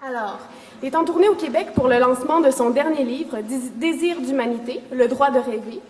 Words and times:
Alors, 0.00 0.38
il 0.80 0.86
est 0.86 0.96
en 0.96 1.04
tournée 1.04 1.28
au 1.28 1.34
Québec 1.34 1.70
pour 1.74 1.88
le 1.88 1.98
lancement 1.98 2.38
de 2.40 2.52
son 2.52 2.70
dernier 2.70 3.02
livre, 3.02 3.38
Désir 3.74 4.20
d'humanité, 4.20 4.80
le 4.92 5.08
droit 5.08 5.30
de 5.30 5.40
rêver. 5.40 5.80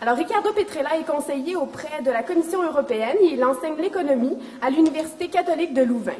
Alors, 0.00 0.16
Ricardo 0.16 0.52
Petrella 0.52 0.96
est 0.96 1.04
conseiller 1.04 1.56
auprès 1.56 2.00
de 2.00 2.10
la 2.12 2.22
Commission 2.22 2.62
européenne 2.62 3.16
et 3.20 3.32
il 3.32 3.44
enseigne 3.44 3.74
l'économie 3.76 4.38
à 4.62 4.70
l'Université 4.70 5.26
catholique 5.26 5.74
de 5.74 5.82
Louvain. 5.82 6.12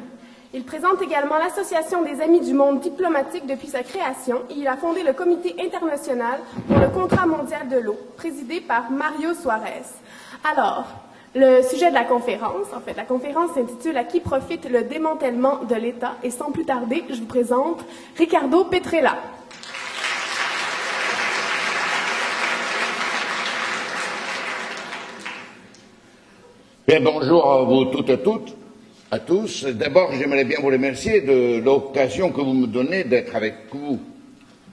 Il 0.53 0.65
présente 0.65 1.01
également 1.01 1.37
l'Association 1.37 2.01
des 2.01 2.19
Amis 2.21 2.41
du 2.41 2.53
Monde 2.53 2.81
diplomatique 2.81 3.47
depuis 3.47 3.69
sa 3.69 3.81
création 3.81 4.41
et 4.49 4.55
il 4.55 4.67
a 4.67 4.75
fondé 4.75 5.03
le 5.03 5.13
Comité 5.13 5.55
international 5.57 6.41
pour 6.67 6.79
le 6.79 6.89
contrat 6.89 7.27
mondial 7.27 7.69
de 7.69 7.77
l'eau, 7.77 7.97
présidé 8.17 8.59
par 8.59 8.91
Mario 8.91 9.33
Suarez. 9.33 9.83
Alors, 10.43 10.85
le 11.37 11.61
sujet 11.61 11.89
de 11.89 11.93
la 11.93 12.03
conférence, 12.03 12.67
en 12.75 12.81
fait, 12.81 12.95
la 12.97 13.03
conférence 13.03 13.51
s'intitule 13.53 13.95
À 13.95 14.03
qui 14.03 14.19
profite 14.19 14.69
le 14.69 14.83
démantèlement 14.83 15.63
de 15.63 15.75
l'État? 15.75 16.15
Et 16.23 16.31
sans 16.31 16.51
plus 16.51 16.65
tarder, 16.65 17.03
je 17.09 17.15
vous 17.15 17.25
présente 17.25 17.85
Ricardo 18.17 18.65
Petrella. 18.65 19.17
Bien, 26.87 27.01
bonjour 27.01 27.51
à 27.51 27.63
vous 27.63 27.85
toutes 27.85 28.09
et 28.09 28.19
toutes, 28.19 28.55
à 29.11 29.19
tous. 29.19 29.65
D'abord, 29.65 30.11
j'aimerais 30.13 30.45
bien 30.45 30.57
vous 30.61 30.67
remercier 30.69 31.21
de 31.21 31.59
l'occasion 31.59 32.31
que 32.31 32.41
vous 32.41 32.53
me 32.53 32.67
donnez 32.67 33.03
d'être 33.03 33.35
avec 33.35 33.55
vous. 33.71 33.99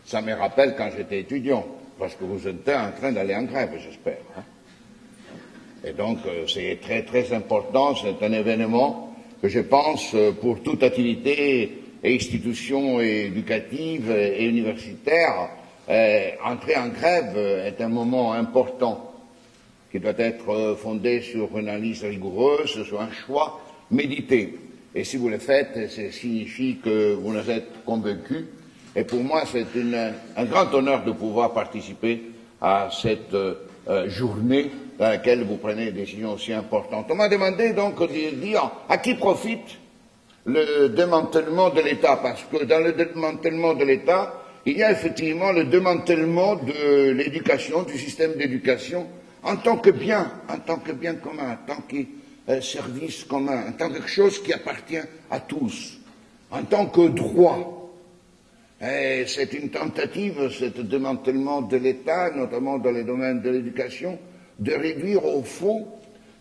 Ça 0.06 0.22
me 0.22 0.32
rappelle 0.32 0.76
quand 0.76 0.90
j'étais 0.96 1.20
étudiant, 1.20 1.66
parce 1.98 2.14
que 2.14 2.24
vous 2.24 2.46
êtes 2.46 2.68
en 2.68 2.92
train 2.98 3.12
d'aller 3.12 3.34
en 3.34 3.42
grève, 3.42 3.70
j'espère. 3.78 4.18
Hein. 4.38 4.42
Et 5.86 5.92
donc, 5.92 6.18
euh, 6.26 6.46
c'est 6.46 6.78
très, 6.80 7.02
très 7.02 7.32
important. 7.34 7.94
C'est 7.94 8.24
un 8.24 8.32
événement 8.32 9.14
que 9.42 9.48
je 9.48 9.60
pense, 9.60 10.14
euh, 10.14 10.32
pour 10.32 10.62
toute 10.62 10.82
activité 10.82 11.82
et 12.02 12.14
institution 12.14 13.00
éducative 13.00 14.10
et 14.10 14.46
universitaire, 14.46 15.50
euh, 15.90 16.30
entrer 16.44 16.76
en 16.76 16.88
grève 16.88 17.36
est 17.36 17.80
un 17.82 17.88
moment 17.88 18.32
important 18.32 19.10
qui 19.90 20.00
doit 20.00 20.18
être 20.18 20.76
fondé 20.82 21.20
sur 21.20 21.56
une 21.56 21.68
analyse 21.68 22.04
rigoureuse, 22.04 22.82
sur 22.84 23.00
un 23.00 23.10
choix 23.12 23.60
médité. 23.90 24.54
Et 24.94 25.04
si 25.04 25.16
vous 25.16 25.28
le 25.28 25.38
faites, 25.38 25.90
ça 25.90 26.10
signifie 26.10 26.78
que 26.82 27.14
vous 27.14 27.30
en 27.30 27.48
êtes 27.48 27.84
convaincu. 27.86 28.46
Et 28.96 29.04
pour 29.04 29.22
moi, 29.22 29.44
c'est 29.46 29.66
un 30.36 30.44
grand 30.44 30.72
honneur 30.74 31.04
de 31.04 31.12
pouvoir 31.12 31.52
participer 31.52 32.22
à 32.60 32.88
cette 32.90 33.36
journée 34.08 34.70
dans 34.98 35.08
laquelle 35.08 35.42
vous 35.44 35.56
prenez 35.56 35.86
des 35.86 35.92
décisions 35.92 36.32
aussi 36.32 36.52
importantes. 36.52 37.06
On 37.10 37.14
m'a 37.14 37.28
demandé 37.28 37.72
donc 37.72 38.00
de 38.00 38.34
dire 38.34 38.70
à 38.88 38.98
qui 38.98 39.14
profite 39.14 39.78
le 40.46 40.88
démantèlement 40.88 41.70
de 41.70 41.80
l'État, 41.80 42.18
parce 42.22 42.44
que 42.44 42.64
dans 42.64 42.80
le 42.80 42.92
démantèlement 42.92 43.74
de 43.74 43.84
l'État, 43.84 44.34
il 44.66 44.78
y 44.78 44.82
a 44.82 44.90
effectivement 44.90 45.52
le 45.52 45.64
démantèlement 45.64 46.56
de 46.56 47.10
l'éducation, 47.10 47.82
du 47.82 47.98
système 47.98 48.34
d'éducation, 48.34 49.06
en 49.42 49.56
tant 49.56 49.76
que 49.76 49.90
bien, 49.90 50.30
en 50.48 50.58
tant 50.58 50.78
que 50.78 50.92
bien 50.92 51.14
commun, 51.14 51.52
en 51.52 51.74
tant 51.74 51.82
que 51.82 51.96
euh, 52.48 52.60
service 52.60 53.24
commun, 53.24 53.68
en 53.68 53.72
tant 53.72 53.88
que 53.88 53.94
quelque 53.94 54.08
chose 54.08 54.42
qui 54.42 54.52
appartient 54.52 55.02
à 55.30 55.40
tous, 55.40 55.98
en 56.50 56.62
tant 56.62 56.86
que 56.86 57.08
droit. 57.08 57.80
C'est 58.80 59.54
une 59.54 59.70
tentative, 59.70 60.50
ce 60.50 60.66
démantèlement 60.66 61.62
de 61.62 61.78
l'État, 61.78 62.30
notamment 62.34 62.76
dans 62.76 62.90
les 62.90 63.04
domaines 63.04 63.40
de 63.40 63.48
l'éducation, 63.48 64.18
de 64.58 64.72
réduire 64.72 65.24
au 65.24 65.42
fond 65.42 65.86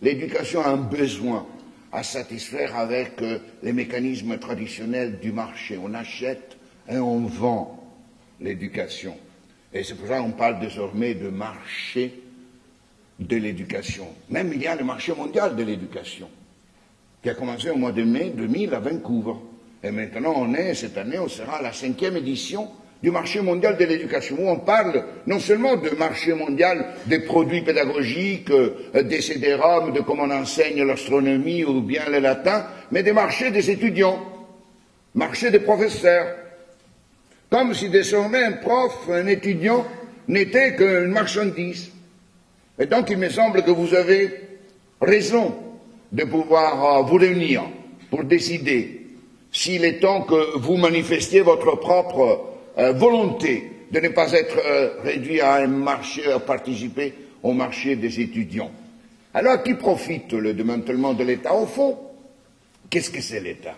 l'éducation 0.02 0.62
à 0.62 0.68
un 0.68 0.76
besoin 0.76 1.46
à 1.92 2.02
satisfaire 2.02 2.76
avec 2.76 3.22
euh, 3.22 3.38
les 3.62 3.72
mécanismes 3.72 4.38
traditionnels 4.38 5.20
du 5.20 5.30
marché. 5.32 5.78
On 5.82 5.94
achète 5.94 6.56
et 6.88 6.96
on 6.96 7.20
vend 7.20 7.84
l'éducation. 8.40 9.16
Et 9.72 9.84
c'est 9.84 9.94
pour 9.94 10.08
ça 10.08 10.18
qu'on 10.18 10.32
parle 10.32 10.58
désormais 10.58 11.14
de 11.14 11.28
marché 11.28 12.20
de 13.18 13.36
l'éducation. 13.36 14.08
Même 14.28 14.52
il 14.52 14.62
y 14.62 14.66
a 14.66 14.74
le 14.74 14.84
marché 14.84 15.14
mondial 15.14 15.54
de 15.54 15.62
l'éducation, 15.62 16.28
qui 17.22 17.30
a 17.30 17.34
commencé 17.34 17.70
au 17.70 17.76
mois 17.76 17.92
de 17.92 18.02
mai 18.02 18.30
2000 18.36 18.74
à 18.74 18.80
Vancouver. 18.80 19.34
Et 19.82 19.90
maintenant, 19.90 20.34
on 20.36 20.54
est, 20.54 20.74
cette 20.74 20.98
année, 20.98 21.18
on 21.18 21.28
sera 21.28 21.58
à 21.58 21.62
la 21.62 21.72
cinquième 21.72 22.16
édition 22.16 22.70
du 23.02 23.10
marché 23.10 23.40
mondial 23.40 23.76
de 23.76 23.84
l'éducation, 23.84 24.36
où 24.38 24.48
on 24.48 24.60
parle 24.60 25.04
non 25.26 25.38
seulement 25.38 25.76
du 25.76 25.90
marché 25.90 26.32
mondial 26.32 26.86
des 27.06 27.18
produits 27.18 27.62
pédagogiques, 27.62 28.50
euh, 28.50 29.02
des 29.02 29.20
CD-ROM, 29.20 29.92
de 29.92 30.00
comment 30.00 30.24
on 30.24 30.30
enseigne 30.30 30.82
l'astronomie 30.84 31.64
ou 31.64 31.82
bien 31.82 32.04
le 32.10 32.18
latin, 32.18 32.66
mais 32.90 33.02
des 33.02 33.12
marchés 33.12 33.50
des 33.50 33.70
étudiants, 33.70 34.18
marché 35.14 35.50
des 35.50 35.60
professeurs. 35.60 36.34
Comme 37.50 37.74
si 37.74 37.90
désormais 37.90 38.42
un 38.42 38.52
prof, 38.52 39.08
un 39.10 39.26
étudiant, 39.26 39.86
n'était 40.28 40.74
qu'une 40.74 41.12
marchandise. 41.12 41.92
Et 42.78 42.86
donc 42.86 43.10
il 43.10 43.18
me 43.18 43.28
semble 43.28 43.62
que 43.62 43.70
vous 43.70 43.94
avez 43.94 44.30
raison 45.00 45.54
de 46.10 46.24
pouvoir 46.24 47.00
euh, 47.00 47.02
vous 47.02 47.16
réunir 47.16 47.64
pour 48.10 48.24
décider 48.24 49.02
s'il 49.52 49.84
est 49.84 50.00
temps 50.00 50.22
que 50.22 50.58
vous 50.58 50.76
manifestiez 50.76 51.42
votre 51.42 51.76
propre 51.76 52.53
euh, 52.78 52.92
volonté 52.92 53.70
de 53.90 54.00
ne 54.00 54.08
pas 54.08 54.32
être 54.32 54.58
euh, 54.58 55.00
réduit 55.02 55.40
à 55.40 55.54
un 55.56 55.68
marché, 55.68 56.30
à 56.30 56.40
participer 56.40 57.14
au 57.42 57.52
marché 57.52 57.96
des 57.96 58.20
étudiants. 58.20 58.72
Alors, 59.32 59.62
qui 59.62 59.74
profite 59.74 60.32
le 60.32 60.54
démantèlement 60.54 61.14
de 61.14 61.24
l'État 61.24 61.54
Au 61.54 61.66
fond, 61.66 61.98
qu'est-ce 62.90 63.10
que 63.10 63.20
c'est 63.20 63.40
l'État? 63.40 63.76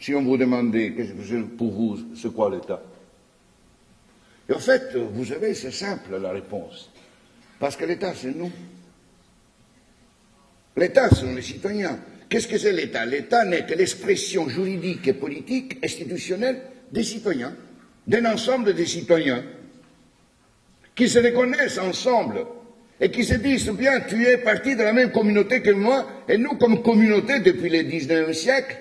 Si 0.00 0.14
on 0.14 0.22
vous 0.22 0.36
demandait, 0.36 0.94
pour 1.56 1.72
vous, 1.72 1.98
c'est 2.14 2.32
quoi 2.32 2.50
l'État? 2.50 2.80
Et 4.48 4.52
en 4.52 4.58
fait, 4.58 4.96
vous 4.96 5.24
savez, 5.24 5.54
c'est 5.54 5.72
simple 5.72 6.16
la 6.18 6.30
réponse. 6.30 6.90
Parce 7.58 7.76
que 7.76 7.84
l'État, 7.84 8.14
c'est 8.14 8.34
nous. 8.34 8.52
L'État, 10.76 11.08
ce 11.10 11.16
sont 11.16 11.34
les 11.34 11.42
citoyens. 11.42 11.98
Qu'est-ce 12.28 12.46
que 12.46 12.56
c'est 12.56 12.72
l'État? 12.72 13.04
L'État 13.04 13.44
n'est 13.44 13.66
que 13.66 13.74
l'expression 13.74 14.48
juridique 14.48 15.08
et 15.08 15.12
politique, 15.12 15.78
institutionnelle 15.82 16.60
des 16.92 17.02
citoyens, 17.02 17.54
d'un 18.06 18.24
ensemble 18.24 18.74
des 18.74 18.86
citoyens, 18.86 19.44
qui 20.94 21.08
se 21.08 21.18
reconnaissent 21.18 21.78
ensemble 21.78 22.44
et 23.00 23.10
qui 23.10 23.24
se 23.24 23.34
disent 23.34 23.70
bien, 23.70 24.00
tu 24.00 24.26
es 24.26 24.38
parti 24.38 24.74
de 24.74 24.82
la 24.82 24.92
même 24.92 25.12
communauté 25.12 25.62
que 25.62 25.70
moi, 25.70 26.06
et 26.28 26.36
nous, 26.36 26.56
comme 26.56 26.82
communauté, 26.82 27.40
depuis 27.40 27.70
le 27.70 27.82
XIXe 27.82 28.36
siècle, 28.36 28.76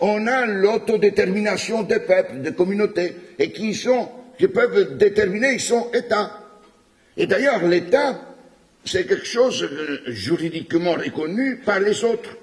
on 0.00 0.26
a 0.26 0.46
l'autodétermination 0.46 1.84
des 1.84 2.00
peuples, 2.00 2.40
des 2.40 2.52
communautés, 2.52 3.14
et 3.38 3.52
qui 3.52 3.74
sont, 3.74 4.08
qui 4.36 4.48
peuvent 4.48 4.96
déterminer, 4.96 5.52
ils 5.54 5.60
sont 5.60 5.92
États. 5.94 6.40
Et 7.16 7.26
d'ailleurs, 7.26 7.64
l'État, 7.64 8.20
c'est 8.84 9.06
quelque 9.06 9.26
chose 9.26 9.68
juridiquement 10.08 10.94
reconnu 10.94 11.58
par 11.58 11.78
les 11.78 12.02
autres, 12.02 12.36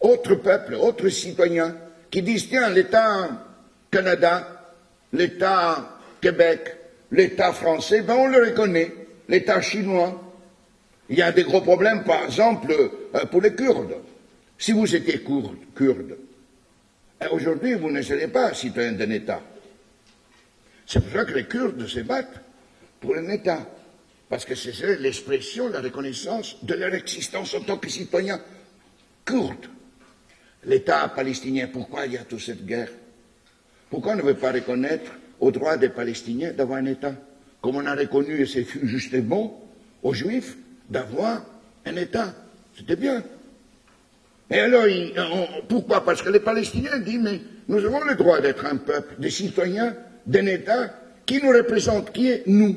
autres 0.00 0.36
peuples, 0.36 0.76
autres 0.76 1.10
citoyens, 1.10 1.76
qui 2.10 2.22
disent, 2.22 2.48
tiens, 2.48 2.70
l'État 2.70 3.47
Canada, 3.90 4.74
l'État 5.12 5.98
Québec, 6.20 6.76
l'État 7.12 7.52
français, 7.52 8.02
ben 8.02 8.16
on 8.16 8.26
le 8.26 8.38
reconnaît, 8.38 8.92
l'État 9.28 9.60
chinois. 9.60 10.24
Il 11.08 11.18
y 11.18 11.22
a 11.22 11.32
des 11.32 11.44
gros 11.44 11.62
problèmes, 11.62 12.04
par 12.04 12.24
exemple, 12.24 12.70
euh, 12.72 13.24
pour 13.26 13.40
les 13.40 13.54
Kurdes. 13.54 13.96
Si 14.58 14.72
vous 14.72 14.94
étiez 14.94 15.22
kurde, 15.22 16.18
euh, 17.22 17.26
aujourd'hui 17.30 17.74
vous 17.74 17.90
ne 17.90 18.02
serez 18.02 18.28
pas 18.28 18.52
citoyen 18.52 18.92
d'un 18.92 19.10
État. 19.10 19.40
C'est 20.86 21.00
pour 21.00 21.12
ça 21.12 21.24
que 21.24 21.32
les 21.32 21.46
Kurdes 21.46 21.86
se 21.86 22.00
battent 22.00 22.40
pour 23.00 23.16
un 23.16 23.28
État, 23.28 23.66
parce 24.28 24.44
que 24.44 24.54
c'est 24.54 24.98
l'expression, 24.98 25.68
la 25.68 25.80
reconnaissance 25.80 26.56
de 26.62 26.74
leur 26.74 26.92
existence 26.94 27.54
en 27.54 27.60
tant 27.60 27.78
que 27.78 27.88
citoyens 27.88 28.40
kurdes. 29.24 29.66
L'État 30.64 31.08
palestinien, 31.08 31.68
pourquoi 31.68 32.06
il 32.06 32.14
y 32.14 32.18
a 32.18 32.24
toute 32.24 32.40
cette 32.40 32.66
guerre? 32.66 32.90
Pourquoi 33.90 34.12
on 34.12 34.16
ne 34.16 34.22
veut 34.22 34.34
pas 34.34 34.52
reconnaître 34.52 35.12
au 35.40 35.50
droit 35.50 35.76
des 35.76 35.88
Palestiniens 35.88 36.52
d'avoir 36.52 36.78
un 36.78 36.86
État? 36.86 37.14
Comme 37.60 37.76
on 37.76 37.86
a 37.86 37.94
reconnu, 37.94 38.40
et 38.40 38.46
c'est 38.46 38.66
justement 38.82 39.60
aux 40.02 40.14
Juifs, 40.14 40.56
d'avoir 40.88 41.44
un 41.86 41.96
État. 41.96 42.34
C'était 42.76 42.96
bien. 42.96 43.22
Et 44.50 44.60
alors, 44.60 44.84
pourquoi? 45.68 46.04
Parce 46.04 46.22
que 46.22 46.30
les 46.30 46.40
Palestiniens 46.40 46.98
disent, 46.98 47.20
mais 47.20 47.40
nous 47.68 47.84
avons 47.84 48.02
le 48.04 48.14
droit 48.14 48.40
d'être 48.40 48.64
un 48.64 48.76
peuple, 48.76 49.16
des 49.18 49.30
citoyens 49.30 49.94
d'un 50.26 50.46
État 50.46 50.94
qui 51.26 51.42
nous 51.42 51.50
représente, 51.50 52.12
qui 52.12 52.28
est 52.28 52.42
nous. 52.46 52.76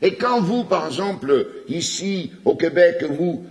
Et 0.00 0.14
quand 0.14 0.40
vous, 0.40 0.64
par 0.64 0.86
exemple, 0.86 1.46
ici 1.68 2.32
au 2.44 2.54
Québec, 2.54 3.04
vous 3.04 3.44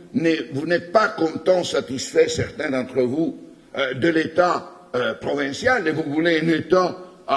n'êtes 0.66 0.92
pas 0.92 1.10
content, 1.10 1.64
satisfait, 1.64 2.28
certains 2.28 2.72
d'entre 2.72 3.02
vous, 3.02 3.38
euh, 3.78 3.94
de 3.94 4.08
l'État 4.08 4.79
euh, 4.96 5.14
et 5.86 5.92
vous 5.92 6.04
voulez 6.04 6.42
un 6.42 6.48
État 6.48 6.98
euh, 7.30 7.34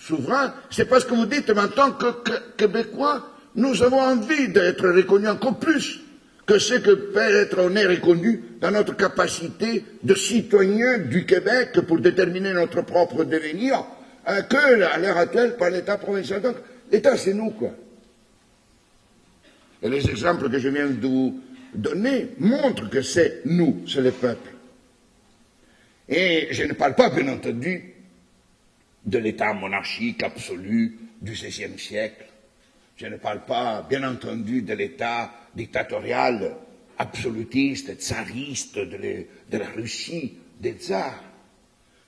souverain, 0.00 0.54
c'est 0.70 0.86
parce 0.86 1.04
que 1.04 1.14
vous 1.14 1.26
dites, 1.26 1.50
en 1.50 1.68
tant 1.68 1.92
que, 1.92 2.56
Québécois, 2.56 3.28
nous 3.54 3.82
avons 3.82 4.00
envie 4.00 4.48
d'être 4.48 4.88
reconnus 4.88 5.28
encore 5.28 5.58
plus 5.58 6.00
que 6.46 6.58
ce 6.58 6.74
que 6.74 6.90
peut 6.90 7.20
être 7.20 7.58
on 7.60 7.74
est 7.76 7.86
reconnu 7.86 8.42
dans 8.60 8.70
notre 8.70 8.96
capacité 8.96 9.84
de 10.02 10.14
citoyen 10.14 10.98
du 10.98 11.24
Québec 11.24 11.80
pour 11.86 12.00
déterminer 12.00 12.52
notre 12.52 12.82
propre 12.82 13.24
devenir, 13.24 13.84
hein, 14.26 14.42
que 14.42 14.82
à 14.82 14.98
l'heure 14.98 15.18
actuelle 15.18 15.56
par 15.56 15.70
l'État 15.70 15.98
provincial. 15.98 16.42
Donc, 16.42 16.56
l'État, 16.90 17.16
c'est 17.16 17.34
nous, 17.34 17.50
quoi. 17.50 17.70
Et 19.82 19.88
les 19.88 20.08
exemples 20.08 20.48
que 20.48 20.58
je 20.58 20.68
viens 20.68 20.86
de 20.86 21.06
vous 21.06 21.40
donner 21.74 22.30
montrent 22.38 22.88
que 22.88 23.02
c'est 23.02 23.42
nous, 23.44 23.82
c'est 23.88 24.00
le 24.00 24.12
peuple. 24.12 24.51
Et 26.14 26.48
je 26.50 26.64
ne 26.64 26.74
parle 26.74 26.94
pas, 26.94 27.08
bien 27.08 27.26
entendu, 27.32 27.94
de 29.06 29.18
l'État 29.18 29.54
monarchique 29.54 30.22
absolu 30.22 30.98
du 31.22 31.32
XVIe 31.32 31.78
siècle. 31.78 32.26
Je 32.98 33.06
ne 33.06 33.16
parle 33.16 33.46
pas, 33.46 33.86
bien 33.88 34.06
entendu, 34.06 34.60
de 34.60 34.74
l'État 34.74 35.32
dictatorial, 35.54 36.54
absolutiste, 36.98 37.94
tsariste 37.98 38.78
de, 38.78 39.26
de 39.50 39.58
la 39.58 39.70
Russie, 39.70 40.34
des 40.60 40.74
tsars. 40.74 41.24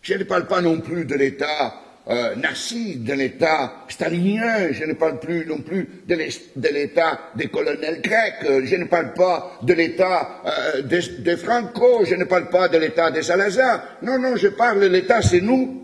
Je 0.03 0.13
ne 0.13 0.25
parle 0.25 0.47
pas 0.47 0.61
non 0.61 0.83
plus 0.83 1.07
de 1.07 1.15
l'État 1.15 1.81
euh, 2.07 2.35
nazi, 2.37 2.97
de 2.97 3.15
l'État 3.15 3.87
stalinien, 3.89 4.73
je 4.73 4.85
ne 4.85 4.93
parle 4.93 5.19
plus 5.19 5.47
non 5.47 5.61
plus 5.61 6.03
de 6.05 6.69
l'État 6.69 7.31
des 7.35 7.49
colonels 7.49 8.03
grecs, 8.03 8.45
je 8.65 8.77
ne 8.77 8.85
parle 8.85 9.15
pas 9.15 9.59
de 9.63 9.73
l'État 9.73 10.43
euh, 10.45 10.83
de, 10.83 11.37
Franco, 11.37 12.05
je 12.05 12.15
ne 12.15 12.25
parle 12.25 12.51
pas 12.51 12.69
de 12.69 12.77
l'État 12.77 13.11
des 13.11 13.23
Salazar. 13.23 13.99
Non, 14.03 14.19
non, 14.19 14.37
je 14.37 14.49
parle 14.49 14.81
de 14.81 14.87
l'État, 14.87 15.23
c'est 15.23 15.41
nous, 15.41 15.83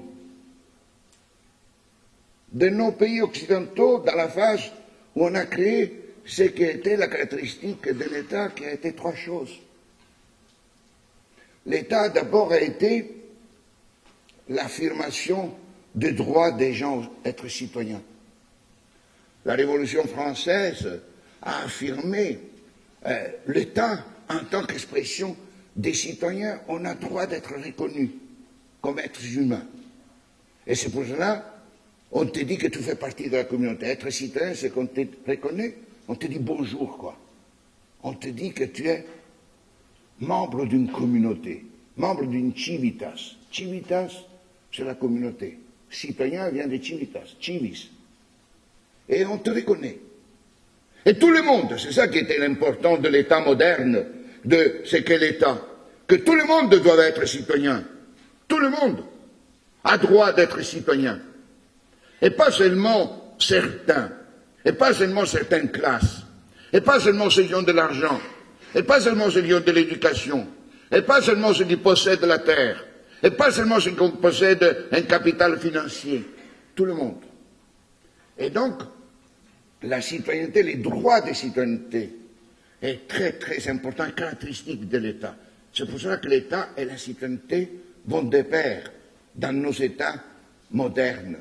de 2.52 2.68
nos 2.68 2.92
pays 2.92 3.22
occidentaux, 3.22 4.00
dans 4.00 4.14
la 4.14 4.28
phase 4.28 4.72
où 5.16 5.24
on 5.24 5.34
a 5.34 5.46
créé 5.46 6.12
ce 6.26 6.42
qui 6.42 6.64
était 6.64 6.96
la 6.96 7.08
caractéristique 7.08 7.88
de 7.88 8.04
l'État, 8.04 8.48
qui 8.48 8.66
a 8.66 8.72
été 8.72 8.92
trois 8.92 9.14
choses. 9.14 9.58
L'État 11.64 12.10
d'abord 12.10 12.52
a 12.52 12.60
été 12.60 13.22
l'affirmation 14.50 15.54
des 15.94 16.12
droits 16.12 16.52
des 16.52 16.72
gens 16.72 17.02
d'être 17.24 17.48
citoyens. 17.48 18.02
La 19.44 19.54
Révolution 19.54 20.04
française 20.06 21.00
a 21.42 21.64
affirmé 21.64 22.38
euh, 23.06 23.28
l'État 23.46 24.04
en 24.28 24.44
tant 24.50 24.64
qu'expression 24.64 25.36
des 25.74 25.94
citoyens. 25.94 26.60
On 26.68 26.84
a 26.84 26.94
droit 26.94 27.26
d'être 27.26 27.54
reconnus 27.54 28.10
comme 28.80 28.98
êtres 28.98 29.24
humains. 29.36 29.66
Et 30.66 30.74
c'est 30.74 30.90
pour 30.90 31.04
cela 31.04 31.50
on 32.12 32.26
te 32.26 32.40
dit 32.40 32.58
que 32.58 32.66
tu 32.66 32.80
fais 32.80 32.96
partie 32.96 33.28
de 33.30 33.36
la 33.36 33.44
communauté. 33.44 33.86
Être 33.86 34.10
citoyen, 34.10 34.54
c'est 34.54 34.70
qu'on 34.70 34.86
te 34.86 35.02
reconnaît. 35.26 35.76
On 36.08 36.16
te 36.16 36.26
dit 36.26 36.38
bonjour, 36.40 36.98
quoi. 36.98 37.16
On 38.02 38.14
te 38.14 38.28
dit 38.28 38.52
que 38.52 38.64
tu 38.64 38.88
es 38.88 39.06
membre 40.18 40.66
d'une 40.66 40.90
communauté, 40.90 41.64
membre 41.96 42.26
d'une 42.26 42.56
civitas. 42.56 43.36
Civitas, 43.52 44.12
c'est 44.72 44.84
la 44.84 44.94
communauté. 44.94 45.58
Citoyen 45.90 46.50
vient 46.50 46.68
de 46.68 46.78
civitas, 46.82 47.34
civis. 47.40 47.90
Et 49.08 49.24
on 49.24 49.38
te 49.38 49.50
reconnaît. 49.50 49.98
Et 51.04 51.14
tout 51.18 51.30
le 51.30 51.42
monde, 51.42 51.74
c'est 51.78 51.92
ça 51.92 52.08
qui 52.08 52.18
était 52.18 52.38
l'important 52.38 52.96
de 52.98 53.08
l'État 53.08 53.40
moderne, 53.40 54.04
de 54.44 54.82
ce 54.84 54.96
qu'est 54.98 55.18
l'État, 55.18 55.60
que 56.06 56.14
tout 56.16 56.34
le 56.34 56.44
monde 56.44 56.70
doit 56.70 57.04
être 57.04 57.26
citoyen. 57.26 57.84
Tout 58.46 58.58
le 58.58 58.70
monde 58.70 59.04
a 59.82 59.98
droit 59.98 60.32
d'être 60.32 60.62
citoyen. 60.62 61.20
Et 62.22 62.30
pas 62.30 62.50
seulement 62.50 63.34
certains, 63.38 64.12
et 64.64 64.72
pas 64.72 64.92
seulement 64.92 65.24
certaines 65.24 65.70
classes, 65.70 66.22
et 66.72 66.80
pas 66.80 67.00
seulement 67.00 67.30
ceux 67.30 67.44
qui 67.44 67.54
ont 67.54 67.62
de 67.62 67.72
l'argent, 67.72 68.20
et 68.74 68.82
pas 68.82 69.00
seulement 69.00 69.30
ceux 69.30 69.42
qui 69.42 69.54
ont 69.54 69.60
de 69.60 69.72
l'éducation, 69.72 70.46
et 70.92 71.02
pas 71.02 71.22
seulement 71.22 71.52
ceux 71.54 71.64
qui 71.64 71.76
possèdent 71.76 72.24
la 72.24 72.38
terre, 72.38 72.84
et 73.22 73.30
pas 73.30 73.50
seulement 73.50 73.80
ceux 73.80 73.92
qui 73.92 74.10
possèdent 74.20 74.88
un 74.92 75.02
capital 75.02 75.58
financier, 75.58 76.24
tout 76.74 76.84
le 76.84 76.94
monde. 76.94 77.20
Et 78.38 78.50
donc, 78.50 78.80
la 79.82 80.00
citoyenneté, 80.00 80.62
les 80.62 80.76
droits 80.76 81.20
de 81.20 81.32
citoyenneté 81.32 82.14
est 82.82 83.08
très 83.08 83.32
très 83.32 83.68
important, 83.68 84.10
caractéristique 84.16 84.88
de 84.88 84.98
l'État. 84.98 85.36
C'est 85.72 85.88
pour 85.88 86.00
cela 86.00 86.16
que 86.16 86.28
l'État 86.28 86.70
et 86.76 86.84
la 86.84 86.96
citoyenneté 86.96 87.70
vont 88.06 88.22
de 88.22 88.42
pair 88.42 88.90
dans 89.34 89.52
nos 89.52 89.72
États 89.72 90.14
modernes. 90.72 91.36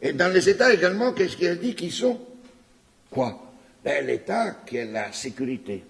Et 0.00 0.12
dans 0.12 0.32
les 0.32 0.48
États 0.48 0.72
également, 0.72 1.12
qu'est-ce 1.12 1.36
qu'il 1.36 1.48
a 1.48 1.56
dit 1.56 1.74
qu'ils 1.74 1.92
sont? 1.92 2.20
Quoi? 3.10 3.52
Ben, 3.84 4.06
L'État 4.06 4.62
qui 4.66 4.76
est 4.76 4.86
la 4.90 5.12
sécurité. 5.12 5.84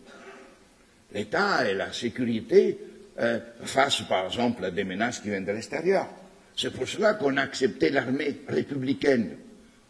L'État 1.12 1.68
est 1.68 1.74
la 1.74 1.92
sécurité 1.92 2.78
euh, 3.20 3.38
face, 3.62 4.02
par 4.02 4.26
exemple, 4.26 4.64
à 4.64 4.70
des 4.70 4.84
menaces 4.84 5.20
qui 5.20 5.28
viennent 5.28 5.44
de 5.44 5.52
l'extérieur. 5.52 6.08
C'est 6.56 6.72
pour 6.72 6.88
cela 6.88 7.14
qu'on 7.14 7.36
a 7.36 7.42
accepté 7.42 7.90
l'armée 7.90 8.40
républicaine. 8.48 9.36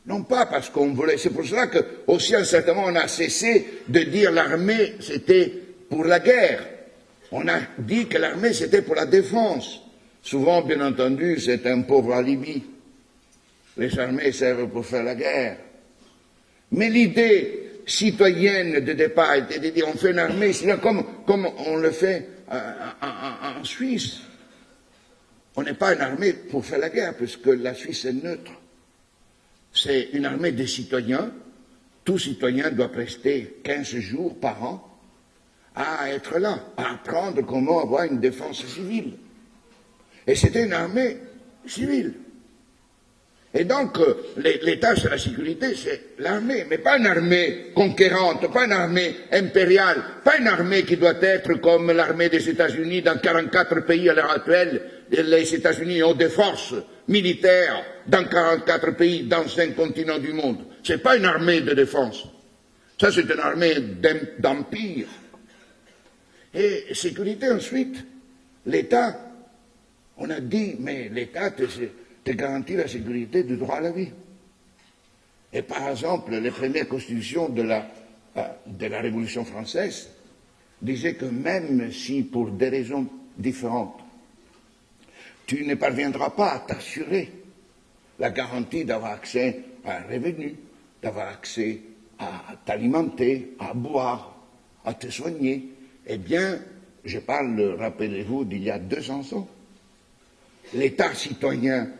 Non 0.06 0.22
pas 0.24 0.46
parce 0.46 0.68
qu'on 0.68 0.92
voulait, 0.92 1.16
c'est 1.16 1.30
pour 1.30 1.44
cela 1.44 1.66
que, 1.66 1.78
aussi 2.06 2.34
certainement, 2.44 2.84
on 2.86 2.94
a 2.94 3.08
cessé 3.08 3.82
de 3.88 4.00
dire 4.00 4.30
l'armée 4.32 4.94
c'était 5.00 5.52
pour 5.88 6.04
la 6.04 6.20
guerre. 6.20 6.66
On 7.32 7.48
a 7.48 7.60
dit 7.78 8.06
que 8.06 8.18
l'armée 8.18 8.52
c'était 8.52 8.82
pour 8.82 8.94
la 8.94 9.06
défense. 9.06 9.80
Souvent, 10.22 10.62
bien 10.62 10.80
entendu, 10.80 11.38
c'est 11.40 11.66
un 11.66 11.82
pauvre 11.82 12.14
alibi. 12.14 12.62
Les 13.76 13.98
armées 13.98 14.32
servent 14.32 14.68
pour 14.68 14.84
faire 14.84 15.04
la 15.04 15.14
guerre. 15.14 15.56
Mais 16.72 16.90
l'idée 16.90 17.64
citoyenne 17.86 18.80
de 18.80 18.92
départ 18.92 19.34
était 19.34 19.58
de 19.58 19.70
dire 19.70 19.86
on 19.88 19.96
fait 19.96 20.10
une 20.10 20.18
armée, 20.18 20.52
comme, 20.82 21.04
comme 21.26 21.48
on 21.66 21.76
le 21.76 21.90
fait 21.90 22.28
en, 22.50 23.64
Suisse. 23.64 24.20
On 25.56 25.62
n'est 25.62 25.74
pas 25.74 25.94
une 25.94 26.00
armée 26.00 26.32
pour 26.32 26.64
faire 26.64 26.78
la 26.78 26.90
guerre, 26.90 27.16
puisque 27.16 27.46
la 27.46 27.74
Suisse 27.74 28.04
est 28.04 28.12
neutre. 28.12 28.52
C'est 29.72 30.10
une 30.12 30.26
armée 30.26 30.52
des 30.52 30.66
citoyens. 30.66 31.32
Tout 32.04 32.18
citoyen 32.18 32.70
doit 32.70 32.90
prester 32.90 33.60
15 33.64 33.96
jours 33.96 34.38
par 34.38 34.62
an 34.62 34.90
à 35.74 36.10
être 36.10 36.38
là, 36.38 36.60
à 36.76 36.92
apprendre 36.92 37.42
comment 37.42 37.80
avoir 37.80 38.04
une 38.04 38.20
défense 38.20 38.64
civile. 38.64 39.14
Et 40.26 40.34
c'était 40.34 40.64
une 40.64 40.72
armée 40.72 41.18
civile. 41.66 42.14
Et 43.56 43.64
donc, 43.64 44.00
euh, 44.00 44.14
l'État, 44.36 44.96
c'est 44.96 45.08
la 45.08 45.18
sécurité, 45.18 45.76
c'est 45.76 46.18
l'armée, 46.18 46.66
mais 46.68 46.78
pas 46.78 46.98
une 46.98 47.06
armée 47.06 47.66
conquérante, 47.72 48.52
pas 48.52 48.64
une 48.64 48.72
armée 48.72 49.14
impériale, 49.30 50.02
pas 50.24 50.38
une 50.38 50.48
armée 50.48 50.82
qui 50.82 50.96
doit 50.96 51.22
être 51.22 51.54
comme 51.60 51.92
l'armée 51.92 52.28
des 52.28 52.48
États-Unis 52.48 53.02
dans 53.02 53.16
44 53.16 53.86
pays 53.86 54.08
à 54.08 54.14
l'heure 54.14 54.32
actuelle. 54.32 54.82
Les 55.08 55.54
États-Unis 55.54 56.02
ont 56.02 56.14
des 56.14 56.30
forces 56.30 56.74
militaires 57.06 57.84
dans 58.08 58.24
44 58.24 58.96
pays, 58.96 59.22
dans 59.22 59.46
cinq 59.46 59.76
continents 59.76 60.18
du 60.18 60.32
monde. 60.32 60.64
Ce 60.82 60.94
n'est 60.94 60.98
pas 60.98 61.16
une 61.16 61.24
armée 61.24 61.60
de 61.60 61.74
défense. 61.74 62.24
Ça, 63.00 63.12
c'est 63.12 63.22
une 63.22 63.38
armée 63.38 63.76
d'empire. 64.40 65.06
Et 66.52 66.92
sécurité 66.92 67.50
ensuite, 67.50 68.04
l'État, 68.66 69.16
on 70.16 70.28
a 70.30 70.40
dit, 70.40 70.74
mais 70.80 71.08
l'État, 71.12 71.50
de 72.24 72.32
garantir 72.32 72.78
la 72.78 72.88
sécurité 72.88 73.42
du 73.42 73.56
droit 73.56 73.76
à 73.76 73.80
la 73.80 73.92
vie. 73.92 74.10
Et 75.52 75.62
par 75.62 75.88
exemple, 75.88 76.34
les 76.34 76.50
premières 76.50 76.88
constitutions 76.88 77.48
de 77.48 77.62
la, 77.62 77.86
euh, 78.36 78.42
de 78.66 78.86
la 78.86 79.00
Révolution 79.00 79.44
française 79.44 80.10
disaient 80.82 81.14
que 81.14 81.26
même 81.26 81.92
si, 81.92 82.22
pour 82.22 82.50
des 82.50 82.68
raisons 82.68 83.06
différentes, 83.38 84.00
tu 85.46 85.64
ne 85.64 85.74
parviendras 85.74 86.30
pas 86.30 86.52
à 86.52 86.58
t'assurer 86.60 87.30
la 88.18 88.30
garantie 88.30 88.84
d'avoir 88.84 89.12
accès 89.12 89.60
à 89.84 89.98
un 89.98 90.02
revenu, 90.02 90.56
d'avoir 91.02 91.28
accès 91.28 91.80
à 92.18 92.54
t'alimenter, 92.64 93.54
à 93.58 93.74
boire, 93.74 94.36
à 94.84 94.94
te 94.94 95.08
soigner, 95.08 95.68
eh 96.06 96.16
bien, 96.16 96.58
je 97.04 97.18
parle, 97.18 97.76
rappelez-vous, 97.78 98.44
d'il 98.44 98.64
y 98.64 98.70
a 98.70 98.78
200 98.78 99.32
ans, 99.34 99.48
l'État 100.74 101.14
citoyen 101.14 101.90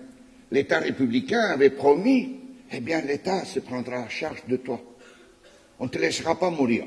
l'État 0.54 0.78
républicain 0.78 1.50
avait 1.52 1.70
promis, 1.70 2.36
eh 2.70 2.80
bien 2.80 3.00
l'État 3.00 3.44
se 3.44 3.58
prendra 3.58 3.98
en 3.98 4.08
charge 4.08 4.44
de 4.46 4.56
toi. 4.56 4.80
On 5.80 5.86
ne 5.86 5.90
te 5.90 5.98
laissera 5.98 6.38
pas 6.38 6.50
mourir. 6.50 6.84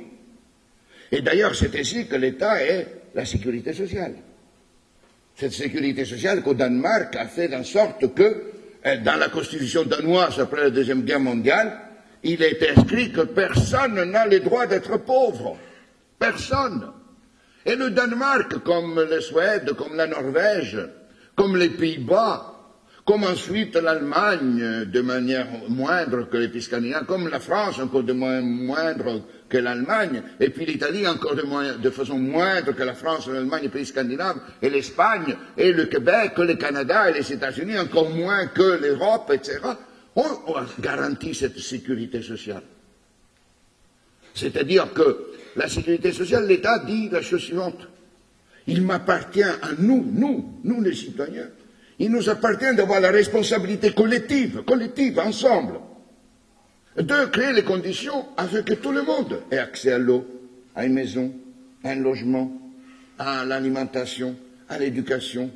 Et 1.11 1.21
d'ailleurs, 1.21 1.53
c'est 1.53 1.77
ainsi 1.77 2.07
que 2.07 2.15
l'État 2.15 2.63
est 2.63 2.87
la 3.13 3.25
sécurité 3.25 3.73
sociale. 3.73 4.15
Cette 5.35 5.51
sécurité 5.51 6.05
sociale 6.05 6.41
qu'au 6.43 6.53
Danemark 6.53 7.13
a 7.17 7.27
fait 7.27 7.53
en 7.53 7.65
sorte 7.65 8.13
que, 8.13 8.43
eh, 8.85 8.99
dans 8.99 9.17
la 9.17 9.27
constitution 9.27 9.83
danoise 9.83 10.39
après 10.39 10.61
la 10.63 10.69
Deuxième 10.69 11.03
Guerre 11.03 11.19
mondiale, 11.19 11.77
il 12.23 12.41
est 12.41 12.71
inscrit 12.71 13.11
que 13.11 13.21
personne 13.21 14.01
n'a 14.05 14.27
le 14.27 14.39
droit 14.39 14.65
d'être 14.65 14.97
pauvre. 14.97 15.57
Personne. 16.17 16.89
Et 17.65 17.75
le 17.75 17.89
Danemark, 17.89 18.63
comme 18.63 18.95
la 19.09 19.19
Suède, 19.19 19.73
comme 19.73 19.97
la 19.97 20.07
Norvège, 20.07 20.79
comme 21.35 21.57
les 21.57 21.69
Pays-Bas, 21.69 22.56
comme 23.07 23.23
ensuite 23.23 23.77
l'Allemagne 23.77 24.83
de 24.83 24.99
manière 24.99 25.47
moindre 25.69 26.27
que 26.29 26.35
les 26.35 26.49
pays 26.49 26.61
scandinaves, 26.61 27.05
comme 27.05 27.29
la 27.29 27.39
France 27.39 27.79
encore 27.79 28.03
de 28.03 28.11
moindre 28.11 29.21
que 29.47 29.57
l'Allemagne, 29.57 30.21
et 30.41 30.49
puis 30.49 30.65
l'Italie 30.65 31.07
encore 31.07 31.33
de, 31.33 31.77
de, 31.77 31.89
façon 31.89 32.19
moindre 32.19 32.73
que 32.73 32.83
la 32.83 32.95
France, 32.95 33.29
l'Allemagne, 33.29 33.63
les 33.63 33.69
pays 33.69 33.85
scandinaves, 33.85 34.41
et 34.61 34.69
l'Espagne, 34.69 35.37
et 35.55 35.71
le 35.71 35.85
Québec, 35.85 36.33
le 36.37 36.55
Canada 36.55 37.09
et 37.09 37.13
les 37.13 37.31
États-Unis, 37.31 37.79
encore 37.79 38.09
moins 38.09 38.47
que 38.47 38.77
l'Europe, 38.81 39.31
etc. 39.33 39.59
On, 40.17 40.25
on 40.47 40.81
garantit 40.81 41.33
cette 41.33 41.57
sécurité 41.59 42.21
sociale. 42.21 42.63
C'est-à-dire 44.33 44.91
que 44.93 45.27
la 45.55 45.69
sécurité 45.69 46.11
sociale, 46.11 46.45
l'État 46.45 46.79
dit 46.79 47.07
la 47.07 47.21
chose 47.21 47.41
suivante. 47.41 47.87
Il 48.67 48.81
m'appartient 48.81 49.43
à 49.43 49.71
nous, 49.79 50.05
nous, 50.11 50.59
nous 50.65 50.81
les 50.81 50.93
citoyens, 50.93 51.47
il 51.99 52.11
nous 52.11 52.29
appartient 52.29 52.75
d'avoir 52.75 52.99
la 52.99 53.11
responsabilité 53.11 53.93
collective, 53.93 54.63
collective, 54.63 55.19
ensemble, 55.19 55.79
de 56.95 57.25
créer 57.25 57.53
les 57.53 57.63
conditions 57.63 58.25
afin 58.37 58.61
que 58.61 58.73
tout 58.73 58.91
le 58.91 59.03
monde 59.03 59.41
ait 59.51 59.57
accès 59.57 59.91
à 59.91 59.97
l'eau, 59.97 60.25
à 60.75 60.85
une 60.85 60.93
maison, 60.93 61.33
à 61.83 61.91
un 61.91 61.95
logement, 61.95 62.51
à 63.17 63.45
l'alimentation, 63.45 64.35
à 64.69 64.77
l'éducation, 64.77 65.51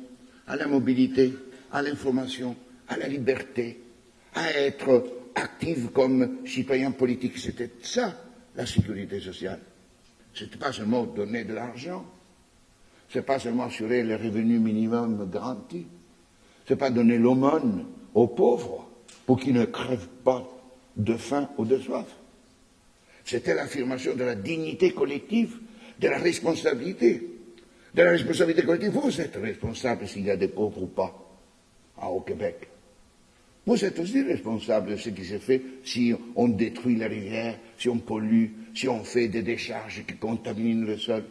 à 0.46 0.56
la 0.56 0.66
mobilité, 0.66 1.32
à 1.72 1.82
l'information, 1.82 2.56
à 2.88 2.96
la 2.96 3.06
liberté, 3.06 3.80
à 4.34 4.50
être 4.52 5.04
actif 5.34 5.92
comme 5.92 6.38
citoyen 6.46 6.90
politique. 6.90 7.38
C'était 7.38 7.70
ça, 7.82 8.16
la 8.56 8.66
sécurité 8.66 9.20
sociale. 9.20 9.60
Ce 10.34 10.44
n'était 10.44 10.58
pas 10.58 10.72
seulement 10.72 11.04
donner 11.04 11.44
de 11.44 11.54
l'argent, 11.54 12.04
ce 13.08 13.18
n'est 13.18 13.24
pas 13.24 13.38
seulement 13.38 13.64
assurer 13.64 14.02
les 14.02 14.16
revenus 14.16 14.60
minimum 14.60 15.28
garantis, 15.30 15.86
ce 16.66 16.72
n'est 16.72 16.78
pas 16.78 16.90
donner 16.90 17.18
l'aumône 17.18 17.86
aux 18.14 18.26
pauvres 18.26 18.88
pour 19.26 19.38
qu'ils 19.38 19.54
ne 19.54 19.64
crèvent 19.64 20.08
pas 20.24 20.48
de 20.96 21.16
faim 21.16 21.48
ou 21.58 21.64
de 21.64 21.78
soif. 21.78 22.06
C'était 23.24 23.54
l'affirmation 23.54 24.14
de 24.14 24.24
la 24.24 24.34
dignité 24.34 24.92
collective, 24.92 25.58
de 26.00 26.08
la 26.08 26.18
responsabilité. 26.18 27.28
De 27.94 28.02
la 28.02 28.10
responsabilité 28.10 28.64
collective. 28.64 28.90
Vous 28.90 29.20
êtes 29.20 29.36
responsable 29.36 30.08
s'il 30.08 30.24
y 30.24 30.30
a 30.30 30.36
des 30.36 30.48
pauvres 30.48 30.82
ou 30.82 30.86
pas 30.86 31.14
ah, 31.98 32.10
au 32.10 32.20
Québec. 32.20 32.68
Vous 33.64 33.84
êtes 33.84 33.98
aussi 34.00 34.22
responsable 34.22 34.90
de 34.90 34.96
ce 34.96 35.10
qui 35.10 35.24
se 35.24 35.38
fait 35.38 35.62
si 35.84 36.12
on 36.34 36.48
détruit 36.48 36.96
la 36.96 37.06
rivière, 37.06 37.56
si 37.78 37.88
on 37.88 37.98
pollue, 37.98 38.46
si 38.74 38.88
on 38.88 39.04
fait 39.04 39.28
des 39.28 39.42
décharges 39.42 40.04
qui 40.04 40.16
contaminent 40.16 40.84
le 40.84 40.98
sol. 40.98 41.22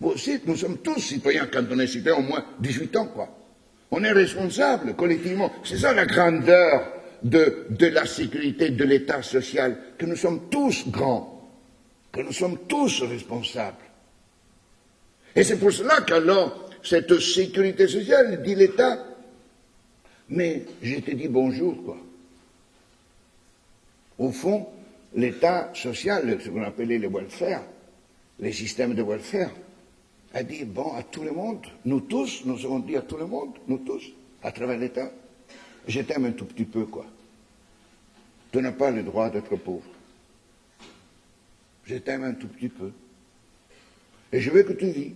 Vous 0.00 0.10
aussi, 0.10 0.40
nous 0.46 0.56
sommes 0.56 0.78
tous 0.78 0.98
citoyens 0.98 1.46
quand 1.46 1.62
on 1.70 1.78
est 1.78 1.86
citoyen 1.86 2.18
au 2.18 2.22
moins 2.22 2.44
18 2.58 2.96
ans, 2.96 3.06
quoi. 3.06 3.39
On 3.90 4.04
est 4.04 4.12
responsable 4.12 4.94
collectivement. 4.94 5.52
C'est 5.64 5.78
ça 5.78 5.92
la 5.92 6.06
grandeur 6.06 6.92
de, 7.22 7.66
de 7.70 7.86
la 7.86 8.06
sécurité 8.06 8.70
de 8.70 8.84
l'État 8.84 9.22
social, 9.22 9.76
que 9.98 10.06
nous 10.06 10.16
sommes 10.16 10.48
tous 10.50 10.88
grands, 10.88 11.50
que 12.12 12.20
nous 12.20 12.32
sommes 12.32 12.58
tous 12.68 13.02
responsables. 13.02 13.76
Et 15.34 15.42
c'est 15.42 15.58
pour 15.58 15.72
cela 15.72 16.00
qu'alors, 16.00 16.68
cette 16.82 17.18
sécurité 17.20 17.86
sociale, 17.86 18.42
dit 18.42 18.54
l'État, 18.54 19.04
mais 20.30 20.62
je 20.82 20.96
te 21.00 21.10
dis 21.10 21.28
bonjour, 21.28 21.84
quoi. 21.84 21.96
Au 24.18 24.30
fond, 24.30 24.66
l'État 25.14 25.70
social, 25.74 26.38
ce 26.40 26.48
qu'on 26.48 26.62
appelait 26.62 26.98
le 26.98 27.08
welfare, 27.08 27.62
les 28.38 28.52
systèmes 28.52 28.94
de 28.94 29.02
welfare, 29.02 29.50
a 30.32 30.42
dit, 30.42 30.64
bon, 30.64 30.94
à 30.94 31.02
tout 31.02 31.22
le 31.22 31.32
monde, 31.32 31.66
nous 31.84 32.00
tous, 32.00 32.42
nous 32.44 32.64
avons 32.64 32.78
dit 32.78 32.96
à 32.96 33.02
tout 33.02 33.16
le 33.16 33.26
monde, 33.26 33.56
nous 33.66 33.78
tous, 33.78 34.12
à 34.42 34.52
travers 34.52 34.78
l'État, 34.78 35.10
je 35.88 36.00
t'aime 36.00 36.26
un 36.26 36.32
tout 36.32 36.44
petit 36.44 36.64
peu, 36.64 36.84
quoi. 36.84 37.06
Tu 38.52 38.60
n'as 38.60 38.72
pas 38.72 38.90
le 38.90 39.02
droit 39.02 39.30
d'être 39.30 39.56
pauvre. 39.56 39.86
Je 41.84 41.96
t'aime 41.96 42.24
un 42.24 42.34
tout 42.34 42.48
petit 42.48 42.68
peu. 42.68 42.90
Et 44.32 44.40
je 44.40 44.50
veux 44.50 44.62
que 44.62 44.72
tu 44.72 44.86
vis. 44.90 45.14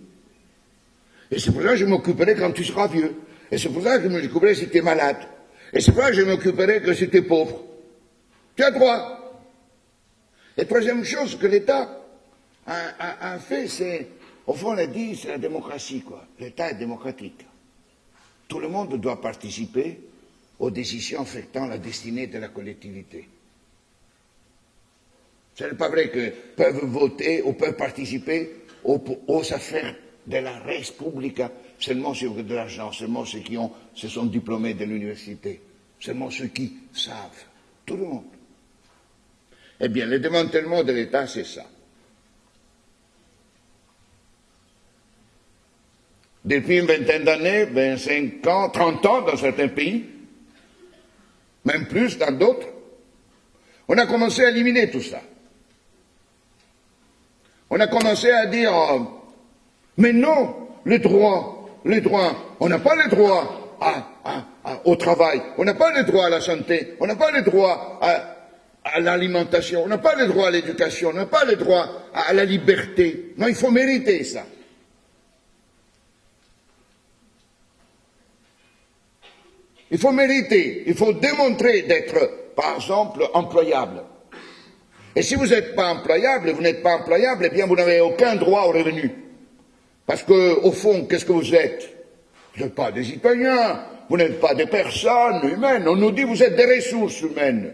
Et 1.31 1.39
c'est 1.39 1.51
pour 1.51 1.61
ça 1.61 1.69
que 1.69 1.75
je 1.77 1.85
m'occuperai 1.85 2.35
quand 2.35 2.51
tu 2.51 2.63
seras 2.63 2.87
vieux. 2.87 3.15
Et 3.51 3.57
c'est 3.57 3.69
pour 3.69 3.83
ça 3.83 3.97
que 3.97 4.03
je 4.03 4.09
m'occuperai 4.09 4.55
si 4.55 4.69
tu 4.69 4.77
es 4.77 4.81
malade. 4.81 5.17
Et 5.73 5.79
c'est 5.79 5.91
pour 5.91 6.01
ça 6.01 6.09
que 6.09 6.15
je 6.15 6.23
m'occuperai 6.23 6.81
que 6.81 6.93
si 6.93 7.09
tu 7.09 7.17
es 7.17 7.21
pauvre. 7.21 7.63
Tu 8.55 8.63
as 8.63 8.71
droit. 8.71 9.43
Et 10.57 10.65
troisième 10.65 11.03
chose 11.03 11.37
que 11.37 11.47
l'État 11.47 12.01
a, 12.65 13.33
a 13.33 13.39
fait, 13.39 13.67
c'est 13.67 14.07
au 14.47 14.53
fond, 14.53 14.73
on 14.73 14.77
a 14.77 14.85
dit, 14.85 15.15
c'est 15.15 15.29
la 15.29 15.37
démocratie, 15.37 16.01
quoi. 16.01 16.25
L'État 16.39 16.71
est 16.71 16.75
démocratique. 16.75 17.45
Tout 18.47 18.59
le 18.59 18.67
monde 18.67 18.95
doit 18.99 19.19
participer 19.19 19.99
aux 20.59 20.69
décisions 20.69 21.21
affectant 21.21 21.65
la 21.65 21.77
destinée 21.77 22.27
de 22.27 22.37
la 22.37 22.49
collectivité. 22.49 23.27
Ce 25.55 25.63
n'est 25.63 25.73
pas 25.73 25.89
vrai 25.89 26.09
que 26.09 26.29
peuvent 26.55 26.85
voter 26.85 27.41
ou 27.41 27.53
peuvent 27.53 27.75
participer 27.75 28.51
aux, 28.83 29.53
affaires 29.53 29.95
de 30.27 30.37
la 30.37 30.59
République 30.59 31.41
seulement 31.79 32.13
ceux 32.13 32.29
ont 32.29 32.41
de 32.41 32.53
l'argent, 32.55 32.91
seulement 32.91 33.25
ceux 33.25 33.39
qui 33.39 33.57
ont, 33.57 33.71
se 33.93 34.07
sont 34.07 34.25
diplômés 34.25 34.73
de 34.73 34.85
l'université, 34.85 35.61
seulement 35.99 36.29
ceux 36.29 36.47
qui 36.47 36.73
savent. 36.93 37.45
Tout 37.85 37.97
le 37.97 38.05
monde. 38.05 38.25
Eh 39.79 39.89
bien, 39.89 40.05
le 40.05 40.19
démantèlement 40.19 40.83
de 40.83 40.93
l'État, 40.93 41.27
c'est 41.27 41.43
ça. 41.43 41.65
Depuis 46.45 46.77
une 46.77 46.85
vingtaine 46.85 47.23
d'années, 47.23 47.65
25 47.65 48.47
ans, 48.47 48.69
30 48.69 49.05
ans 49.07 49.21
dans 49.23 49.35
certains 49.35 49.67
pays, 49.67 50.05
même 51.65 51.87
plus 51.87 52.17
dans 52.17 52.31
d'autres, 52.31 52.67
on 53.87 53.97
a 53.97 54.05
commencé 54.05 54.45
à 54.45 54.49
éliminer 54.49 54.89
tout 54.91 55.01
ça. 55.01 55.21
On 57.69 57.79
a 57.79 57.87
commencé 57.87 58.29
à 58.29 58.45
dire, 58.45 58.71
mais 59.97 60.13
non, 60.13 60.55
le 60.83 60.99
droit, 60.99 61.81
le 61.83 61.99
droit, 61.99 62.55
on 62.59 62.69
n'a 62.69 62.79
pas 62.79 62.95
le 62.95 63.09
droit 63.09 63.77
au 64.85 64.95
travail, 64.95 65.41
on 65.57 65.65
n'a 65.65 65.73
pas 65.73 65.91
le 65.91 66.03
droit 66.03 66.27
à 66.27 66.29
la 66.29 66.41
santé, 66.41 66.95
on 66.99 67.07
n'a 67.07 67.15
pas 67.15 67.31
le 67.31 67.41
droit 67.41 67.99
à 68.83 68.99
l'alimentation, 68.99 69.83
on 69.83 69.87
n'a 69.87 69.97
pas 69.97 70.15
le 70.15 70.27
droit 70.27 70.47
à 70.47 70.51
l'éducation, 70.51 71.09
on 71.09 71.13
n'a 71.13 71.25
pas 71.25 71.43
le 71.43 71.55
droit 71.55 71.89
à 72.13 72.33
la 72.33 72.45
liberté. 72.45 73.33
Non, 73.37 73.47
il 73.47 73.55
faut 73.55 73.71
mériter 73.71 74.23
ça. 74.23 74.45
Il 79.91 79.97
faut 79.97 80.11
mériter, 80.11 80.83
il 80.87 80.95
faut 80.95 81.13
démontrer 81.13 81.83
d'être, 81.83 82.53
par 82.55 82.75
exemple, 82.75 83.27
employable. 83.33 84.03
Et 85.15 85.21
si 85.21 85.35
vous 85.35 85.47
n'êtes 85.47 85.75
pas 85.75 85.93
employable, 85.93 86.51
vous 86.51 86.61
n'êtes 86.61 86.83
pas 86.83 86.95
employable, 86.95 87.45
eh 87.45 87.49
bien 87.49 87.65
vous 87.65 87.75
n'avez 87.75 88.01
aucun 88.01 88.35
droit 88.35 88.63
au 88.63 88.71
revenu. 88.71 89.11
Parce 90.05 90.23
que, 90.23 90.59
au 90.61 90.71
fond, 90.71 91.05
qu'est-ce 91.05 91.25
que 91.25 91.31
vous 91.31 91.55
êtes? 91.55 91.89
Vous 92.55 92.63
n'êtes 92.63 92.75
pas 92.75 92.91
des 92.91 93.03
citoyens, 93.03 93.81
vous 94.09 94.17
n'êtes 94.17 94.39
pas 94.39 94.53
des 94.53 94.65
personnes 94.65 95.49
humaines. 95.49 95.87
On 95.87 95.95
nous 95.95 96.11
dit 96.11 96.23
vous 96.23 96.41
êtes 96.41 96.55
des 96.55 96.75
ressources 96.75 97.21
humaines. 97.21 97.73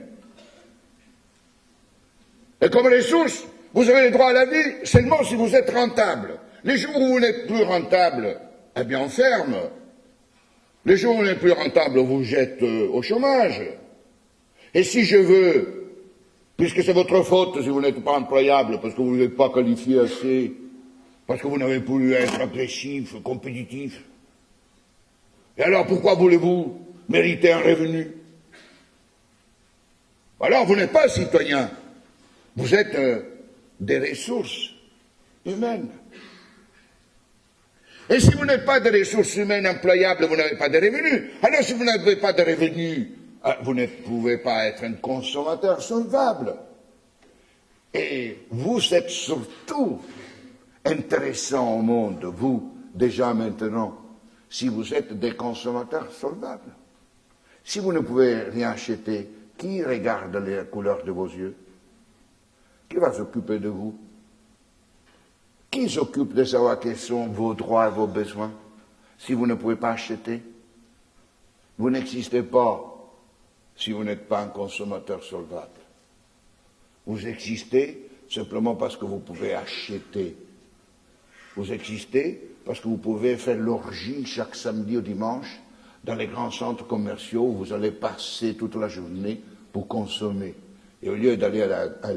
Et 2.62 2.70
comme 2.70 2.88
ressources, 2.88 3.46
vous 3.74 3.90
avez 3.90 4.06
le 4.06 4.12
droit 4.12 4.30
à 4.30 4.34
la 4.34 4.46
vie 4.46 4.86
seulement 4.86 5.24
si 5.24 5.36
vous 5.36 5.56
êtes 5.56 5.70
rentable. 5.70 6.40
Les 6.64 6.78
jours 6.78 6.96
où 6.96 7.08
vous 7.14 7.20
n'êtes 7.20 7.48
plus 7.48 7.64
rentable, 7.64 8.40
eh 8.76 8.84
bien 8.84 9.00
on 9.00 9.10
ferme. 9.10 9.56
Les 10.86 10.98
jours 10.98 11.22
n'êtes 11.22 11.40
plus 11.40 11.52
rentable, 11.52 12.00
on 12.00 12.06
vous 12.06 12.24
jette 12.24 12.62
euh, 12.64 12.88
au 12.90 13.02
chômage. 13.02 13.62
Et 14.74 14.84
si 14.84 15.04
je 15.04 15.18
veux, 15.18 15.92
puisque 16.58 16.84
c'est 16.84 16.94
votre 16.94 17.22
faute 17.24 17.62
si 17.62 17.70
vous 17.70 17.82
n'êtes 17.82 18.04
pas 18.04 18.14
employable, 18.14 18.80
parce 18.82 18.96
que 18.96 19.02
vous 19.02 19.16
n'êtes 19.16 19.36
pas 19.36 19.50
qualifié 19.50 20.00
assez, 20.00 20.54
parce 21.28 21.42
que 21.42 21.48
vous 21.48 21.58
n'avez 21.58 21.82
plus 21.82 22.14
être 22.14 22.42
agressif, 22.42 23.14
compétitif, 23.22 24.04
et 25.58 25.64
alors 25.64 25.86
pourquoi 25.86 26.16
voulez-vous 26.16 26.80
mériter 27.10 27.52
un 27.52 27.60
revenu? 27.60 28.12
Alors 30.40 30.66
vous 30.66 30.76
n'êtes 30.76 30.92
pas 30.92 31.08
citoyen, 31.08 31.70
vous 32.56 32.74
êtes 32.74 32.96
euh, 32.96 33.22
des 33.80 34.00
ressources 34.00 34.72
humaines. 35.46 35.90
Et 38.12 38.20
si 38.20 38.32
vous 38.32 38.44
n'êtes 38.44 38.66
pas 38.66 38.82
de 38.82 38.90
ressources 38.90 39.38
humaines 39.38 39.66
employables, 39.66 40.26
vous 40.26 40.36
n'avez 40.36 40.58
pas 40.58 40.68
de 40.68 40.76
revenus. 40.76 41.32
Alors 41.42 41.64
si 41.64 41.74
vous 41.74 41.86
n'avez 41.86 42.18
pas 42.18 42.34
de 42.34 42.42
revenus, 42.42 43.08
euh, 43.46 43.54
vous 43.64 43.74
ne 43.74 43.86
pouvez 43.86 44.38
pas 44.40 44.66
être 44.66 44.84
un 44.84 44.94
consommateur 44.96 45.82
solvable. 45.82 46.54
Et 47.94 48.40
vous 48.52 48.94
êtes 48.94 49.10
surtout 49.10 50.02
intéressant 50.84 51.74
au 51.78 51.82
monde, 51.82 52.26
vous, 52.26 52.74
déjà 52.94 53.34
maintenant, 53.34 53.98
si 54.50 54.68
vous 54.68 54.94
êtes 54.94 55.18
des 55.18 55.36
consommateurs 55.38 56.12
solvables. 56.12 56.76
Si 57.64 57.80
vous 57.80 57.94
ne 57.94 58.00
pouvez 58.00 58.42
rien 58.42 58.72
acheter, 58.72 59.30
qui 59.58 59.82
regarde 59.84 60.36
les 60.36 60.64
couleurs 60.70 61.06
de 61.06 61.12
vos 61.12 61.28
yeux? 61.28 61.56
Qui 62.90 62.98
va 62.98 63.14
s'occuper 63.14 63.60
de 63.60 63.70
vous? 63.70 63.98
Qui 65.72 65.90
s'occupe 65.90 66.34
de 66.34 66.44
savoir 66.44 66.80
quels 66.80 66.98
sont 66.98 67.28
vos 67.28 67.54
droits 67.54 67.88
et 67.88 67.92
vos 67.92 68.08
besoins 68.08 68.52
si 69.18 69.34
vous 69.34 69.48
ne 69.48 69.54
pouvez 69.54 69.78
pas 69.78 69.92
acheter? 69.92 70.42
Vous 71.78 71.90
n'existez 71.90 72.44
pas 72.44 72.88
si 73.76 73.92
vous 73.92 74.04
n'êtes 74.04 74.28
pas 74.28 74.42
un 74.42 74.48
consommateur 74.48 75.24
solvable. 75.24 75.70
Vous 77.08 77.26
existez 77.26 78.10
simplement 78.30 78.76
parce 78.76 78.98
que 78.98 79.06
vous 79.06 79.20
pouvez 79.20 79.54
acheter. 79.54 80.36
Vous 81.56 81.72
existez 81.72 82.50
parce 82.66 82.80
que 82.80 82.88
vous 82.88 82.98
pouvez 82.98 83.38
faire 83.38 83.58
l'orgie 83.58 84.26
chaque 84.26 84.56
samedi 84.56 84.98
ou 84.98 85.02
dimanche 85.02 85.60
dans 86.04 86.16
les 86.16 86.28
grands 86.28 86.52
centres 86.52 86.86
commerciaux 86.86 87.44
où 87.44 87.54
vous 87.54 87.74
allez 87.74 87.92
passer 87.92 88.56
toute 88.56 88.76
la 88.76 88.88
journée 88.88 89.42
pour 89.72 89.88
consommer. 89.88 90.54
Et 91.04 91.10
au 91.10 91.16
lieu 91.16 91.36
d'aller 91.36 91.64
à 91.64 92.12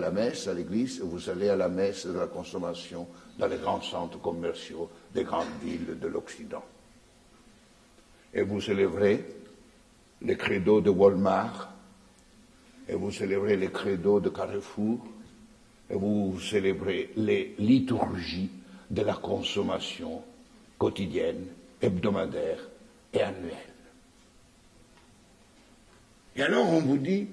la, 0.00 0.10
messe, 0.10 0.48
à 0.48 0.54
l'église, 0.54 1.00
vous 1.00 1.30
allez 1.30 1.48
à 1.48 1.56
la 1.56 1.68
messe 1.68 2.06
de 2.06 2.18
la 2.18 2.26
consommation 2.26 3.06
dans 3.38 3.46
les 3.46 3.58
grands 3.58 3.80
centres 3.80 4.20
commerciaux 4.20 4.90
des 5.14 5.22
grandes 5.22 5.46
villes 5.62 5.98
de 6.00 6.08
l'Occident. 6.08 6.64
Et 8.34 8.42
vous 8.42 8.60
célébrez 8.60 9.24
les 10.22 10.36
credos 10.36 10.80
de 10.80 10.90
Walmart, 10.90 11.72
et 12.88 12.94
vous 12.94 13.12
célébrez 13.12 13.56
les 13.56 13.70
credos 13.70 14.20
de 14.20 14.28
Carrefour, 14.28 15.06
et 15.88 15.94
vous 15.94 16.38
célébrez 16.40 17.10
les 17.16 17.54
liturgies 17.58 18.50
de 18.90 19.02
la 19.02 19.14
consommation 19.14 20.22
quotidienne, 20.78 21.46
hebdomadaire 21.80 22.68
et 23.12 23.22
annuelle. 23.22 23.54
Et 26.34 26.42
alors 26.42 26.68
on 26.68 26.80
vous 26.80 26.98
dit, 26.98 27.28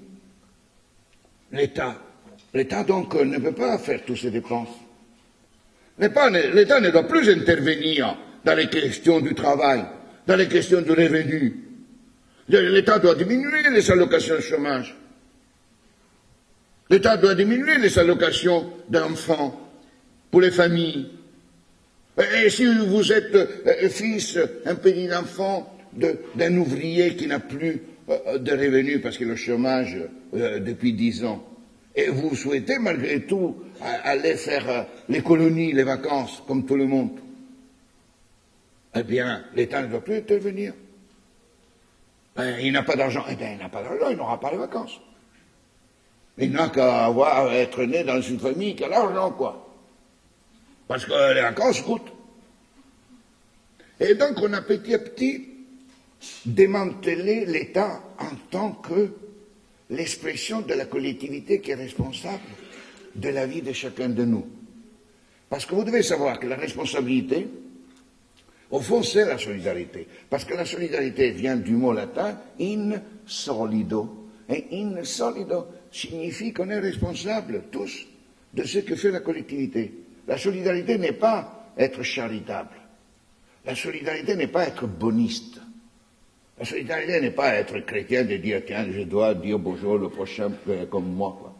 l'État, 1.52 1.96
l'État 2.54 2.84
donc 2.84 3.14
ne 3.14 3.38
peut 3.38 3.52
pas 3.52 3.78
faire 3.78 4.04
toutes 4.04 4.18
ces 4.18 4.30
dépenses. 4.30 4.68
L'État 5.98 6.30
ne 6.80 6.90
doit 6.90 7.08
plus 7.08 7.28
intervenir 7.28 8.16
dans 8.44 8.54
les 8.54 8.68
questions 8.68 9.20
du 9.20 9.34
travail, 9.34 9.84
dans 10.26 10.36
les 10.36 10.48
questions 10.48 10.80
du 10.80 10.90
revenu. 10.90 11.64
L'État 12.48 12.98
doit 12.98 13.14
diminuer 13.14 13.68
les 13.70 13.90
allocations 13.90 14.36
de 14.36 14.40
chômage. 14.40 14.96
L'État 16.90 17.16
doit 17.16 17.34
diminuer 17.34 17.78
les 17.78 17.98
allocations 17.98 18.72
d'enfants 18.88 19.68
pour 20.30 20.40
les 20.40 20.50
familles. 20.50 21.10
Et 22.42 22.48
si 22.48 22.66
vous 22.66 23.12
êtes 23.12 23.34
euh, 23.34 23.88
fils, 23.88 24.38
un 24.64 24.74
petit 24.74 25.08
enfant 25.14 25.76
d'un 25.92 26.56
ouvrier 26.56 27.14
qui 27.14 27.26
n'a 27.26 27.38
plus 27.38 27.70
euh, 27.70 27.97
de 28.08 28.52
revenus 28.52 29.02
parce 29.02 29.20
est 29.20 29.30
au 29.30 29.36
chômage 29.36 29.98
euh, 30.34 30.60
depuis 30.60 30.92
dix 30.94 31.24
ans, 31.24 31.44
et 31.94 32.08
vous 32.08 32.34
souhaitez 32.34 32.78
malgré 32.78 33.26
tout 33.26 33.56
aller 33.80 34.36
faire 34.36 34.86
les 35.08 35.22
colonies, 35.22 35.72
les 35.72 35.82
vacances, 35.82 36.42
comme 36.46 36.64
tout 36.64 36.76
le 36.76 36.86
monde, 36.86 37.18
eh 38.94 39.02
bien, 39.02 39.44
l'État 39.54 39.82
ne 39.82 39.88
doit 39.88 40.00
plus 40.02 40.16
intervenir. 40.16 40.72
Ben, 42.34 42.58
il 42.60 42.72
n'a 42.72 42.82
pas 42.82 42.96
d'argent. 42.96 43.24
Eh 43.28 43.34
bien, 43.34 43.52
il 43.52 43.58
n'a 43.58 43.68
pas 43.68 43.82
d'argent, 43.82 44.10
il 44.10 44.16
n'aura 44.16 44.38
pas 44.38 44.50
les 44.50 44.56
vacances. 44.56 45.00
Il 46.38 46.52
n'a 46.52 46.68
qu'à 46.68 47.06
avoir, 47.06 47.52
être 47.52 47.82
né 47.82 48.04
dans 48.04 48.20
une 48.20 48.38
famille 48.38 48.76
qui 48.76 48.84
a 48.84 48.88
l'argent, 48.88 49.32
quoi. 49.32 49.74
Parce 50.86 51.04
que 51.04 51.34
les 51.34 51.42
vacances 51.42 51.82
coûtent. 51.82 52.12
Et 54.00 54.14
donc, 54.14 54.38
on 54.40 54.52
a 54.52 54.62
petit 54.62 54.94
à 54.94 54.98
petit 55.00 55.47
démantelé 56.46 57.44
l'État 57.46 58.02
en 58.18 58.34
tant 58.50 58.72
que 58.72 59.10
l'expression 59.90 60.60
de 60.60 60.74
la 60.74 60.86
collectivité 60.86 61.60
qui 61.60 61.70
est 61.70 61.76
responsable 61.76 62.42
de 63.14 63.28
la 63.28 63.46
vie 63.46 63.62
de 63.62 63.72
chacun 63.72 64.08
de 64.08 64.24
nous. 64.24 64.46
Parce 65.48 65.64
que 65.64 65.74
vous 65.74 65.84
devez 65.84 66.02
savoir 66.02 66.38
que 66.38 66.46
la 66.46 66.56
responsabilité, 66.56 67.48
au 68.70 68.80
fond, 68.80 69.02
c'est 69.02 69.24
la 69.24 69.38
solidarité. 69.38 70.06
Parce 70.28 70.44
que 70.44 70.54
la 70.54 70.66
solidarité 70.66 71.30
vient 71.30 71.56
du 71.56 71.72
mot 71.72 71.92
latin 71.92 72.38
in 72.60 73.00
solido. 73.26 74.28
Et 74.48 74.66
in 74.72 75.04
solido 75.04 75.66
signifie 75.90 76.52
qu'on 76.52 76.68
est 76.68 76.78
responsable 76.78 77.64
tous 77.70 78.06
de 78.52 78.62
ce 78.64 78.78
que 78.80 78.94
fait 78.94 79.10
la 79.10 79.20
collectivité. 79.20 79.92
La 80.26 80.36
solidarité 80.36 80.98
n'est 80.98 81.12
pas 81.12 81.72
être 81.78 82.02
charitable. 82.02 82.76
La 83.64 83.74
solidarité 83.74 84.36
n'est 84.36 84.48
pas 84.48 84.66
être 84.66 84.86
boniste. 84.86 85.60
La 86.58 86.64
solidarité 86.64 87.20
n'est 87.20 87.30
pas 87.30 87.54
être 87.54 87.78
chrétien 87.80 88.24
de 88.24 88.36
dire 88.36 88.62
tiens, 88.66 88.86
je 88.90 89.02
dois 89.02 89.34
dire 89.34 89.58
bonjour 89.58 89.96
le 89.96 90.08
prochain 90.08 90.50
comme 90.90 91.06
moi. 91.06 91.54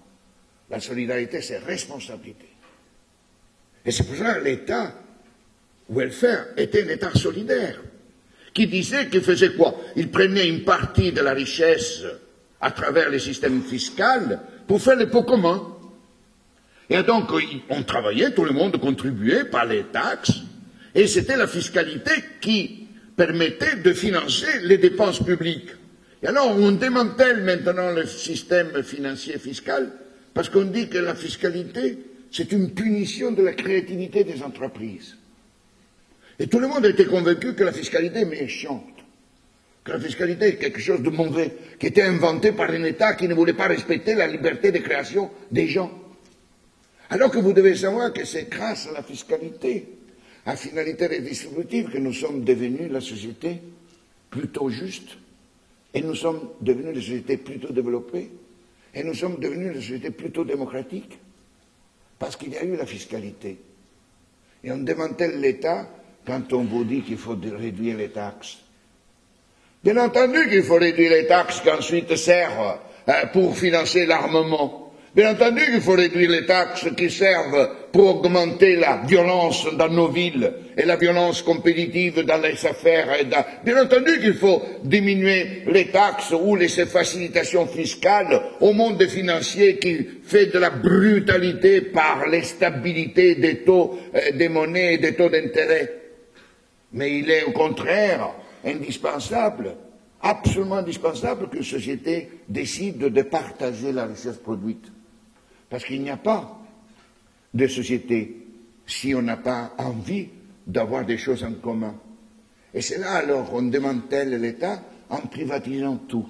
La 0.71 0.81
solidarité, 0.81 1.41
c'est 1.41 1.59
responsabilité. 1.59 2.47
Et 3.85 3.93
c'est 3.93 4.05
pour 4.05 4.17
ça 4.17 4.35
que 4.35 4.45
l'État 4.45 4.93
welfare 5.89 6.49
était 6.57 6.85
un 6.85 6.89
État 6.89 7.13
solidaire, 7.15 7.81
qui 8.53 8.67
disait 8.67 9.09
qu'il 9.09 9.23
faisait 9.23 9.55
quoi? 9.55 9.77
Il 9.97 10.11
prenait 10.11 10.49
une 10.49 10.65
partie 10.65 11.13
de 11.13 11.21
la 11.21 11.33
richesse 11.33 12.03
à 12.61 12.73
travers 12.73 13.09
les 13.09 13.21
systèmes 13.21 13.63
fiscaux 13.63 14.35
pour 14.67 14.83
faire 14.83 14.97
les 14.97 15.07
pots 15.07 15.23
communs. 15.23 15.77
Et 16.91 17.03
donc, 17.03 17.31
on 17.71 17.83
travaillait, 17.85 18.33
tout 18.33 18.45
le 18.45 18.53
monde 18.53 18.79
contribuait 18.79 19.45
par 19.45 19.65
les 19.65 19.85
taxes, 19.85 20.41
et 20.95 21.07
c'était 21.07 21.37
la 21.37 21.47
fiscalité 21.47 22.13
qui 22.41 22.88
permettait 23.19 23.77
de 23.77 23.93
financer 23.93 24.61
les 24.63 24.79
dépenses 24.79 25.23
publiques. 25.23 25.71
Et 26.23 26.29
alors, 26.29 26.57
on 26.57 26.73
démantèle 26.73 27.43
maintenant 27.43 27.91
le 27.91 28.07
système 28.07 28.83
financier 28.83 29.39
fiscal 29.39 29.91
parce 30.33 30.49
qu'on 30.49 30.65
dit 30.65 30.89
que 30.89 30.99
la 30.99 31.17
fiscalité, 31.17 31.99
c'est 32.31 32.53
une 32.53 32.71
punition 32.71 33.33
de 33.33 33.43
la 33.43 33.53
créativité 33.55 34.23
des 34.23 34.43
entreprises. 34.43 35.17
Et 36.39 36.47
tout 36.47 36.61
le 36.61 36.69
monde 36.69 36.87
était 36.87 37.07
convaincu 37.07 37.55
que 37.55 37.65
la 37.65 37.73
fiscalité 37.73 38.21
est 38.21 38.25
méchante, 38.25 38.85
que 39.83 39.91
la 39.91 39.99
fiscalité 39.99 40.47
est 40.47 40.57
quelque 40.57 40.81
chose 40.81 41.03
de 41.03 41.11
mauvais, 41.11 41.57
qui 41.81 41.89
était 41.89 42.03
inventé 42.03 42.53
par 42.53 42.71
un 42.71 42.85
État 42.85 43.15
qui 43.15 43.27
ne 43.27 43.35
voulait 43.35 43.53
pas 43.53 43.67
respecter 43.67 44.15
la 44.15 44.29
liberté 44.29 44.71
de 44.71 44.79
création 44.79 45.29
des 45.51 45.67
gens. 45.67 45.91
Alors 47.11 47.33
que 47.33 47.39
vous 47.39 47.53
devez 47.53 47.75
savoir 47.75 48.13
que 48.13 48.25
c'est 48.25 48.49
grâce 48.49 48.87
à 48.87 48.93
la 48.93 49.03
fiscalité, 49.03 49.98
à 50.47 50.57
finalité 50.57 51.07
redistributive, 51.07 51.91
que 51.91 51.99
nous 51.99 52.13
sommes 52.13 52.45
devenus 52.45 52.91
la 52.91 53.01
société 53.01 53.61
plutôt 54.31 54.69
juste, 54.69 55.17
et 55.95 56.03
nous 56.03 56.15
sommes 56.15 56.51
devenus 56.61 56.95
la 56.95 57.01
société 57.01 57.37
plutôt 57.37 57.73
développée, 57.73 58.31
et 58.95 59.05
nous 59.05 59.15
sommes 59.15 59.37
devenus 59.39 59.75
une 59.75 59.81
société 59.81 60.11
plutôt 60.11 60.45
démocratique, 60.45 61.19
parce 62.19 62.37
qu'il 62.37 62.53
y 62.53 62.57
a 62.57 62.65
eu 62.65 62.77
la 62.77 62.87
fiscalité. 62.87 63.59
Et 64.65 64.73
on 64.73 64.79
démantèle 64.79 65.41
l'État 65.41 65.89
quand 66.27 66.53
on 66.53 66.65
vous 66.65 66.85
dit 66.85 67.03
qu'il 67.03 67.17
faut 67.17 67.37
réduire 67.37 67.97
les 67.97 68.11
taxes. 68.11 68.59
Bien 69.83 69.97
entendu 69.97 70.49
qu'il 70.49 70.63
faut 70.63 70.77
réduire 70.77 71.13
les 71.13 71.27
taxes 71.27 71.61
qui 71.61 71.71
ensuite 71.71 72.17
servent 72.17 72.79
euh, 73.09 73.27
pour 73.33 73.57
financer 73.57 74.07
l'armement. 74.07 74.88
Bien 75.19 75.33
entendu 75.33 75.65
qu'il 75.65 75.81
faut 75.81 75.97
réduire 75.97 76.31
les 76.31 76.47
taxes 76.47 76.87
qui 76.97 77.11
servent 77.11 77.71
pour 77.91 78.25
augmenter 78.25 78.77
la 78.77 79.03
violence 79.05 79.67
dans 79.75 79.89
nos 79.89 80.07
villes 80.07 80.49
et 80.77 80.85
la 80.85 80.95
violence 80.95 81.43
compétitive 81.43 82.21
dans 82.21 82.41
les 82.41 82.65
affaires. 82.65 83.09
Bien 83.65 83.83
entendu 83.83 84.21
qu'il 84.21 84.35
faut 84.35 84.63
diminuer 84.85 85.65
les 85.67 85.89
taxes 85.89 86.33
ou 86.41 86.55
les 86.55 86.69
facilitations 86.69 87.67
fiscales 87.67 88.41
au 88.61 88.73
monde 88.73 89.03
financier 89.09 89.81
qui 89.81 90.07
fait 90.23 90.55
de 90.55 90.59
la 90.61 90.71
brutalité 90.71 91.81
par 91.81 92.29
l'instabilité 92.29 93.35
des 93.35 93.65
taux 93.65 93.99
euh, 94.15 94.31
des 94.37 94.49
monnaies 94.49 94.95
et 94.95 94.99
des 94.99 95.17
taux 95.17 95.31
d'intérêt. 95.31 95.95
Mais 96.93 97.19
il 97.19 97.29
est 97.29 97.43
au 97.43 97.51
contraire 97.51 98.31
indispensable, 98.65 99.75
absolument 100.23 100.77
indispensable 100.77 101.49
qu'une 101.49 101.65
société 101.65 102.29
décide 102.49 102.99
de 102.99 103.23
partager 103.23 103.91
la 103.91 104.07
richesse 104.07 104.37
produite. 104.37 104.93
Parce 105.69 105.85
qu'il 105.85 106.03
n'y 106.03 106.11
a 106.11 106.17
pas 106.17 106.59
de 107.53 107.67
société 107.67 108.47
si 108.87 109.15
on 109.15 109.23
n'a 109.23 109.37
pas 109.37 109.75
envie 109.79 110.29
d'avoir 110.67 111.05
des 111.05 111.19
choses 111.19 111.45
en 111.45 111.53
commun. 111.55 111.95
Et 112.73 112.81
c'est 112.81 112.99
là 112.99 113.13
alors 113.13 113.51
qu'on 113.51 113.63
démantèle 113.63 114.41
l'État 114.41 114.83
en 115.09 115.21
privatisant 115.21 115.97
tout. 115.97 116.29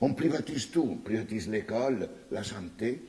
On 0.00 0.14
privatise 0.14 0.70
tout. 0.70 0.88
On 0.92 0.96
privatise 0.96 1.48
l'école, 1.48 2.08
la 2.30 2.42
santé, 2.42 3.00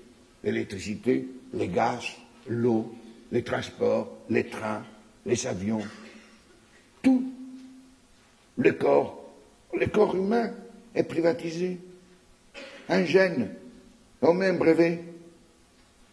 l'électricité, 0.43 1.27
les 1.53 1.67
gaz, 1.67 2.03
l'eau, 2.47 2.93
les 3.31 3.43
transports, 3.43 4.17
les 4.29 4.47
trains, 4.47 4.83
les 5.25 5.47
avions. 5.47 5.83
Tout. 7.01 7.31
Le 8.57 8.73
corps, 8.73 9.31
le 9.77 9.87
corps 9.87 10.15
humain 10.15 10.51
est 10.93 11.03
privatisé. 11.03 11.79
Un 12.89 13.05
gène, 13.05 13.49
on 14.21 14.33
met 14.33 14.47
un 14.47 14.53
brevet, 14.53 15.01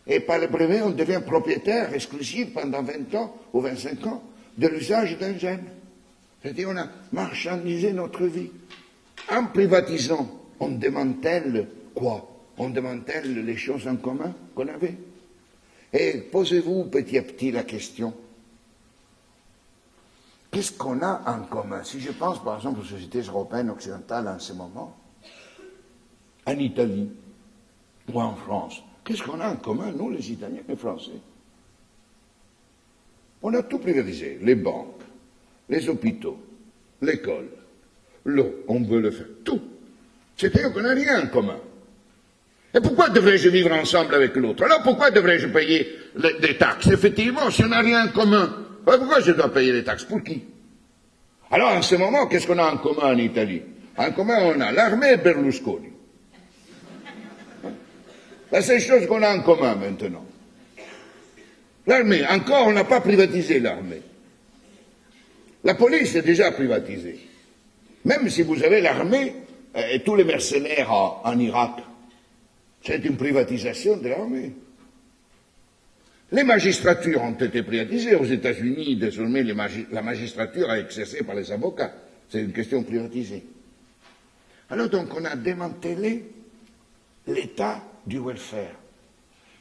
et 0.08 0.20
par 0.20 0.38
le 0.38 0.46
brevet, 0.46 0.80
on 0.80 0.90
devient 0.90 1.20
propriétaire 1.24 1.92
exclusif 1.92 2.54
pendant 2.54 2.82
20 2.82 3.14
ans 3.14 3.36
ou 3.52 3.60
25 3.60 4.06
ans 4.06 4.22
de 4.56 4.66
l'usage 4.66 5.18
d'un 5.18 5.36
gène. 5.36 5.64
C'est-à-dire, 6.42 6.70
on 6.70 6.76
a 6.76 6.88
marchandisé 7.12 7.92
notre 7.92 8.24
vie. 8.24 8.50
En 9.30 9.44
privatisant, 9.46 10.28
on 10.60 10.70
démantèle 10.70 11.68
quoi? 11.94 12.26
On 12.56 12.70
démantèle 12.70 13.44
les 13.44 13.56
choses 13.56 13.86
en 13.86 13.96
commun 13.96 14.34
qu'on 14.54 14.66
avait? 14.68 14.96
Et 15.92 16.18
posez-vous 16.32 16.84
petit 16.84 17.18
à 17.18 17.22
petit 17.22 17.52
la 17.52 17.64
question 17.64 18.14
Qu'est-ce 20.50 20.72
qu'on 20.72 21.02
a 21.02 21.22
en 21.26 21.42
commun? 21.42 21.84
Si 21.84 22.00
je 22.00 22.10
pense 22.12 22.42
par 22.42 22.56
exemple 22.56 22.80
aux 22.80 22.84
sociétés 22.84 23.20
européennes 23.20 23.68
occidentales 23.68 24.28
en 24.28 24.38
ce 24.38 24.54
moment, 24.54 24.96
en 26.46 26.52
Italie 26.52 27.10
ou 28.12 28.20
en 28.20 28.34
France, 28.34 28.82
qu'est-ce 29.08 29.22
qu'on 29.22 29.40
a 29.40 29.48
en 29.48 29.56
commun, 29.56 29.90
nous 29.96 30.10
les 30.10 30.30
Italiens 30.30 30.60
et 30.68 30.70
les 30.70 30.76
Français? 30.76 31.18
On 33.40 33.54
a 33.54 33.62
tout 33.62 33.78
privatisé, 33.78 34.38
les 34.42 34.54
banques, 34.54 35.00
les 35.70 35.88
hôpitaux, 35.88 36.38
l'école, 37.00 37.48
l'eau, 38.26 38.64
on 38.68 38.82
veut 38.82 39.00
le 39.00 39.10
faire, 39.10 39.26
tout. 39.44 39.62
C'est-à-dire 40.36 40.74
qu'on 40.74 40.82
n'a 40.82 40.92
rien 40.92 41.24
en 41.24 41.28
commun. 41.28 41.56
Et 42.74 42.80
pourquoi 42.80 43.08
devrais-je 43.08 43.48
vivre 43.48 43.72
ensemble 43.72 44.14
avec 44.14 44.36
l'autre? 44.36 44.62
Alors 44.64 44.82
pourquoi 44.82 45.10
devrais-je 45.10 45.48
payer 45.48 45.88
des 46.42 46.58
taxes? 46.58 46.88
Effectivement, 46.88 47.50
si 47.50 47.64
on 47.64 47.68
n'a 47.68 47.80
rien 47.80 48.06
en 48.06 48.08
commun, 48.08 48.54
pourquoi 48.84 49.20
je 49.20 49.32
dois 49.32 49.50
payer 49.50 49.72
les 49.72 49.84
taxes? 49.84 50.04
Pour 50.04 50.22
qui? 50.22 50.44
Alors 51.50 51.70
en 51.70 51.80
ce 51.80 51.94
moment, 51.96 52.26
qu'est-ce 52.26 52.46
qu'on 52.46 52.58
a 52.58 52.70
en 52.70 52.76
commun 52.76 53.14
en 53.14 53.16
Italie? 53.16 53.62
En 53.96 54.12
commun, 54.12 54.36
on 54.54 54.60
a 54.60 54.70
l'armée 54.70 55.16
Berlusconi. 55.16 55.88
La 58.50 58.62
seule 58.62 58.80
chose 58.80 59.06
qu'on 59.06 59.22
a 59.22 59.34
en 59.34 59.42
commun 59.42 59.74
maintenant. 59.74 60.24
L'armée, 61.86 62.26
encore, 62.26 62.66
on 62.66 62.72
n'a 62.72 62.84
pas 62.84 63.00
privatisé 63.00 63.60
l'armée. 63.60 64.02
La 65.64 65.74
police 65.74 66.14
est 66.14 66.22
déjà 66.22 66.52
privatisée. 66.52 67.18
Même 68.04 68.28
si 68.28 68.42
vous 68.42 68.62
avez 68.62 68.80
l'armée 68.80 69.34
euh, 69.76 69.88
et 69.92 70.00
tous 70.00 70.14
les 70.14 70.24
mercenaires 70.24 70.90
en 70.92 71.38
Irak, 71.38 71.82
c'est 72.82 73.04
une 73.04 73.16
privatisation 73.16 73.96
de 73.96 74.08
l'armée. 74.08 74.52
Les 76.30 76.44
magistratures 76.44 77.22
ont 77.22 77.32
été 77.32 77.62
privatisées. 77.62 78.14
Aux 78.14 78.24
États-Unis, 78.24 78.96
désormais, 78.96 79.42
la 79.42 80.02
magistrature 80.02 80.72
est 80.72 80.80
exercée 80.80 81.24
par 81.24 81.34
les 81.34 81.50
avocats. 81.50 81.92
C'est 82.28 82.40
une 82.40 82.52
question 82.52 82.82
privatisée. 82.82 83.44
Alors 84.70 84.90
donc, 84.90 85.08
on 85.18 85.24
a 85.24 85.36
démantelé 85.36 86.24
l'état 87.26 87.82
du 88.08 88.18
welfare. 88.18 88.74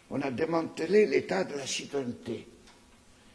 On 0.09 0.21
a 0.21 0.31
démantelé 0.31 1.05
l'état 1.05 1.43
de 1.43 1.55
la 1.55 1.67
citoyenneté. 1.67 2.47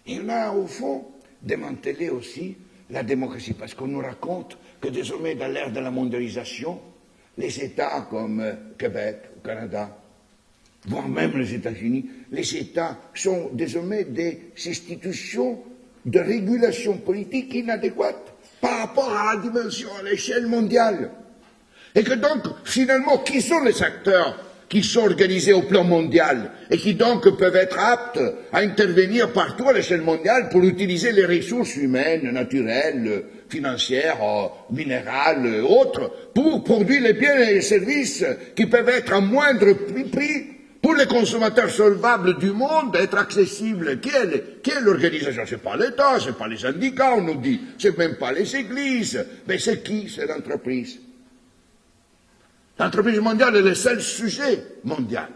Et 0.06 0.18
on 0.20 0.28
a, 0.30 0.50
au 0.52 0.66
fond, 0.66 1.04
démantelé 1.42 2.08
aussi 2.08 2.56
la 2.90 3.02
démocratie, 3.02 3.52
parce 3.52 3.74
qu'on 3.74 3.86
nous 3.86 4.00
raconte 4.00 4.56
que 4.80 4.88
désormais, 4.88 5.34
dans 5.34 5.48
l'ère 5.52 5.70
de 5.70 5.80
la 5.80 5.90
mondialisation, 5.90 6.80
les 7.38 7.60
États 7.62 8.06
comme 8.10 8.40
euh, 8.40 8.52
Québec, 8.78 9.18
Canada, 9.44 9.96
voire 10.86 11.08
même 11.08 11.38
les 11.38 11.54
États-Unis, 11.54 12.08
les 12.30 12.56
États 12.56 12.98
sont 13.14 13.50
désormais 13.52 14.04
des 14.04 14.52
institutions 14.66 15.62
de 16.04 16.18
régulation 16.18 16.98
politique 16.98 17.54
inadéquates 17.54 18.34
par 18.60 18.78
rapport 18.78 19.12
à 19.14 19.34
la 19.34 19.40
dimension, 19.40 19.88
à 19.98 20.02
l'échelle 20.02 20.46
mondiale. 20.46 21.10
Et 21.94 22.02
que 22.02 22.14
donc, 22.14 22.42
finalement, 22.64 23.18
qui 23.18 23.40
sont 23.40 23.60
les 23.60 23.82
acteurs 23.82 24.51
qui 24.72 24.82
sont 24.82 25.00
organisés 25.00 25.52
au 25.52 25.60
plan 25.60 25.84
mondial 25.84 26.50
et 26.70 26.78
qui 26.78 26.94
donc 26.94 27.36
peuvent 27.36 27.56
être 27.56 27.78
aptes 27.78 28.18
à 28.50 28.60
intervenir 28.60 29.30
partout 29.30 29.68
à 29.68 29.74
l'échelle 29.74 30.00
mondiale 30.00 30.48
pour 30.48 30.64
utiliser 30.64 31.12
les 31.12 31.26
ressources 31.26 31.76
humaines, 31.76 32.30
naturelles, 32.30 33.22
financières, 33.50 34.16
euh, 34.22 34.74
minérales, 34.74 35.62
autres, 35.68 36.10
pour 36.34 36.64
produire 36.64 37.02
les 37.02 37.12
biens 37.12 37.36
et 37.36 37.52
les 37.52 37.60
services 37.60 38.24
qui 38.56 38.64
peuvent 38.64 38.88
être 38.88 39.12
à 39.12 39.20
moindre 39.20 39.74
prix 40.10 40.46
pour 40.80 40.94
les 40.94 41.04
consommateurs 41.04 41.68
solvables 41.68 42.38
du 42.38 42.52
monde, 42.52 42.96
être 42.96 43.18
accessibles. 43.18 44.00
Qui 44.00 44.08
est 44.70 44.80
l'organisation? 44.80 45.42
C'est 45.46 45.62
pas 45.62 45.76
l'État, 45.76 46.18
c'est 46.18 46.38
pas 46.38 46.48
les 46.48 46.56
syndicats, 46.56 47.12
on 47.14 47.20
nous 47.20 47.42
dit, 47.42 47.60
c'est 47.78 47.98
même 47.98 48.16
pas 48.16 48.32
les 48.32 48.56
églises, 48.56 49.22
mais 49.46 49.58
c'est 49.58 49.82
qui 49.82 50.08
C'est 50.08 50.26
l'entreprise? 50.26 50.98
L'entreprise 52.82 53.20
mondiale 53.20 53.54
est 53.54 53.62
le 53.62 53.74
seul 53.76 54.02
sujet 54.02 54.58
mondial. 54.82 55.28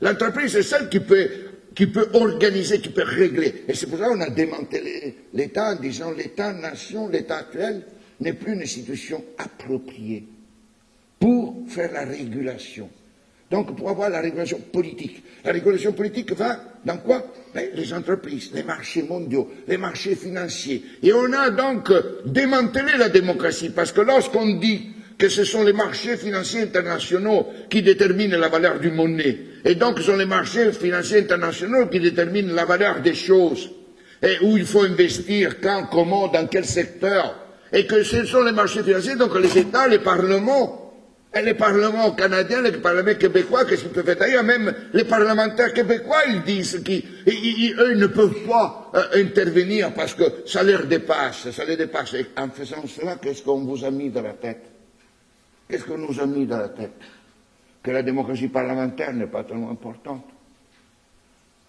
L'entreprise 0.00 0.56
est 0.56 0.64
celle 0.64 0.88
qui 0.88 0.98
peut, 0.98 2.08
organiser, 2.14 2.80
qui 2.80 2.88
peut 2.88 3.04
régler. 3.04 3.62
Et 3.68 3.74
c'est 3.74 3.86
pour 3.86 4.00
ça 4.00 4.08
qu'on 4.08 4.20
a 4.20 4.28
démantelé 4.28 5.18
l'État 5.34 5.70
en 5.70 5.76
disant 5.76 6.10
l'État-nation, 6.10 7.08
l'État 7.08 7.36
actuel 7.36 7.82
n'est 8.18 8.32
plus 8.32 8.54
une 8.54 8.62
institution 8.62 9.22
appropriée 9.38 10.24
pour 11.20 11.62
faire 11.68 11.92
la 11.92 12.04
régulation. 12.06 12.90
Donc 13.48 13.76
pour 13.76 13.90
avoir 13.90 14.10
la 14.10 14.20
régulation 14.20 14.58
politique. 14.58 15.22
La 15.44 15.52
régulation 15.52 15.92
politique 15.92 16.32
va 16.32 16.58
dans 16.84 16.98
quoi? 16.98 17.24
Les 17.54 17.92
entreprises, 17.92 18.50
les 18.52 18.64
marchés 18.64 19.04
mondiaux, 19.04 19.48
les 19.68 19.76
marchés 19.76 20.16
financiers. 20.16 20.82
Et 21.04 21.12
on 21.12 21.32
a 21.34 21.50
donc 21.50 21.92
démantelé 22.26 22.96
la 22.98 23.10
démocratie 23.10 23.70
parce 23.70 23.92
que 23.92 24.00
lorsqu'on 24.00 24.56
dit 24.56 24.88
que 25.22 25.28
ce 25.28 25.44
sont 25.44 25.62
les 25.62 25.72
marchés 25.72 26.16
financiers 26.16 26.62
internationaux 26.62 27.46
qui 27.70 27.80
déterminent 27.80 28.36
la 28.36 28.48
valeur 28.48 28.80
du 28.80 28.90
monnaie. 28.90 29.38
Et 29.64 29.76
donc 29.76 30.00
ce 30.00 30.06
sont 30.06 30.16
les 30.16 30.26
marchés 30.26 30.72
financiers 30.72 31.20
internationaux 31.20 31.86
qui 31.86 32.00
déterminent 32.00 32.52
la 32.52 32.64
valeur 32.64 33.00
des 33.00 33.14
choses. 33.14 33.70
Et 34.20 34.38
où 34.42 34.56
il 34.56 34.66
faut 34.66 34.82
investir, 34.82 35.60
quand, 35.60 35.86
comment, 35.92 36.26
dans 36.26 36.48
quel 36.48 36.64
secteur. 36.64 37.36
Et 37.72 37.86
que 37.86 38.02
ce 38.02 38.24
sont 38.24 38.42
les 38.42 38.50
marchés 38.50 38.82
financiers, 38.82 39.14
donc 39.14 39.38
les 39.38 39.56
États, 39.56 39.86
les 39.86 40.00
parlements, 40.00 40.92
et 41.32 41.42
les 41.42 41.54
parlements 41.54 42.10
canadiens, 42.10 42.60
les 42.60 42.72
parlements 42.72 43.14
québécois, 43.14 43.64
qu'est-ce 43.64 43.82
qu'ils 43.82 43.92
peuvent 43.92 44.04
faire 44.04 44.16
D'ailleurs, 44.16 44.42
même 44.42 44.74
les 44.92 45.04
parlementaires 45.04 45.72
québécois, 45.72 46.22
ils 46.30 46.42
disent 46.42 46.82
qu'eux 46.84 47.94
ne 47.94 48.06
peuvent 48.08 48.44
pas 48.44 48.90
euh, 48.96 49.22
intervenir 49.22 49.94
parce 49.94 50.14
que 50.14 50.24
ça 50.46 50.64
leur 50.64 50.84
dépasse, 50.86 51.48
ça 51.52 51.64
les 51.64 51.76
dépasse. 51.76 52.14
Et 52.14 52.26
en 52.36 52.48
faisant 52.48 52.84
cela, 52.88 53.14
qu'est-ce 53.22 53.42
qu'on 53.44 53.60
vous 53.60 53.84
a 53.84 53.90
mis 53.92 54.10
dans 54.10 54.22
la 54.22 54.32
tête 54.32 54.71
Qu'est-ce 55.68 55.84
qu'on 55.84 55.98
nous 55.98 56.20
a 56.20 56.26
mis 56.26 56.46
dans 56.46 56.58
la 56.58 56.68
tête 56.68 57.00
Que 57.82 57.90
la 57.90 58.02
démocratie 58.02 58.48
parlementaire 58.48 59.12
n'est 59.12 59.26
pas 59.26 59.44
tellement 59.44 59.70
importante. 59.70 60.24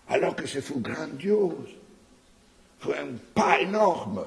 Alors 0.10 0.36
que 0.36 0.47
c'est 0.47 0.62
fou 0.62 0.79
grandiose. 0.79 1.69
un 2.86 3.15
pas 3.34 3.62
énorme 3.62 4.25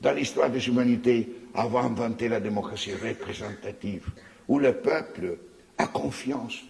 dans 0.00 0.12
l'histoire 0.12 0.50
des 0.50 0.68
humanités 0.68 1.28
avoir 1.54 1.86
inventé 1.86 2.28
la 2.28 2.40
démocratie 2.40 2.92
représentative, 2.92 4.08
où 4.48 4.58
le 4.58 4.74
peuple 4.74 5.38
a 5.78 5.86
confiance, 5.86 6.60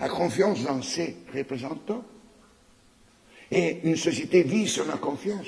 a 0.00 0.08
confiance 0.08 0.62
dans 0.64 0.82
ses 0.82 1.16
représentants. 1.34 2.04
Et 3.50 3.80
une 3.84 3.96
société 3.96 4.42
vit 4.42 4.66
sur 4.66 4.86
la 4.86 4.96
confiance. 4.96 5.46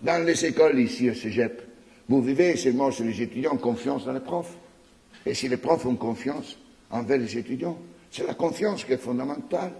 Dans 0.00 0.24
les 0.24 0.44
écoles 0.46 0.80
ici 0.80 1.10
au 1.10 1.14
Cégep, 1.14 1.62
vous 2.08 2.22
vivez 2.22 2.56
seulement 2.56 2.90
sur 2.90 3.04
les 3.04 3.20
étudiants 3.20 3.56
confiance 3.56 4.06
dans 4.06 4.12
les 4.12 4.20
profs. 4.20 4.56
Et 5.26 5.34
si 5.34 5.48
les 5.48 5.56
profs 5.56 5.86
ont 5.86 5.96
confiance 5.96 6.56
envers 6.90 7.18
les 7.18 7.36
étudiants, 7.36 7.78
c'est 8.10 8.26
la 8.26 8.34
confiance 8.34 8.84
qui 8.84 8.92
est 8.92 8.98
fondamentale. 8.98 9.72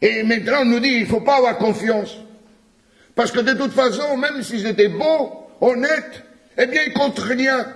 Et 0.00 0.22
maintenant, 0.22 0.62
on 0.62 0.64
nous 0.66 0.80
dit, 0.80 0.88
il 0.88 1.00
ne 1.02 1.06
faut 1.06 1.20
pas 1.20 1.36
avoir 1.36 1.56
confiance. 1.58 2.16
Parce 3.14 3.30
que 3.30 3.40
de 3.40 3.52
toute 3.52 3.72
façon, 3.72 4.16
même 4.16 4.42
s'ils 4.42 4.66
étaient 4.66 4.88
beaux, 4.88 5.46
honnêtes, 5.60 6.22
eh 6.58 6.66
bien, 6.66 6.82
ils 6.86 6.92
comptent 6.92 7.20
rien. 7.20 7.72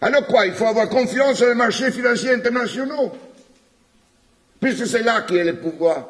Alors 0.00 0.26
quoi 0.26 0.46
Il 0.46 0.52
faut 0.52 0.66
avoir 0.66 0.88
confiance 0.88 1.40
dans 1.40 1.48
les 1.48 1.54
marchés 1.54 1.90
financiers 1.90 2.32
internationaux. 2.32 3.12
Puisque 4.60 4.86
c'est 4.86 5.02
là 5.02 5.22
qui 5.22 5.36
est 5.36 5.44
le 5.44 5.56
pouvoir. 5.56 6.08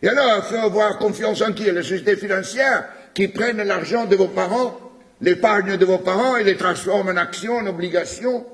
Et 0.00 0.08
alors, 0.08 0.36
il 0.36 0.42
faut 0.42 0.64
avoir 0.64 0.98
confiance 0.98 1.42
en 1.42 1.52
qui? 1.52 1.64
Les 1.64 1.82
sociétés 1.82 2.16
financières 2.16 2.88
qui 3.14 3.26
prennent 3.26 3.62
l'argent 3.62 4.04
de 4.04 4.14
vos 4.14 4.28
parents 4.28 4.78
l'épargne 5.20 5.76
de 5.76 5.84
vos 5.84 5.98
parents 5.98 6.36
et 6.36 6.44
les 6.44 6.56
transforme 6.56 7.08
en 7.08 7.16
actions, 7.16 7.56
en 7.56 7.66
obligations, 7.66 8.46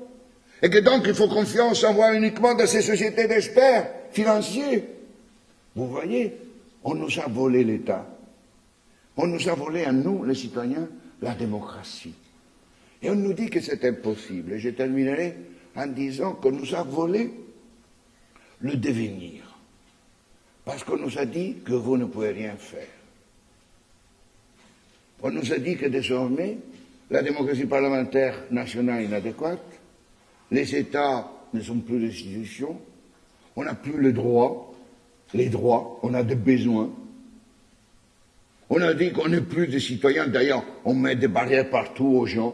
et 0.61 0.69
que 0.69 0.79
donc 0.79 1.03
il 1.05 1.13
faut 1.13 1.27
confiance 1.27 1.83
en 1.83 1.93
voir 1.93 2.13
uniquement 2.13 2.55
dans 2.55 2.67
ces 2.67 2.81
sociétés 2.81 3.27
d'experts 3.27 3.91
financiers. 4.11 4.85
Vous 5.75 5.87
voyez, 5.87 6.35
on 6.83 6.95
nous 6.95 7.19
a 7.19 7.27
volé 7.27 7.63
l'État. 7.63 8.05
On 9.17 9.27
nous 9.27 9.47
a 9.49 9.53
volé 9.53 9.85
à 9.85 9.91
nous, 9.91 10.23
les 10.23 10.35
citoyens, 10.35 10.87
la 11.21 11.35
démocratie. 11.35 12.13
Et 13.01 13.09
on 13.09 13.15
nous 13.15 13.33
dit 13.33 13.49
que 13.49 13.61
c'est 13.61 13.83
impossible. 13.85 14.53
Et 14.53 14.59
je 14.59 14.69
terminerai 14.69 15.35
en 15.75 15.87
disant 15.87 16.33
qu'on 16.33 16.51
nous 16.51 16.73
a 16.73 16.83
volé 16.83 17.31
le 18.61 18.75
devenir. 18.75 19.43
Parce 20.63 20.83
qu'on 20.83 20.97
nous 20.97 21.17
a 21.17 21.25
dit 21.25 21.57
que 21.63 21.73
vous 21.73 21.97
ne 21.97 22.05
pouvez 22.05 22.31
rien 22.31 22.55
faire. 22.57 22.87
On 25.25 25.31
nous 25.31 25.51
a 25.51 25.57
dit 25.57 25.75
que 25.75 25.87
désormais, 25.87 26.59
la 27.09 27.23
démocratie 27.23 27.65
parlementaire 27.65 28.43
nationale 28.51 29.01
est 29.01 29.05
inadéquate, 29.05 29.81
les 30.51 30.75
États 30.75 31.27
ne 31.51 31.61
sont 31.61 31.79
plus 31.79 31.99
des 31.99 32.09
institutions, 32.09 32.79
on 33.55 33.63
n'a 33.63 33.73
plus 33.73 33.97
le 33.97 34.13
droit, 34.13 34.75
les 35.33 35.49
droits, 35.49 35.99
on 36.03 36.13
a 36.13 36.21
des 36.21 36.35
besoins. 36.35 36.91
On 38.69 38.79
a 38.81 38.93
dit 38.93 39.11
qu'on 39.13 39.27
n'est 39.27 39.41
plus 39.41 39.65
des 39.65 39.79
citoyens, 39.79 40.27
d'ailleurs, 40.27 40.63
on 40.83 40.93
met 40.93 41.15
des 41.15 41.27
barrières 41.27 41.71
partout 41.71 42.05
aux 42.05 42.27
gens, 42.27 42.53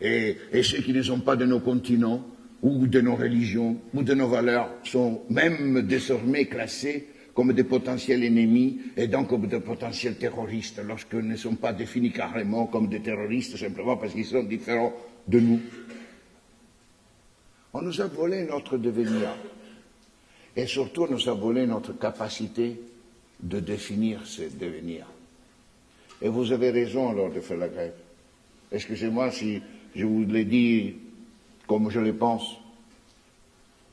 et, 0.00 0.36
et 0.52 0.62
ceux 0.62 0.82
qui 0.82 0.92
ne 0.92 1.02
sont 1.02 1.18
pas 1.18 1.34
de 1.34 1.46
nos 1.46 1.58
continents, 1.58 2.24
ou 2.62 2.86
de 2.86 3.00
nos 3.00 3.16
religions, 3.16 3.76
ou 3.92 4.04
de 4.04 4.14
nos 4.14 4.28
valeurs, 4.28 4.70
sont 4.84 5.22
même 5.30 5.82
désormais 5.82 6.44
classés 6.44 7.08
comme 7.34 7.52
des 7.52 7.64
potentiels 7.64 8.24
ennemis 8.24 8.80
et 8.96 9.06
donc 9.08 9.28
comme 9.28 9.46
des 9.46 9.60
potentiels 9.60 10.16
terroristes, 10.16 10.80
lorsqu'ils 10.84 11.26
ne 11.26 11.36
sont 11.36 11.54
pas 11.54 11.72
définis 11.72 12.12
carrément 12.12 12.66
comme 12.66 12.88
des 12.88 13.00
terroristes 13.00 13.56
simplement 13.56 13.96
parce 13.96 14.12
qu'ils 14.12 14.26
sont 14.26 14.42
différents 14.42 14.92
de 15.26 15.40
nous. 15.40 15.60
On 17.72 17.80
nous 17.80 18.00
a 18.00 18.06
volé 18.06 18.44
notre 18.44 18.76
devenir 18.76 19.30
et 20.56 20.66
surtout 20.66 21.04
on 21.04 21.12
nous 21.12 21.28
a 21.28 21.32
volé 21.32 21.66
notre 21.66 21.98
capacité 21.98 22.78
de 23.40 23.60
définir 23.60 24.26
ce 24.26 24.42
devenir. 24.42 25.06
Et 26.20 26.28
vous 26.28 26.52
avez 26.52 26.70
raison 26.70 27.08
alors 27.10 27.30
de 27.30 27.40
faire 27.40 27.56
la 27.56 27.68
grève. 27.68 27.94
Excusez-moi 28.70 29.30
si 29.30 29.60
je 29.94 30.04
vous 30.04 30.24
l'ai 30.24 30.44
dit 30.44 30.96
comme 31.66 31.90
je 31.90 32.00
le 32.00 32.14
pense. 32.14 32.58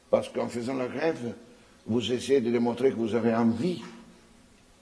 Parce 0.09 0.27
qu'en 0.29 0.47
faisant 0.47 0.73
la 0.73 0.87
grève, 0.87 1.33
vous 1.87 2.11
essayez 2.11 2.41
de 2.41 2.51
démontrer 2.51 2.91
que 2.91 2.95
vous 2.95 3.15
avez 3.15 3.33
envie 3.33 3.81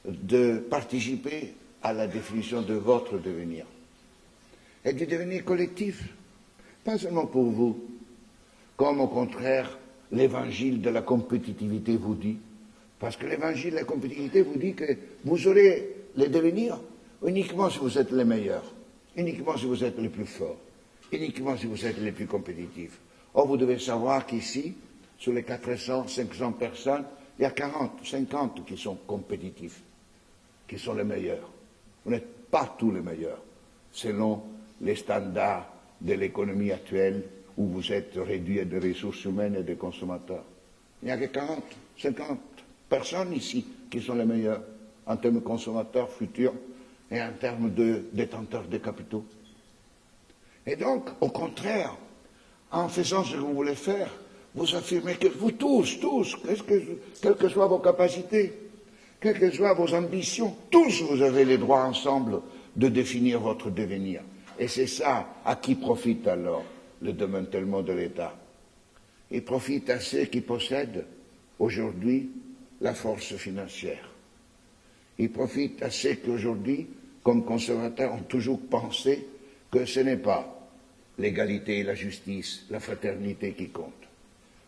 de 0.06 0.58
participer 0.58 1.54
à 1.84 1.94
la 1.94 2.08
définition 2.08 2.62
de 2.62 2.74
votre 2.74 3.18
devenir. 3.18 3.66
Et 4.84 4.94
du 4.94 5.06
devenir 5.06 5.44
collectif, 5.44 6.04
pas 6.84 6.98
seulement 6.98 7.26
pour 7.26 7.46
vous, 7.46 7.78
comme 8.76 9.02
au 9.02 9.08
contraire 9.08 9.78
l'évangile 10.12 10.82
de 10.82 10.90
la 10.90 11.02
compétitivité 11.02 11.98
vous 11.98 12.16
dit. 12.16 12.38
Parce 13.00 13.18
que 13.18 13.26
l'évangile 13.26 13.72
de 13.72 13.76
la 13.78 13.84
compétitivité 13.84 14.42
vous 14.42 14.58
dit 14.58 14.74
que 14.74 14.98
vous 15.24 15.48
aurez 15.48 15.90
le 16.16 16.28
devenir 16.28 16.80
uniquement 17.26 17.70
si 17.70 17.80
vous 17.80 17.98
êtes 17.98 18.12
les 18.12 18.24
meilleurs, 18.26 18.74
uniquement 19.16 19.58
si 19.58 19.66
vous 19.66 19.84
êtes 19.84 20.00
les 20.00 20.10
plus 20.10 20.26
forts, 20.26 20.58
uniquement 21.12 21.58
si 21.58 21.66
vous 21.68 21.86
êtes 21.86 22.00
les 22.00 22.12
plus 22.12 22.26
compétitifs. 22.28 23.00
Or, 23.34 23.48
vous 23.48 23.58
devez 23.58 23.78
savoir 23.80 24.26
qu'ici, 24.26 24.74
sur 25.18 25.34
les 25.34 25.44
400, 25.44 26.08
500 26.08 26.52
personnes, 26.54 27.04
il 27.40 27.44
y 27.44 27.46
a 27.46 27.52
40, 27.52 28.00
50 28.04 28.66
qui 28.66 28.78
sont 28.78 28.96
compétitifs, 29.08 29.82
qui 30.68 30.78
sont 30.80 30.94
les 30.94 31.04
meilleurs. 31.04 31.50
Vous 32.06 32.12
n'êtes 32.12 32.50
pas 32.50 32.76
tous 32.78 32.92
les 32.92 33.02
meilleurs, 33.02 33.42
selon 33.92 34.42
les 34.82 34.96
standards 34.96 35.68
de 36.02 36.14
l'économie 36.14 36.72
actuelle 36.72 37.24
où 37.58 37.66
vous 37.68 37.92
êtes 37.92 38.14
réduit 38.16 38.60
à 38.60 38.66
des 38.66 38.80
ressources 38.80 39.24
humaines 39.26 39.56
et 39.56 39.64
des 39.64 39.76
consommateurs. 39.76 40.44
Il 41.02 41.06
n'y 41.08 41.12
a 41.12 41.18
que 41.18 41.26
40, 41.26 41.64
50 41.98 42.40
personnes 42.90 43.34
ici 43.34 43.66
qui 43.90 44.02
sont 44.02 44.16
les 44.16 44.26
meilleurs 44.26 44.62
en 45.06 45.18
termes 45.18 45.36
de 45.36 45.40
consommateurs 45.40 46.10
futurs 46.12 46.54
et 47.10 47.22
en 47.22 47.32
termes 47.40 47.72
de 47.74 48.06
détenteurs 48.14 48.68
de 48.68 48.78
capitaux. 48.78 49.26
Et 50.66 50.76
donc, 50.76 51.10
au 51.22 51.30
contraire, 51.30 51.96
en 52.72 52.90
faisant 52.90 53.24
ce 53.24 53.34
que 53.34 53.38
vous 53.40 53.54
voulez 53.54 53.76
faire, 53.76 54.10
vous 54.56 54.76
affirmez 54.76 55.16
que 55.16 55.28
vous 55.28 55.52
tous, 55.52 56.00
tous, 56.00 56.36
que, 56.36 56.80
quelles 57.22 57.36
que 57.36 57.50
soient 57.50 57.68
vos 57.68 57.80
capacités, 57.80 58.54
quelles 59.20 59.40
que 59.40 59.52
soient 59.52 59.74
vos 59.74 59.94
ambitions, 59.94 60.56
tous 60.70 61.02
vous 61.04 61.22
avez 61.22 61.46
les 61.46 61.58
droits 61.58 61.84
ensemble 61.84 62.42
de 62.76 62.88
définir 62.88 63.40
votre 63.40 63.70
devenir. 63.70 64.22
Et 64.60 64.68
c'est 64.68 64.88
ça 64.88 65.28
à 65.46 65.56
qui 65.56 65.76
profite 65.76 66.28
alors 66.28 66.64
le 67.02 67.14
démantèlement 67.14 67.82
de 67.82 67.94
l'État. 67.94 68.36
Il 69.30 69.44
profite 69.44 69.90
à 69.90 70.00
ceux 70.00 70.26
qui 70.26 70.42
possèdent 70.42 71.06
aujourd'hui 71.60 72.30
la 72.82 72.94
force 72.94 73.36
financière. 73.36 74.10
Il 75.20 75.32
profite 75.32 75.82
à 75.84 75.90
ceux 75.90 76.14
qui 76.14 76.30
aujourd'hui, 76.30 76.88
comme 77.24 77.44
conservateurs, 77.44 78.14
ont 78.14 78.24
toujours 78.24 78.62
pensé 78.70 79.28
que 79.72 79.86
ce 79.86 80.00
n'est 80.00 80.18
pas 80.18 80.54
l'égalité, 81.18 81.84
la 81.84 81.96
justice, 81.96 82.66
la 82.70 82.80
fraternité 82.80 83.54
qui 83.54 83.70
comptent 83.70 84.07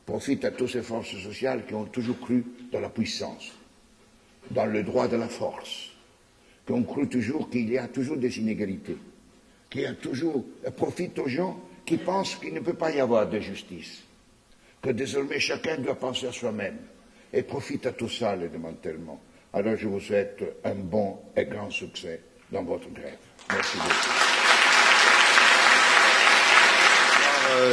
profite 0.09 0.43
à 0.43 0.49
toutes 0.49 0.71
ces 0.71 0.81
forces 0.81 1.15
sociales 1.21 1.67
qui 1.67 1.75
ont 1.75 1.85
toujours 1.85 2.19
cru 2.19 2.43
dans 2.71 2.79
la 2.79 2.89
puissance, 2.89 3.51
dans 4.49 4.65
le 4.65 4.81
droit 4.81 5.07
de 5.07 5.15
la 5.15 5.27
force, 5.27 5.91
qui 6.65 6.73
ont 6.73 6.81
cru 6.81 7.07
toujours 7.07 7.47
qu'il 7.47 7.69
y 7.69 7.77
a 7.77 7.87
toujours 7.87 8.17
des 8.17 8.39
inégalités, 8.39 8.97
qui 9.69 9.85
a 9.85 9.93
toujours 9.93 10.43
profite 10.75 11.19
aux 11.19 11.27
gens 11.27 11.61
qui 11.85 11.97
pensent 11.97 12.35
qu'il 12.35 12.55
ne 12.55 12.59
peut 12.59 12.73
pas 12.73 12.91
y 12.91 12.99
avoir 12.99 13.29
de 13.29 13.39
justice, 13.39 14.01
que 14.81 14.89
désormais 14.89 15.39
chacun 15.39 15.77
doit 15.77 15.99
penser 15.99 16.25
à 16.25 16.31
soi-même, 16.31 16.79
et 17.31 17.43
profite 17.43 17.85
à 17.85 17.91
tout 17.91 18.09
ça 18.09 18.35
le 18.35 18.49
démantèlement. 18.49 19.21
Alors 19.53 19.75
je 19.77 19.87
vous 19.87 19.99
souhaite 19.99 20.43
un 20.63 20.73
bon 20.73 21.19
et 21.35 21.45
grand 21.45 21.69
succès 21.69 22.19
dans 22.51 22.63
votre 22.63 22.89
grève. 22.89 23.19
Merci 23.51 23.77
beaucoup. 23.77 24.18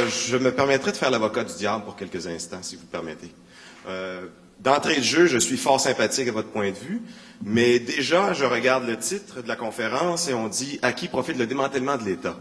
Je 0.05 0.37
me 0.37 0.51
permettrai 0.51 0.91
de 0.91 0.97
faire 0.97 1.09
l'avocat 1.11 1.43
du 1.43 1.53
diable 1.53 1.83
pour 1.85 1.95
quelques 1.95 2.27
instants, 2.27 2.61
si 2.61 2.75
vous 2.75 2.85
permettez. 2.85 3.31
Euh, 3.87 4.27
D'entrée 4.59 4.95
de 4.95 5.03
jeu, 5.03 5.27
je 5.27 5.37
suis 5.37 5.55
fort 5.57 5.79
sympathique 5.79 6.27
à 6.27 6.31
votre 6.31 6.49
point 6.49 6.71
de 6.71 6.75
vue, 6.75 6.99
mais 7.43 7.77
déjà, 7.77 8.33
je 8.33 8.43
regarde 8.43 8.87
le 8.87 8.97
titre 8.97 9.43
de 9.43 9.47
la 9.47 9.55
conférence 9.55 10.29
et 10.29 10.33
on 10.33 10.47
dit 10.47 10.79
à 10.81 10.93
qui 10.93 11.07
profite 11.07 11.37
le 11.37 11.45
démantèlement 11.45 11.95
de 11.95 12.03
l'État? 12.03 12.39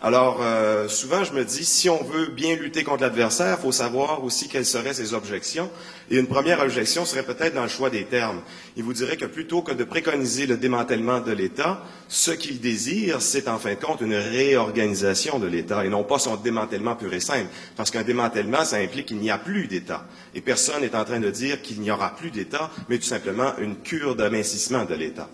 Alors, 0.00 0.38
euh, 0.42 0.86
souvent, 0.86 1.24
je 1.24 1.32
me 1.32 1.44
dis, 1.44 1.64
si 1.64 1.90
on 1.90 2.04
veut 2.04 2.26
bien 2.26 2.54
lutter 2.54 2.84
contre 2.84 3.02
l'adversaire, 3.02 3.56
il 3.58 3.62
faut 3.62 3.72
savoir 3.72 4.22
aussi 4.22 4.48
quelles 4.48 4.64
seraient 4.64 4.94
ses 4.94 5.12
objections. 5.12 5.68
Et 6.08 6.18
une 6.18 6.28
première 6.28 6.60
objection 6.60 7.04
serait 7.04 7.24
peut-être 7.24 7.56
dans 7.56 7.64
le 7.64 7.68
choix 7.68 7.90
des 7.90 8.04
termes. 8.04 8.40
Il 8.76 8.84
vous 8.84 8.92
dirait 8.92 9.16
que 9.16 9.24
plutôt 9.24 9.60
que 9.60 9.72
de 9.72 9.82
préconiser 9.82 10.46
le 10.46 10.56
démantèlement 10.56 11.18
de 11.18 11.32
l'État, 11.32 11.82
ce 12.06 12.30
qu'il 12.30 12.60
désire, 12.60 13.20
c'est 13.20 13.48
en 13.48 13.58
fin 13.58 13.70
de 13.70 13.80
compte 13.80 14.00
une 14.00 14.14
réorganisation 14.14 15.40
de 15.40 15.48
l'État 15.48 15.84
et 15.84 15.88
non 15.88 16.04
pas 16.04 16.20
son 16.20 16.36
démantèlement 16.36 16.94
pur 16.94 17.12
et 17.12 17.18
simple. 17.18 17.48
Parce 17.74 17.90
qu'un 17.90 18.04
démantèlement, 18.04 18.64
ça 18.64 18.76
implique 18.76 19.06
qu'il 19.06 19.18
n'y 19.18 19.32
a 19.32 19.38
plus 19.38 19.66
d'État. 19.66 20.06
Et 20.32 20.40
personne 20.40 20.82
n'est 20.82 20.94
en 20.94 21.04
train 21.04 21.18
de 21.18 21.30
dire 21.30 21.60
qu'il 21.60 21.80
n'y 21.80 21.90
aura 21.90 22.14
plus 22.14 22.30
d'État, 22.30 22.70
mais 22.88 22.98
tout 22.98 23.04
simplement 23.04 23.52
une 23.58 23.74
cure 23.74 24.14
d'amincissement 24.14 24.84
de 24.84 24.94
l'État. 24.94 25.28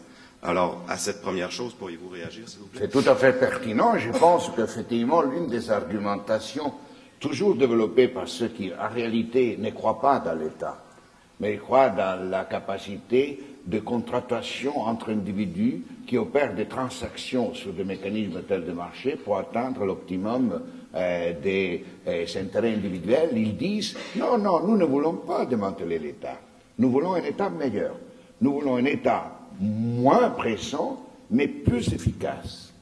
Alors, 0.47 0.83
à 0.89 0.99
cette 0.99 1.23
première 1.23 1.51
chose, 1.51 1.73
pourriez-vous 1.73 2.11
réagir, 2.11 2.47
s'il 2.47 2.61
vous 2.61 2.67
plaît? 2.67 2.83
C'est 2.83 2.91
tout 2.91 3.09
à 3.09 3.15
fait 3.15 3.33
pertinent. 3.33 3.97
Je 3.97 4.11
pense 4.11 4.51
qu'effectivement, 4.55 5.23
l'une 5.23 5.47
des 5.47 5.71
argumentations 5.71 6.75
toujours 7.19 7.55
développées 7.55 8.09
par 8.09 8.29
ceux 8.29 8.49
qui, 8.49 8.71
en 8.71 8.93
réalité, 8.93 9.57
ne 9.59 9.71
croient 9.71 10.03
pas 10.03 10.19
dans 10.19 10.35
l'État, 10.35 10.85
mais 11.41 11.57
croient 11.57 11.89
dans 11.89 12.29
la 12.29 12.45
capacité 12.45 13.43
de 13.65 13.79
contractation 13.79 14.79
entre 14.83 15.13
individus 15.13 15.83
qui 16.07 16.19
opèrent 16.19 16.55
des 16.55 16.67
transactions 16.67 17.55
sur 17.55 17.73
des 17.73 17.85
mécanismes 17.85 18.43
tels 18.43 18.67
de 18.67 18.73
marché 18.73 19.17
pour 19.17 19.39
atteindre 19.39 19.87
l'optimum 19.87 20.61
euh, 20.95 21.33
des 21.43 21.83
euh, 22.07 22.27
intérêts 22.37 22.75
individuels, 22.75 23.31
ils 23.35 23.57
disent 23.57 23.97
non, 24.17 24.37
non, 24.37 24.61
nous 24.61 24.77
ne 24.77 24.85
voulons 24.85 25.15
pas 25.15 25.47
démanteler 25.47 25.99
l'État. 25.99 26.39
Nous 26.79 26.91
voulons 26.91 27.15
un 27.15 27.23
État 27.23 27.49
meilleur. 27.49 27.97
Nous 28.43 28.53
voulons 28.53 28.77
un 28.77 28.85
État 28.85 29.34
moins 29.61 30.31
pressant, 30.31 31.03
mais 31.31 31.49
plus 31.49 31.93
efficace. 31.93 32.73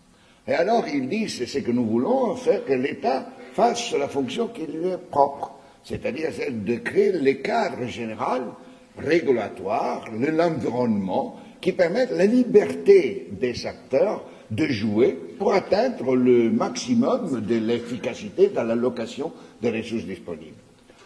Et 0.47 0.53
alors 0.53 0.87
ils 0.89 1.09
disent, 1.09 1.47
c'est 1.47 1.63
que 1.63 1.71
nous 1.71 1.87
voulons 1.87 2.35
faire 2.37 2.65
que 2.65 2.73
l'État 2.73 3.27
fasse 3.53 3.93
la 3.93 4.09
fonction 4.09 4.49
qui 4.49 4.67
lui 4.67 4.89
est 4.89 5.11
propre, 5.11 5.53
c'est-à-dire 5.85 6.31
celle 6.33 6.65
de 6.65 6.77
créer 6.77 7.13
les 7.13 7.39
cadres 7.39 7.87
généraux, 7.87 8.55
régulatoires, 8.99 10.05
l'environnement, 10.13 11.39
qui 11.61 11.73
permettent 11.73 12.11
la 12.11 12.27
liberté 12.27 13.29
des 13.31 13.67
acteurs 13.67 14.25
de 14.51 14.67
jouer 14.67 15.17
pour 15.39 15.55
atteindre 15.55 16.15
le 16.15 16.51
maximum 16.51 17.41
de 17.41 17.55
l'efficacité 17.55 18.49
dans 18.49 18.65
l'allocation 18.65 19.33
des 19.63 19.71
ressources 19.71 20.05
disponibles. 20.05 20.57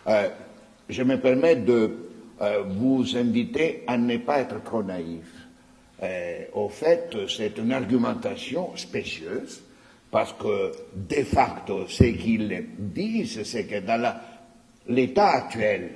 Euh, 0.09 0.29
je 0.89 1.03
me 1.03 1.21
permets 1.21 1.57
de 1.57 1.91
euh, 2.41 2.63
vous 2.67 3.17
inviter 3.17 3.85
à 3.87 3.99
ne 3.99 4.17
pas 4.17 4.41
être 4.41 4.63
trop 4.63 4.83
naïf. 4.83 5.36
Euh, 6.03 6.45
au 6.53 6.69
fait, 6.69 7.17
c'est 7.29 7.57
une 7.59 7.73
argumentation 7.73 8.77
spécieuse, 8.77 9.63
parce 10.11 10.35
que, 10.35 10.73
de 10.95 11.23
facto, 11.25 11.87
ce 11.89 12.05
qu'ils 12.05 12.65
disent, 12.79 13.43
c'est 13.45 13.65
que 13.65 13.81
dans 13.81 14.15
l'état 14.89 15.29
actuel 15.29 15.91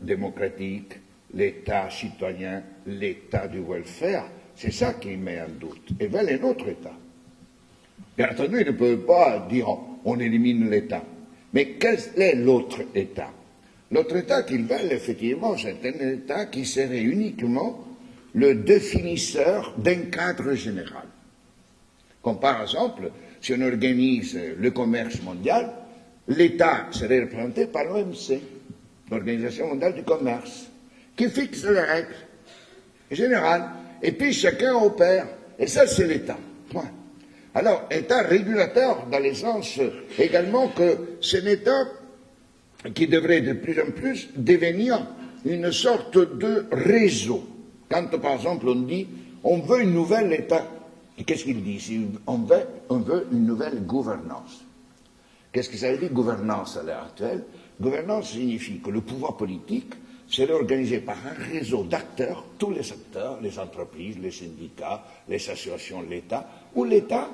démocratique, 0.00 0.94
l'état 1.34 1.88
citoyen, 1.90 2.62
l'état 2.86 3.48
du 3.48 3.60
welfare, 3.60 4.28
c'est 4.56 4.72
ça 4.72 4.94
qui 4.94 5.16
met 5.16 5.40
en 5.40 5.48
doute. 5.48 5.90
Et 5.98 6.06
veulent 6.06 6.38
un 6.40 6.44
autre 6.44 6.68
état. 6.68 6.94
Bien 8.16 8.30
entendu, 8.30 8.60
ils 8.60 8.66
ne 8.66 8.72
peuvent 8.72 9.04
pas 9.04 9.46
dire 9.50 9.68
on 10.04 10.18
élimine 10.20 10.70
l'état. 10.70 11.02
Mais 11.52 11.76
quel 11.78 11.98
est 12.16 12.34
l'autre 12.36 12.82
état? 12.94 13.30
L'autre 13.90 14.16
état 14.16 14.42
qu'ils 14.42 14.64
veulent, 14.64 14.92
effectivement, 14.92 15.56
c'est 15.56 15.78
un 15.84 16.08
état 16.10 16.46
qui 16.46 16.64
serait 16.64 17.02
uniquement 17.02 17.84
le 18.34 18.54
définisseur 18.54 19.74
d'un 19.78 20.10
cadre 20.10 20.54
général. 20.54 21.04
Comme 22.22 22.40
par 22.40 22.62
exemple, 22.62 23.10
si 23.40 23.54
on 23.54 23.60
organise 23.60 24.38
le 24.58 24.70
commerce 24.70 25.22
mondial, 25.22 25.70
l'État 26.28 26.88
serait 26.90 27.20
représenté 27.20 27.66
par 27.66 27.84
l'OMC, 27.84 28.40
l'Organisation 29.10 29.68
mondiale 29.68 29.94
du 29.94 30.02
commerce, 30.02 30.70
qui 31.16 31.28
fixe 31.28 31.64
les 31.64 31.80
règles 31.80 32.14
générales, 33.10 33.70
et 34.02 34.12
puis 34.12 34.32
chacun 34.32 34.74
opère. 34.74 35.26
Et 35.58 35.66
ça, 35.66 35.86
c'est 35.86 36.06
l'État. 36.06 36.38
Point. 36.70 36.90
Alors, 37.54 37.86
État 37.90 38.22
régulateur 38.22 39.06
dans 39.06 39.20
le 39.20 39.32
sens 39.34 39.78
également 40.18 40.68
que 40.68 41.18
c'est 41.20 41.68
un 41.68 42.90
qui 42.92 43.06
devrait 43.06 43.42
de 43.42 43.52
plus 43.52 43.80
en 43.80 43.92
plus 43.92 44.28
devenir 44.34 45.06
une 45.44 45.70
sorte 45.70 46.18
de 46.18 46.66
réseau 46.72 47.53
Quand, 47.88 48.06
par 48.20 48.34
exemple, 48.34 48.68
on 48.68 48.76
dit 48.76 49.06
on 49.44 49.58
veut 49.58 49.82
une 49.82 49.92
nouvelle 49.92 50.32
État, 50.32 50.66
qu'est-ce 51.24 51.44
qu'il 51.44 51.62
dit? 51.62 52.08
On 52.26 52.38
veut, 52.38 52.66
on 52.88 52.98
veut 52.98 53.26
une 53.30 53.44
nouvelle 53.44 53.84
gouvernance. 53.84 54.64
Qu'est-ce 55.52 55.68
que 55.68 55.76
ça 55.76 55.92
veut 55.92 55.98
dire 55.98 56.10
gouvernance 56.10 56.78
à 56.78 56.82
l'heure 56.82 57.04
actuelle? 57.04 57.44
Gouvernance 57.78 58.30
signifie 58.30 58.80
que 58.80 58.90
le 58.90 59.02
pouvoir 59.02 59.36
politique 59.36 59.92
serait 60.26 60.54
organisé 60.54 60.98
par 61.00 61.16
un 61.26 61.52
réseau 61.52 61.84
d'acteurs, 61.84 62.46
tous 62.58 62.70
les 62.70 62.90
acteurs, 62.90 63.38
les 63.42 63.58
entreprises, 63.58 64.18
les 64.18 64.30
syndicats, 64.30 65.04
les 65.28 65.36
associations, 65.36 66.02
l'État, 66.08 66.48
où 66.74 66.84
l'État 66.84 67.28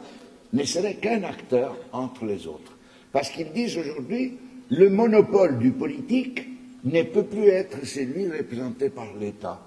ne 0.53 0.65
serait 0.65 0.97
qu'un 0.97 1.23
acteur 1.23 1.77
entre 1.93 2.25
les 2.25 2.49
autres. 2.49 2.77
Parce 3.13 3.31
qu'ils 3.31 3.53
disent 3.53 3.79
aujourd'hui, 3.79 4.37
le 4.71 4.91
monopole 4.91 5.59
du 5.59 5.71
politique 5.71 6.45
ne 6.83 7.03
peut 7.05 7.25
plus 7.25 7.47
être 7.47 7.87
celui 7.87 8.29
représenté 8.29 8.91
par 8.91 9.15
l'État. 9.19 9.61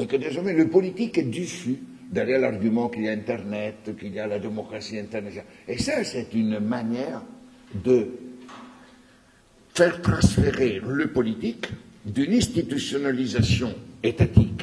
Et 0.00 0.06
que 0.06 0.16
désormais 0.16 0.54
le 0.54 0.68
politique 0.68 1.18
est 1.18 1.24
diffus 1.30 1.76
derrière 2.10 2.40
l'argument 2.40 2.88
qu'il 2.88 3.02
y 3.02 3.08
a 3.08 3.12
Internet, 3.12 3.90
qu'il 3.98 4.14
y 4.14 4.18
a 4.18 4.26
la 4.26 4.38
démocratie 4.38 4.98
internationale. 4.98 5.46
Et 5.68 5.76
ça, 5.78 6.02
c'est 6.04 6.32
une 6.32 6.58
manière 6.58 7.22
de 7.74 8.08
faire 9.74 10.00
transférer 10.00 10.80
le 10.82 11.08
politique 11.08 11.66
d'une 12.06 12.32
institutionnalisation 12.32 13.74
étatique 14.02 14.62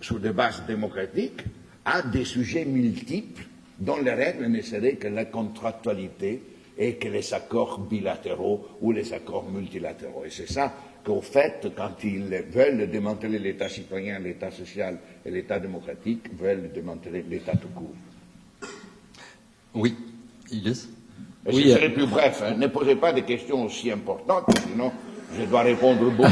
sur 0.00 0.20
des 0.20 0.30
bases 0.30 0.62
démocratiques 0.68 1.42
à 1.84 2.02
des 2.02 2.24
sujets 2.24 2.64
multiples 2.64 3.42
dont 3.80 4.00
les 4.00 4.12
règles 4.14 4.46
ne 4.46 4.60
seraient 4.62 4.94
que 4.94 5.08
la 5.08 5.24
contractualité 5.24 6.40
et 6.78 6.94
que 6.94 7.08
les 7.08 7.34
accords 7.34 7.80
bilatéraux 7.80 8.68
ou 8.80 8.92
les 8.92 9.12
accords 9.12 9.50
multilatéraux. 9.50 10.24
Et 10.26 10.30
c'est 10.30 10.50
ça 10.50 10.72
qu'au 11.06 11.20
fait, 11.20 11.68
quand 11.76 11.92
ils 12.02 12.24
veulent 12.24 12.90
démanteler 12.90 13.38
l'État 13.38 13.68
citoyen, 13.68 14.18
l'État 14.18 14.50
social 14.50 14.98
et 15.24 15.30
l'État 15.30 15.60
démocratique, 15.60 16.24
veulent 16.36 16.70
démanteler 16.74 17.24
l'État 17.30 17.52
tout 17.52 17.68
court. 17.68 17.94
Oui, 19.74 19.94
Ilis 20.50 20.88
oui, 21.52 21.62
je 21.66 21.68
serai 21.76 21.90
plus 21.90 22.06
bref. 22.06 22.42
Hein. 22.44 22.56
Ne 22.58 22.66
posez 22.66 22.96
pas 22.96 23.12
des 23.12 23.22
questions 23.22 23.64
aussi 23.64 23.88
importantes, 23.92 24.46
sinon 24.68 24.90
je 25.38 25.44
dois 25.44 25.62
répondre 25.62 26.10
beaucoup. 26.10 26.28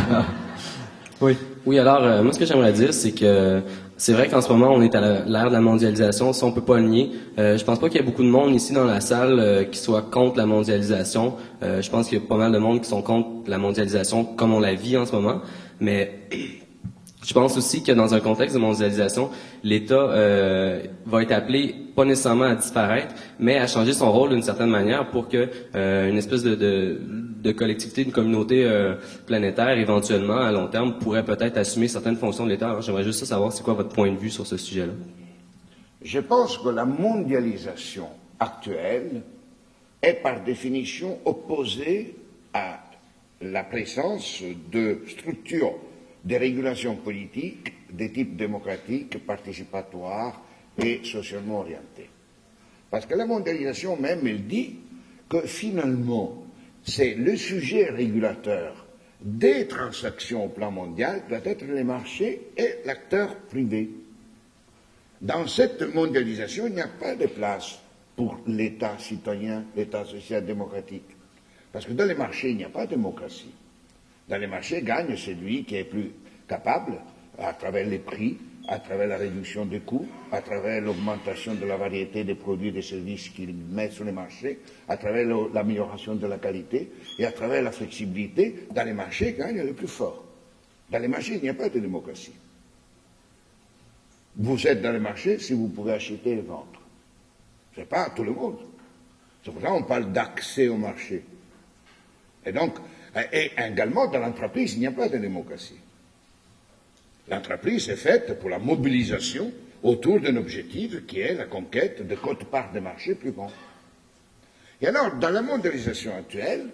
oui. 1.21 1.37
Oui, 1.67 1.79
alors, 1.79 2.03
euh, 2.03 2.23
moi, 2.23 2.33
ce 2.33 2.39
que 2.39 2.45
j'aimerais 2.45 2.73
dire, 2.73 2.93
c'est 2.93 3.13
que 3.13 3.63
c'est 4.05 4.13
vrai 4.13 4.29
qu'en 4.29 4.43
ce 4.43 4.51
moment, 4.51 4.71
on 4.71 4.83
est 4.83 4.95
à 4.95 5.25
l'ère 5.25 5.49
de 5.49 5.55
la 5.55 5.63
mondialisation. 5.63 6.35
Ça, 6.35 6.45
on 6.45 6.53
peut 6.53 6.61
pas 6.61 6.77
le 6.77 6.87
nier. 6.87 7.13
Euh, 7.39 7.57
je 7.57 7.65
pense 7.65 7.79
pas 7.79 7.89
qu'il 7.89 7.99
y 7.99 8.03
ait 8.03 8.07
beaucoup 8.07 8.23
de 8.23 8.29
monde 8.29 8.55
ici 8.55 8.75
dans 8.75 8.85
la 8.85 9.01
salle 9.01 9.41
euh, 9.41 9.65
qui 9.65 9.79
soit 9.79 10.03
contre 10.03 10.37
la 10.37 10.45
mondialisation. 10.45 11.37
Euh, 11.63 11.81
je 11.81 11.91
pense 11.91 12.11
qu'il 12.11 12.19
y 12.19 12.23
a 12.23 12.29
pas 12.29 12.37
mal 12.37 12.53
de 12.53 12.59
monde 12.59 12.83
qui 12.83 12.89
sont 12.91 13.01
contre 13.01 13.31
la 13.47 13.57
mondialisation 13.57 14.27
comme 14.27 14.53
on 14.53 14.61
la 14.61 14.75
vit 14.75 14.99
en 14.99 15.07
ce 15.07 15.13
moment. 15.13 15.41
Mais 15.81 16.19
je 17.25 17.33
pense 17.33 17.57
aussi 17.57 17.83
que 17.83 17.93
dans 17.93 18.13
un 18.13 18.21
contexte 18.21 18.55
de 18.55 18.61
mondialisation, 18.61 19.31
l'État 19.63 19.95
euh, 19.95 20.83
va 21.07 21.23
être 21.23 21.33
appelé 21.33 21.75
pas 21.97 22.05
nécessairement 22.05 22.45
à 22.45 22.55
disparaître, 22.55 23.15
mais 23.39 23.57
à 23.57 23.67
changer 23.67 23.95
son 23.95 24.13
rôle 24.13 24.31
d'une 24.31 24.43
certaine 24.43 24.69
manière 24.69 25.11
pour 25.11 25.29
que 25.29 25.49
euh, 25.75 26.11
une 26.11 26.19
espèce 26.19 26.43
de, 26.43 27.53
collectivité, 27.53 28.03
une 28.03 28.13
communauté 28.13 28.65
euh, 28.65 28.97
planétaire, 29.27 29.79
éventuellement 29.79 30.37
à 30.37 30.53
long 30.53 30.67
terme, 30.69 30.99
pourrait 30.99 31.25
peut-être 31.25 31.57
assumer 31.57 31.89
certaines 31.89 32.17
fonctions 32.17 32.45
de 32.45 32.51
l'État. 32.51 32.77
J'aimerais 32.81 33.05
juste 33.05 33.25
savoir 33.25 33.53
c'est 33.53 33.63
quoi 33.63 33.75
votre 33.75 33.95
point 33.95 34.11
de 34.11 34.19
vue 34.19 34.31
sur 34.31 34.47
ce 34.47 34.59
sujet-là? 34.59 34.93
Je 36.03 36.21
pense 36.21 36.59
que 36.59 36.69
la 36.69 36.85
mondialisation 36.85 38.09
actuelle 38.39 39.23
est 40.03 40.15
par 40.23 40.43
définition 40.43 41.19
opposée 41.25 42.17
à 42.53 42.81
la 43.41 43.65
présence 43.65 44.43
de 44.71 45.01
structures 45.09 45.73
des 46.25 46.39
régulations 46.39 46.97
politiques 46.97 47.73
de 47.93 48.07
type 48.09 48.37
démocratique, 48.37 49.25
participatoire 49.27 50.43
et 50.79 51.01
socialement 51.05 51.61
orientées. 51.61 52.09
Parce 52.91 53.07
que 53.07 53.15
la 53.15 53.27
mondialisation 53.27 53.97
même, 53.97 54.27
elle 54.27 54.47
dit 54.47 54.77
que 55.29 55.43
finalement, 55.43 56.45
c'est 56.83 57.15
le 57.15 57.37
sujet 57.37 57.91
régulateur 57.91 58.85
des 59.21 59.67
transactions 59.67 60.45
au 60.45 60.49
plan 60.49 60.71
mondial 60.71 61.23
doit 61.29 61.41
être 61.45 61.65
les 61.65 61.85
marchés 61.85 62.49
et 62.57 62.77
l'acteur 62.85 63.37
privé. 63.37 63.91
Dans 65.21 65.47
cette 65.47 65.95
mondialisation, 65.95 66.67
il 66.67 66.75
n'y 66.75 66.83
a 66.83 66.89
pas 66.89 67.15
de 67.15 67.27
place 67.27 67.79
pour 68.17 68.39
l'État 68.47 68.99
citoyen, 68.99 69.65
l'État 69.75 70.05
social-démocratique. 70.05 71.17
Parce 71.73 71.87
que 71.87 71.93
dans 71.93 72.05
les 72.05 72.15
marchés, 72.15 72.51
il 72.51 72.59
n'y 72.59 72.65
a 72.65 72.69
pas 72.69 72.85
de 72.85 72.91
démocratie. 72.91 73.53
Dans 74.29 74.39
les 74.39 74.47
marchés, 74.47 74.83
gagne 74.83 75.17
celui 75.17 75.65
qui 75.65 75.77
est 75.77 75.85
plus 75.85 76.13
capable, 76.49 77.01
à 77.39 77.53
travers 77.53 77.87
les 77.87 77.99
prix, 77.99 78.39
à 78.69 78.79
travers 78.79 79.07
la 79.07 79.19
réduction 79.19 79.67
des 79.67 79.81
coûts, 79.81 80.07
à 80.33 80.41
travers 80.41 80.81
l'augmentation 80.81 81.55
de 81.55 81.67
la 81.67 81.77
variété 81.77 82.25
des 82.25 82.35
produits 82.35 82.69
et 82.69 82.73
des 82.73 82.83
services 82.83 83.29
qu'ils 83.29 83.55
mettent 83.55 83.93
sur 83.93 84.05
les 84.05 84.13
marchés, 84.13 84.61
à 84.89 84.97
travers 84.97 85.27
l'amélioration 85.53 86.15
de 86.15 86.27
la 86.27 86.39
qualité 86.39 86.91
et 87.19 87.27
à 87.27 87.33
travers 87.33 87.63
la 87.63 87.73
flexibilité, 87.73 88.67
dans 88.71 88.85
les 88.85 88.95
marchés 88.95 89.35
gagne 89.35 89.63
le 89.63 89.75
plus 89.75 89.89
fort. 89.89 90.25
Dans 90.91 90.99
les 90.99 91.09
marchés, 91.09 91.35
il 91.35 91.43
n'y 91.43 91.49
a 91.49 91.55
pas 91.55 91.69
de 91.69 91.79
démocratie. 91.79 92.33
Vous 94.37 94.67
êtes 94.67 94.83
dans 94.83 94.93
les 94.93 94.99
marchés 94.99 95.39
si 95.39 95.53
vous 95.53 95.69
pouvez 95.69 95.93
acheter 95.93 96.31
et 96.31 96.41
vendre. 96.41 96.81
Ce 97.75 97.81
n'est 97.81 97.87
pas 97.87 98.11
tout 98.11 98.25
le 98.25 98.33
monde. 98.33 98.59
C'est 99.45 99.53
pour 99.53 99.61
ça 99.61 99.69
qu'on 99.69 99.83
parle 99.83 100.13
d'accès 100.13 100.69
au 100.69 100.77
marché. 100.77 101.23
Et 102.47 102.53
donc, 102.53 102.77
et 103.33 103.53
également 103.57 104.09
dans 104.09 104.19
l'entreprise, 104.19 104.75
il 104.75 104.81
n'y 104.81 104.87
a 104.87 104.93
pas 104.93 105.09
de 105.09 105.19
démocratie. 105.19 105.79
L'entreprise 107.29 107.89
est 107.89 107.97
faite 107.97 108.39
pour 108.39 108.51
la 108.51 108.59
mobilisation 108.59 109.53
autour 109.83 110.21
d'un 110.21 110.37
objectif 110.37 111.07
qui 111.07 111.21
est 111.21 111.35
la 111.35 111.45
conquête 111.45 112.07
de 112.07 112.15
cotes-parts 112.15 112.73
de 112.73 112.81
marché 112.81 113.15
plus 113.15 113.33
grands. 113.33 113.53
Et 114.81 114.89
alors, 114.89 115.15
dans 115.17 115.31
la 115.31 115.43
mondialisation 115.43 116.15
actuelle, 116.17 116.67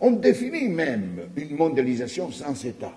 on 0.00 0.12
définit 0.12 0.68
même 0.68 1.28
une 1.36 1.56
mondialisation 1.56 2.30
sans 2.30 2.64
État. 2.64 2.92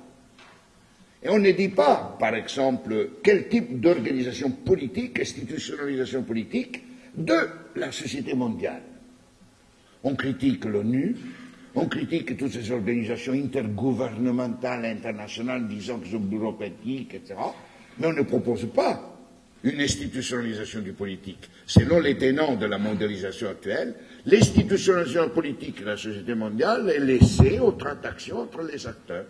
Et 1.24 1.30
on 1.30 1.40
ne 1.40 1.52
dit 1.52 1.70
pas, 1.70 2.16
par 2.20 2.36
exemple, 2.36 3.12
quel 3.24 3.48
type 3.48 3.80
d'organisation 3.80 4.52
politique, 4.52 5.20
institutionnalisation 5.20 6.24
politique 6.24 6.84
de 7.16 7.50
la 7.76 7.92
société 7.92 8.34
mondiale. 8.34 8.82
On 10.04 10.16
critique 10.16 10.66
l'ONU, 10.66 11.16
on 11.78 11.88
critique 11.88 12.36
toutes 12.36 12.54
ces 12.54 12.72
organisations 12.72 13.34
intergouvernementales 13.34 14.86
internationales 14.86 15.68
disant 15.68 16.00
que 16.00 16.08
sont 16.08 16.20
bureaucratiques, 16.20 17.14
etc. 17.14 17.36
Mais 18.00 18.08
on 18.08 18.14
ne 18.14 18.24
propose 18.24 18.66
pas 18.74 19.16
une 19.64 19.80
institutionnalisation 19.80 20.82
du 20.82 20.94
politique. 20.94 21.48
Selon 21.68 22.00
les 22.00 22.18
tenants 22.18 22.56
de 22.56 22.66
la 22.66 22.80
mondialisation 22.80 23.50
actuelle, 23.50 23.94
l'institutionnalisation 24.26 25.30
politique 25.30 25.82
de 25.82 25.86
la 25.86 25.98
société 25.98 26.34
mondiale 26.34 26.90
est 26.90 27.00
laissée 27.00 27.60
aux 27.60 27.74
transactions 27.74 28.40
entre 28.40 28.64
les 28.64 28.88
acteurs. 28.88 29.26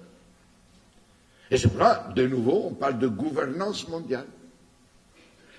Et 1.51 1.57
c'est 1.57 1.67
pour 1.67 1.81
ça, 1.81 2.13
de 2.15 2.27
nouveau, 2.27 2.67
on 2.67 2.73
parle 2.75 2.97
de 2.97 3.07
gouvernance 3.07 3.89
mondiale. 3.89 4.27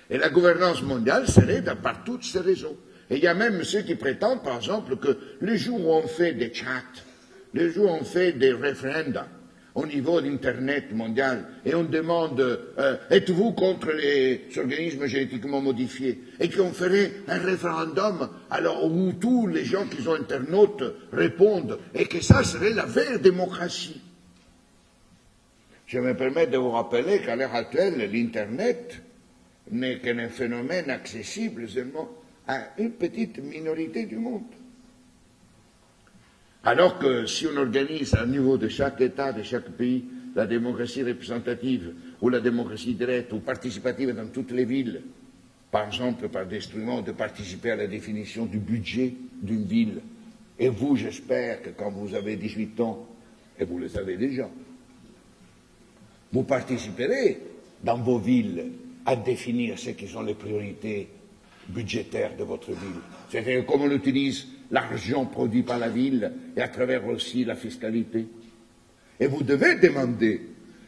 Et 0.09 0.17
la 0.17 0.29
gouvernance 0.29 0.81
mondiale 0.81 1.27
serait 1.27 1.63
par 1.83 2.03
toutes 2.03 2.23
ces 2.23 2.39
raisons. 2.39 2.75
Et 3.09 3.17
il 3.17 3.23
y 3.23 3.27
a 3.27 3.33
même 3.33 3.63
ceux 3.63 3.81
qui 3.81 3.95
prétendent, 3.95 4.43
par 4.43 4.57
exemple, 4.57 4.97
que 4.97 5.17
les 5.41 5.57
jours 5.57 5.87
où 5.87 5.91
on 5.93 6.07
fait 6.07 6.33
des 6.33 6.53
chats, 6.53 6.83
les 7.53 7.71
jours 7.71 7.91
où 7.91 7.95
on 7.95 8.03
fait 8.03 8.33
des 8.33 8.53
référendums 8.53 9.25
au 9.75 9.85
niveau 9.85 10.19
d'Internet 10.19 10.91
mondial 10.91 11.45
et 11.65 11.73
on 11.73 11.83
demande 11.83 12.39
euh, 12.39 12.97
êtes-vous 13.09 13.53
contre 13.53 13.91
les 13.91 14.47
organismes 14.57 15.05
génétiquement 15.05 15.61
modifiés 15.61 16.19
et 16.39 16.49
qu'on 16.49 16.73
ferait 16.73 17.11
un 17.27 17.37
référendum 17.37 18.29
alors 18.49 18.85
où 18.85 19.13
tous 19.13 19.47
les 19.47 19.63
gens 19.63 19.85
qui 19.85 20.03
sont 20.03 20.15
internautes 20.15 20.83
répondent 21.13 21.79
et 21.93 22.05
que 22.05 22.21
ça 22.21 22.43
serait 22.43 22.73
la 22.73 22.85
vraie 22.85 23.19
démocratie. 23.19 24.01
Je 25.85 25.99
me 25.99 26.13
permets 26.15 26.47
de 26.47 26.57
vous 26.57 26.71
rappeler 26.71 27.19
qu'à 27.19 27.35
l'heure 27.35 27.55
actuelle, 27.55 28.09
l'Internet 28.11 29.01
n'est 29.71 29.99
qu'un 29.99 30.29
phénomène 30.29 30.89
accessible 30.89 31.69
seulement 31.69 32.09
à 32.49 32.71
une 32.79 32.93
petite 32.93 33.37
minorité 33.37 34.07
du 34.07 34.17
monde. 34.17 34.41
Alors 36.63 36.97
que 36.97 37.27
si 37.27 37.45
on 37.45 37.55
organise 37.55 38.15
à 38.15 38.25
niveau 38.25 38.57
de 38.57 38.67
chaque 38.67 38.99
État, 39.01 39.31
de 39.31 39.43
chaque 39.43 39.69
pays, 39.69 40.03
la 40.35 40.47
démocratie 40.47 41.03
représentative 41.03 41.93
ou 42.19 42.29
la 42.29 42.39
démocratie 42.39 42.95
directe 42.95 43.31
ou 43.33 43.39
participative 43.39 44.15
dans 44.15 44.27
toutes 44.29 44.51
les 44.51 44.65
villes, 44.65 45.03
par 45.69 45.85
exemple 45.85 46.27
par 46.29 46.45
l'instrument 46.45 47.03
de 47.03 47.11
participer 47.11 47.69
à 47.69 47.75
la 47.75 47.85
définition 47.85 48.47
du 48.47 48.57
budget 48.57 49.13
d'une 49.43 49.65
ville, 49.65 50.01
et 50.57 50.69
vous, 50.69 50.95
j'espère 50.95 51.61
que 51.61 51.69
quand 51.69 51.91
vous 51.91 52.15
avez 52.15 52.35
18 52.35 52.81
ans, 52.81 53.07
et 53.59 53.63
vous 53.63 53.77
le 53.77 53.89
savez 53.89 54.17
déjà, 54.17 54.49
vous 56.33 56.43
participerez 56.43 57.39
dans 57.83 57.99
vos 57.99 58.17
villes 58.17 58.71
à 59.05 59.15
définir 59.15 59.77
ce 59.77 59.91
qui 59.91 60.07
sont 60.07 60.23
les 60.23 60.33
priorités 60.33 61.09
budgétaire 61.69 62.35
de 62.37 62.43
votre 62.43 62.71
ville. 62.71 63.01
C'est-à-dire 63.29 63.65
comment 63.65 63.85
on 63.85 63.91
utilise 63.91 64.47
l'argent 64.71 65.25
produit 65.25 65.63
par 65.63 65.79
la 65.79 65.89
ville 65.89 66.31
et 66.55 66.61
à 66.61 66.67
travers 66.67 67.05
aussi 67.07 67.45
la 67.45 67.55
fiscalité. 67.55 68.27
Et 69.19 69.27
vous 69.27 69.43
devez 69.43 69.75
demander 69.75 70.41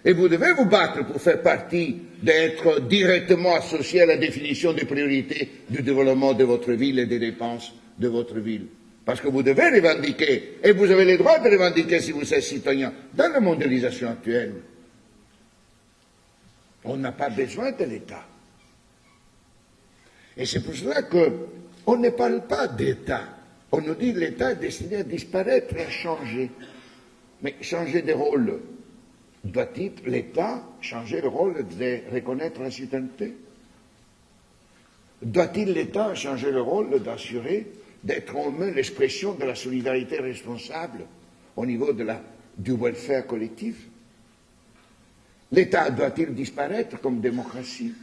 Et 0.04 0.14
vous 0.14 0.28
devez 0.28 0.54
vous 0.54 0.66
battre 0.66 1.06
pour 1.06 1.22
faire 1.22 1.42
partie, 1.42 1.98
d'être 2.24 2.82
directement 2.82 3.56
associé 3.56 4.02
à 4.02 4.06
la 4.06 4.18
définition 4.18 4.74
des 4.74 4.86
priorités 4.86 5.50
du 5.70 5.82
développement 5.82 6.34
de 6.34 6.44
votre 6.44 6.72
ville 6.72 7.00
et 7.00 7.06
des 7.06 7.20
dépenses 7.20 7.74
de 7.98 8.08
votre 8.08 8.40
ville. 8.40 8.68
Parce 9.06 9.22
que 9.22 9.28
vous 9.28 9.44
devez 9.44 9.70
revendiquer, 9.70 10.58
et 10.64 10.72
vous 10.72 10.90
avez 10.90 11.06
le 11.06 11.18
droit 11.18 11.40
de 11.40 11.50
revendiquer 11.50 12.00
si 12.00 12.12
vous 12.12 12.32
êtes 12.34 12.44
citoyen, 12.44 12.94
dans 13.14 13.32
la 13.32 13.40
mondialisation 13.40 14.10
actuelle. 14.10 14.54
On 16.84 16.98
n'a 16.98 17.12
pas 17.12 17.30
besoin 17.30 17.72
de 17.72 17.84
l'État. 17.86 18.26
Et 20.38 20.46
c'est 20.46 20.62
pour 20.64 20.74
cela 20.76 21.04
qu'on 21.04 21.98
ne 21.98 22.10
parle 22.10 22.46
pas 22.48 22.68
d'État. 22.68 23.24
On 23.72 23.82
nous 23.82 23.96
dit 23.96 24.14
que 24.14 24.20
l'État 24.20 24.52
est 24.52 24.56
destiné 24.58 24.98
à 24.98 25.04
disparaître 25.04 25.76
et 25.76 25.84
à 25.86 25.90
changer. 25.90 26.52
Mais 27.42 27.56
changer 27.62 28.02
de 28.02 28.14
rôle, 28.14 28.60
doit-il 29.44 29.94
l'État 30.06 30.64
changer 30.82 31.22
le 31.22 31.28
rôle 31.28 31.66
de 31.78 32.00
reconnaître 32.14 32.62
la 32.62 32.72
citoyenneté? 32.72 33.34
Doit-il 35.22 35.74
l'État 35.74 36.14
changer 36.16 36.52
le 36.52 36.62
rôle 36.62 37.02
d'assurer 37.02 37.68
d'être 38.04 38.36
en 38.36 38.52
main 38.52 38.72
l'expression 38.72 39.34
de 39.34 39.46
la 39.46 39.56
solidarité 39.56 40.20
responsable 40.20 41.06
au 41.56 41.66
niveau 41.66 41.94
du 42.58 42.74
welfare 42.74 43.26
collectif? 43.28 43.76
L'État 45.52 45.90
doit-il 45.90 46.34
disparaître 46.34 47.00
comme 47.02 47.20
démocratie? 47.20 47.94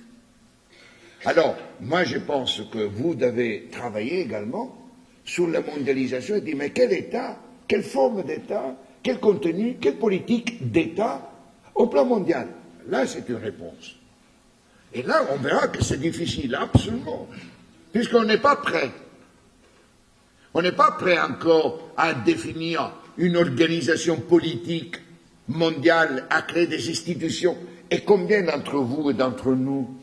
Alors, 1.24 1.56
moi 1.80 2.04
je 2.04 2.18
pense 2.18 2.62
que 2.72 2.78
vous 2.78 3.14
devez 3.14 3.68
travailler 3.70 4.20
également 4.20 4.76
sur 5.24 5.48
la 5.48 5.60
mondialisation 5.60 6.36
et 6.36 6.40
dire 6.40 6.56
mais 6.56 6.70
quel 6.70 6.92
État, 6.92 7.38
quelle 7.66 7.82
forme 7.82 8.22
d'État, 8.22 8.76
quel 9.02 9.18
contenu, 9.18 9.76
quelle 9.80 9.96
politique 9.96 10.70
d'État 10.70 11.30
au 11.74 11.86
plan 11.86 12.04
mondial? 12.04 12.48
Là, 12.88 13.06
c'est 13.06 13.28
une 13.28 13.36
réponse. 13.36 13.96
Et 14.94 15.02
là, 15.02 15.26
on 15.30 15.36
verra 15.36 15.68
que 15.68 15.82
c'est 15.84 16.00
difficile, 16.00 16.54
absolument, 16.54 17.28
puisqu'on 17.92 18.24
n'est 18.24 18.38
pas 18.38 18.56
prêt. 18.56 18.90
On 20.54 20.62
n'est 20.62 20.72
pas 20.72 20.92
prêt 20.92 21.18
encore 21.18 21.90
à 21.96 22.14
définir 22.14 22.92
une 23.18 23.36
organisation 23.36 24.16
politique 24.16 24.96
mondiale, 25.48 26.26
à 26.30 26.42
créer 26.42 26.66
des 26.66 26.88
institutions. 26.88 27.56
Et 27.90 28.00
combien 28.00 28.42
d'entre 28.42 28.78
vous 28.78 29.10
et 29.10 29.14
d'entre 29.14 29.52
nous 29.52 29.94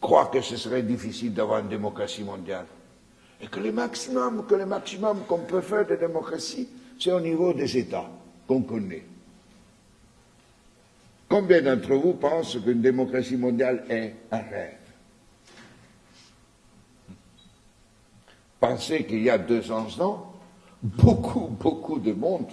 croient 0.00 0.26
que 0.26 0.40
ce 0.40 0.56
serait 0.56 0.82
difficile 0.82 1.34
d'avoir 1.34 1.60
une 1.60 1.68
démocratie 1.68 2.22
mondiale 2.22 2.66
Et 3.40 3.46
que 3.46 3.60
le 3.60 3.72
maximum, 3.72 4.44
que 4.46 4.54
le 4.54 4.66
qu'on 5.26 5.38
peut 5.38 5.60
faire 5.60 5.86
de 5.86 5.96
démocratie, 5.96 6.68
c'est 6.98 7.12
au 7.12 7.20
niveau 7.20 7.52
des 7.52 7.76
États 7.76 8.10
qu'on 8.46 8.62
connaît. 8.62 9.04
Combien 11.28 11.62
d'entre 11.62 11.94
vous 11.94 12.14
pensent 12.14 12.58
qu'une 12.58 12.80
démocratie 12.80 13.36
mondiale 13.36 13.84
est 13.88 14.14
un 14.32 14.38
rêve? 14.38 14.74
Pensez 18.58 19.04
qu'il 19.04 19.22
y 19.22 19.30
a 19.30 19.38
200 19.38 20.00
ans, 20.00 20.32
beaucoup, 20.82 21.48
beaucoup 21.48 21.98
de 22.00 22.12
monde 22.12 22.50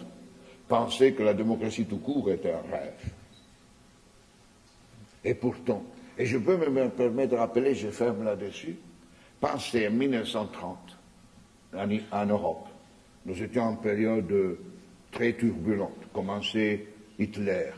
pensait 0.68 1.14
que 1.14 1.24
la 1.24 1.34
démocratie 1.34 1.86
tout 1.86 1.98
court 1.98 2.30
était 2.30 2.52
un 2.52 2.72
rêve. 2.72 3.14
Et 5.24 5.34
pourtant, 5.34 5.84
et 6.18 6.26
je 6.26 6.38
peux 6.38 6.58
me 6.58 6.90
permettre 6.90 7.32
de 7.32 7.38
rappeler, 7.38 7.76
je 7.76 7.90
ferme 7.90 8.24
là-dessus, 8.24 8.76
pensez 9.40 9.88
en 9.88 9.92
1930, 9.92 10.98
en, 12.12 12.26
Europe. 12.26 12.68
Nous 13.26 13.42
étions 13.42 13.64
en 13.64 13.76
période 13.76 14.58
très 15.12 15.34
turbulente. 15.34 16.08
Commençait 16.14 16.88
Hitler. 17.20 17.72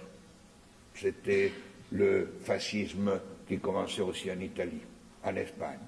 C'était 0.93 1.51
le 1.91 2.33
fascisme 2.41 3.19
qui 3.47 3.57
commençait 3.59 4.01
aussi 4.01 4.31
en 4.31 4.39
Italie, 4.39 4.81
en 5.23 5.35
Espagne. 5.35 5.79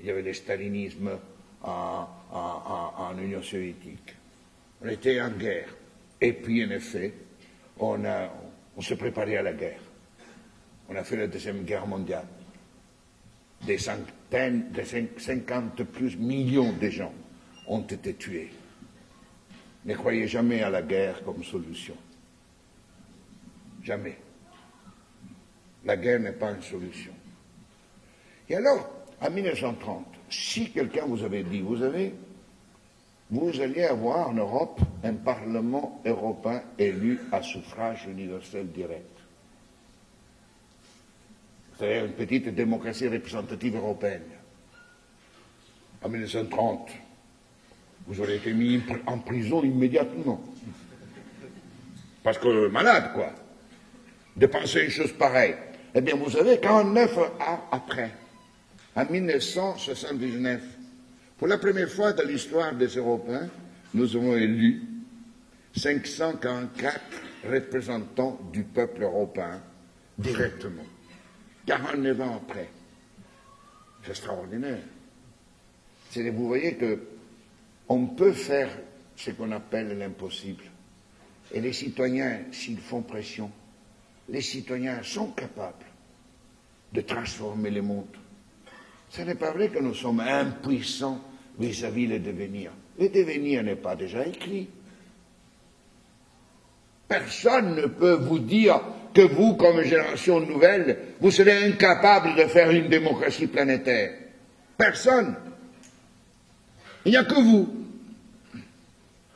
Il 0.00 0.06
y 0.06 0.10
avait 0.10 0.22
le 0.22 0.32
stalinisme 0.32 1.10
en, 1.62 2.06
Union 3.18 3.42
soviétique. 3.42 4.14
On 4.82 4.88
était 4.88 5.20
en 5.20 5.30
guerre. 5.30 5.74
Et 6.20 6.32
puis, 6.32 6.64
en 6.64 6.70
effet, 6.70 7.12
on, 7.78 8.04
a, 8.04 8.30
on 8.76 8.80
se 8.80 8.94
préparait 8.94 9.36
à 9.36 9.42
la 9.42 9.52
guerre. 9.52 9.80
On 10.90 10.96
a 10.96 11.04
fait 11.04 11.16
la 11.16 11.28
Deuxième 11.28 11.62
Guerre 11.62 11.86
mondiale. 11.86 12.26
Des 13.64 13.78
centaines, 13.78 14.72
des 14.72 14.84
50 14.84 15.84
plus 15.84 16.16
millions 16.16 16.72
de 16.72 16.88
gens 16.90 17.12
ont 17.68 17.82
été 17.82 18.14
tués. 18.14 18.50
Ne 19.84 19.94
croyez 19.94 20.26
jamais 20.26 20.62
à 20.62 20.70
la 20.70 20.82
guerre 20.82 21.22
comme 21.22 21.44
solution. 21.44 21.94
Jamais. 23.84 24.18
La 25.84 25.96
guerre 25.96 26.18
n'est 26.18 26.32
pas 26.32 26.50
une 26.50 26.62
solution. 26.62 27.12
Et 28.48 28.56
alors, 28.56 28.90
en 29.20 29.30
1930, 29.30 30.06
si 30.28 30.72
quelqu'un 30.72 31.06
vous 31.06 31.22
avait 31.22 31.44
dit, 31.44 31.60
vous 31.60 31.82
avez, 31.82 32.12
vous 33.30 33.60
alliez 33.60 33.84
avoir 33.84 34.28
en 34.30 34.32
Europe 34.34 34.80
un 35.04 35.14
Parlement 35.14 36.02
européen 36.04 36.64
élu 36.78 37.20
à 37.30 37.42
suffrage 37.42 38.06
universel 38.06 38.72
direct. 38.72 39.19
C'est-à-dire 41.80 42.04
une 42.04 42.12
petite 42.12 42.54
démocratie 42.54 43.08
représentative 43.08 43.74
européenne. 43.76 44.20
En 46.02 46.10
1930, 46.10 46.90
vous 48.06 48.20
auriez 48.20 48.36
été 48.36 48.52
mis 48.52 48.82
en 49.06 49.18
prison 49.18 49.64
immédiatement. 49.64 50.44
Parce 52.22 52.36
que 52.36 52.68
malade, 52.68 53.12
quoi. 53.14 53.32
De 54.36 54.44
penser 54.44 54.84
une 54.84 54.90
chose 54.90 55.12
pareille. 55.14 55.54
Eh 55.94 56.02
bien, 56.02 56.16
vous 56.16 56.28
savez, 56.28 56.60
49 56.60 57.18
ans 57.18 57.68
après, 57.72 58.10
en 58.94 59.06
1979, 59.06 60.60
pour 61.38 61.48
la 61.48 61.56
première 61.56 61.88
fois 61.88 62.12
dans 62.12 62.28
l'histoire 62.28 62.74
des 62.74 62.88
Européens, 62.88 63.48
nous 63.94 64.16
avons 64.16 64.36
élu 64.36 64.82
544 65.74 67.00
représentants 67.50 68.38
du 68.52 68.64
peuple 68.64 69.02
européen 69.02 69.62
directement. 70.18 70.84
49 71.66 72.20
ans 72.20 72.36
après. 72.36 72.68
C'est 74.02 74.10
extraordinaire. 74.10 74.82
Vous 76.14 76.48
voyez 76.48 76.74
que 76.74 77.00
on 77.88 78.06
peut 78.06 78.32
faire 78.32 78.70
ce 79.16 79.30
qu'on 79.32 79.52
appelle 79.52 79.98
l'impossible. 79.98 80.64
Et 81.52 81.60
les 81.60 81.72
citoyens, 81.72 82.42
s'ils 82.52 82.78
font 82.78 83.02
pression, 83.02 83.50
les 84.28 84.40
citoyens 84.40 85.02
sont 85.02 85.28
capables 85.32 85.86
de 86.92 87.00
transformer 87.00 87.70
le 87.70 87.82
monde. 87.82 88.16
Ce 89.10 89.22
n'est 89.22 89.34
pas 89.34 89.50
vrai 89.50 89.68
que 89.68 89.80
nous 89.80 89.94
sommes 89.94 90.20
impuissants 90.20 91.20
vis-à-vis 91.58 92.06
le 92.06 92.20
devenir. 92.20 92.70
Le 92.98 93.08
devenir 93.08 93.62
n'est 93.64 93.76
pas 93.76 93.96
déjà 93.96 94.26
écrit. 94.26 94.68
Personne 97.08 97.74
ne 97.74 97.86
peut 97.86 98.14
vous 98.14 98.38
dire 98.38 98.80
que 99.12 99.22
vous, 99.22 99.54
comme 99.54 99.82
génération 99.82 100.40
nouvelle, 100.40 100.96
vous 101.20 101.30
serez 101.30 101.64
incapable 101.64 102.36
de 102.36 102.44
faire 102.44 102.70
une 102.70 102.88
démocratie 102.88 103.46
planétaire. 103.46 104.12
Personne. 104.76 105.34
Il 107.04 107.12
n'y 107.12 107.16
a 107.16 107.24
que 107.24 107.34
vous. 107.34 107.68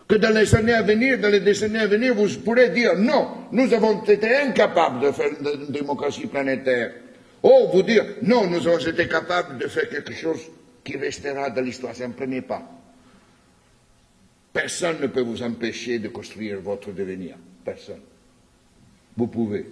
Que 0.06 0.16
dans 0.16 0.34
les 0.34 0.54
années 0.54 0.74
à 0.74 0.82
venir, 0.82 1.18
dans 1.18 1.30
les 1.30 1.40
décennies 1.40 1.78
à 1.78 1.86
venir, 1.86 2.14
vous 2.14 2.28
pourrez 2.44 2.68
dire 2.70 2.96
non, 2.96 3.48
nous 3.52 3.72
avons 3.72 4.04
été 4.04 4.36
incapables 4.36 5.00
de 5.00 5.12
faire 5.12 5.30
une 5.40 5.72
démocratie 5.72 6.26
planétaire. 6.26 6.92
Oh, 7.42 7.70
vous 7.72 7.82
dire 7.82 8.04
non, 8.22 8.46
nous 8.46 8.68
avons 8.68 8.78
été 8.78 9.08
capables 9.08 9.58
de 9.58 9.66
faire 9.66 9.88
quelque 9.88 10.12
chose 10.12 10.40
qui 10.84 10.96
restera 10.96 11.50
dans 11.50 11.62
l'histoire. 11.62 11.94
Ça 11.94 12.06
ne 12.06 12.12
prenez 12.12 12.42
pas. 12.42 12.62
Personne 14.52 15.00
ne 15.00 15.06
peut 15.08 15.22
vous 15.22 15.42
empêcher 15.42 15.98
de 15.98 16.08
construire 16.08 16.60
votre 16.60 16.92
devenir. 16.92 17.36
Personne. 17.64 18.00
Vous 19.16 19.26
pouvez. 19.26 19.66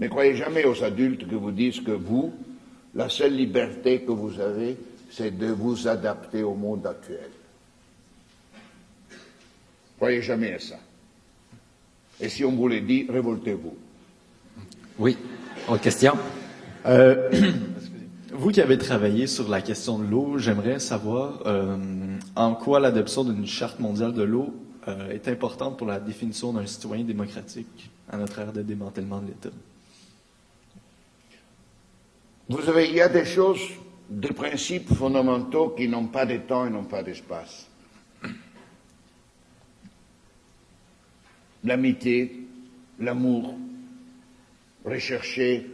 Ne 0.00 0.08
croyez 0.08 0.34
jamais 0.34 0.64
aux 0.64 0.82
adultes 0.82 1.28
que 1.28 1.36
vous 1.36 1.52
disent 1.52 1.80
que 1.80 1.92
vous, 1.92 2.32
la 2.94 3.08
seule 3.08 3.36
liberté 3.36 4.00
que 4.00 4.10
vous 4.10 4.40
avez, 4.40 4.76
c'est 5.10 5.36
de 5.36 5.46
vous 5.46 5.86
adapter 5.86 6.42
au 6.42 6.54
monde 6.54 6.86
actuel. 6.86 7.30
Croyez 9.96 10.22
jamais 10.22 10.54
à 10.54 10.58
ça. 10.58 10.78
Et 12.20 12.28
si 12.28 12.44
on 12.44 12.52
vous 12.52 12.66
le 12.66 12.80
dit, 12.80 13.06
révoltez-vous. 13.08 13.76
Oui. 14.98 15.16
Autre 15.68 15.82
question? 15.82 16.14
Euh, 16.86 17.30
vous 18.32 18.50
qui 18.50 18.60
avez 18.60 18.78
travaillé 18.78 19.28
sur 19.28 19.48
la 19.48 19.60
question 19.60 19.98
de 20.00 20.06
l'eau, 20.06 20.38
j'aimerais 20.38 20.80
savoir 20.80 21.42
euh, 21.46 21.76
en 22.34 22.54
quoi 22.54 22.80
l'adoption 22.80 23.22
d'une 23.22 23.46
charte 23.46 23.78
mondiale 23.78 24.14
de 24.14 24.22
l'eau 24.22 24.52
euh, 24.88 25.10
est 25.10 25.28
importante 25.28 25.78
pour 25.78 25.86
la 25.86 26.00
définition 26.00 26.52
d'un 26.52 26.66
citoyen 26.66 27.04
démocratique? 27.04 27.91
À 28.08 28.16
notre 28.16 28.38
ère 28.38 28.52
de 28.52 28.62
démantèlement 28.62 29.20
de 29.20 29.28
l'État. 29.28 29.50
Vous 32.48 32.62
savez, 32.62 32.88
il 32.88 32.96
y 32.96 33.00
a 33.00 33.08
des 33.08 33.24
choses, 33.24 33.62
des 34.10 34.32
principes 34.32 34.92
fondamentaux 34.92 35.70
qui 35.70 35.88
n'ont 35.88 36.08
pas 36.08 36.26
de 36.26 36.38
temps 36.38 36.66
et 36.66 36.70
n'ont 36.70 36.84
pas 36.84 37.02
d'espace. 37.02 37.68
L'amitié, 41.64 42.46
l'amour, 42.98 43.54
rechercher 44.84 45.66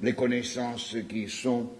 les 0.00 0.14
connaissances 0.14 0.96
qui 1.08 1.28
sont 1.28 1.70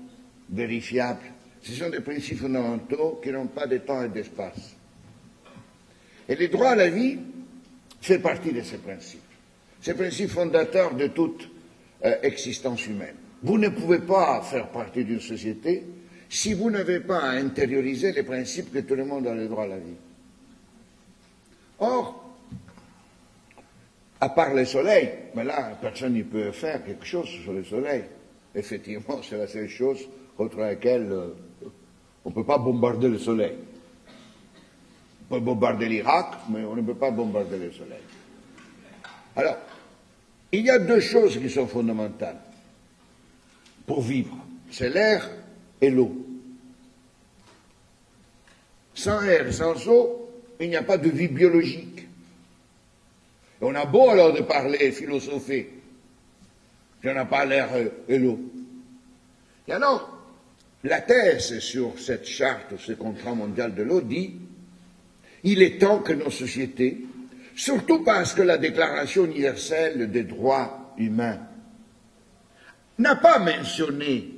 vérifiables. 0.50 1.32
Ce 1.62 1.72
sont 1.72 1.90
des 1.90 2.00
principes 2.00 2.38
fondamentaux 2.38 3.20
qui 3.22 3.30
n'ont 3.30 3.46
pas 3.46 3.66
de 3.66 3.78
temps 3.78 4.04
et 4.04 4.08
d'espace. 4.08 4.76
Et 6.28 6.36
le 6.36 6.48
droit 6.48 6.70
à 6.70 6.76
la 6.76 6.90
vie 6.90 7.18
fait 8.00 8.18
partie 8.18 8.52
de 8.52 8.62
ces 8.62 8.78
principes. 8.78 9.27
Ces 9.80 9.94
principes 9.94 10.30
fondateurs 10.30 10.94
de 10.94 11.06
toute 11.08 11.48
euh, 12.04 12.16
existence 12.22 12.86
humaine. 12.86 13.14
Vous 13.42 13.58
ne 13.58 13.68
pouvez 13.68 14.00
pas 14.00 14.42
faire 14.42 14.68
partie 14.68 15.04
d'une 15.04 15.20
société 15.20 15.84
si 16.28 16.54
vous 16.54 16.70
n'avez 16.70 17.00
pas 17.00 17.22
intériorisé 17.22 18.12
les 18.12 18.22
principes 18.22 18.72
que 18.72 18.80
tout 18.80 18.94
le 18.94 19.04
monde 19.04 19.26
a 19.26 19.34
le 19.34 19.48
droit 19.48 19.64
à 19.64 19.68
la 19.68 19.78
vie. 19.78 19.96
Or, 21.78 22.36
à 24.20 24.28
part 24.28 24.52
le 24.52 24.64
soleil, 24.64 25.10
mais 25.34 25.44
là, 25.44 25.78
personne 25.80 26.14
ne 26.14 26.22
peut 26.24 26.50
faire 26.50 26.84
quelque 26.84 27.06
chose 27.06 27.28
sur 27.28 27.52
le 27.52 27.62
soleil. 27.62 28.04
Effectivement, 28.54 29.20
c'est 29.22 29.38
la 29.38 29.46
seule 29.46 29.68
chose 29.68 30.00
contre 30.36 30.58
laquelle 30.58 31.08
euh, 31.10 31.34
on 32.24 32.30
ne 32.30 32.34
peut 32.34 32.44
pas 32.44 32.58
bombarder 32.58 33.08
le 33.08 33.18
soleil. 33.18 33.54
On 35.30 35.34
peut 35.34 35.40
bombarder 35.40 35.88
l'Irak, 35.88 36.26
mais 36.50 36.64
on 36.64 36.74
ne 36.74 36.82
peut 36.82 36.94
pas 36.94 37.10
bombarder 37.10 37.58
le 37.58 37.70
soleil. 37.70 38.00
Alors, 39.38 39.56
il 40.50 40.66
y 40.66 40.70
a 40.70 40.80
deux 40.80 40.98
choses 40.98 41.38
qui 41.38 41.48
sont 41.48 41.68
fondamentales 41.68 42.40
pour 43.86 44.02
vivre. 44.02 44.36
C'est 44.68 44.90
l'air 44.90 45.30
et 45.80 45.90
l'eau. 45.90 46.26
Sans 48.94 49.22
air, 49.22 49.54
sans 49.54 49.86
eau, 49.86 50.28
il 50.58 50.68
n'y 50.68 50.76
a 50.76 50.82
pas 50.82 50.98
de 50.98 51.08
vie 51.08 51.28
biologique. 51.28 52.08
On 53.60 53.74
a 53.76 53.86
beau 53.86 54.10
alors 54.10 54.32
de 54.32 54.42
parler 54.42 54.78
et 54.80 54.90
philosopher, 54.90 55.70
j'en 57.02 57.20
ai 57.20 57.26
pas 57.26 57.44
l'air 57.44 57.68
et 58.08 58.18
l'eau. 58.18 58.40
Et 59.68 59.72
alors, 59.72 60.18
la 60.82 61.00
thèse 61.00 61.60
sur 61.60 61.98
cette 61.98 62.26
charte, 62.26 62.76
ce 62.78 62.92
contrat 62.92 63.34
mondial 63.34 63.74
de 63.74 63.84
l'eau 63.84 64.00
dit 64.00 64.34
il 65.44 65.62
est 65.62 65.78
temps 65.78 66.00
que 66.00 66.12
nos 66.12 66.30
sociétés, 66.30 67.04
surtout 67.58 68.04
parce 68.04 68.34
que 68.34 68.42
la 68.42 68.56
Déclaration 68.56 69.24
universelle 69.24 70.12
des 70.12 70.22
droits 70.22 70.94
humains 70.96 71.40
n'a 72.98 73.16
pas 73.16 73.40
mentionné 73.40 74.30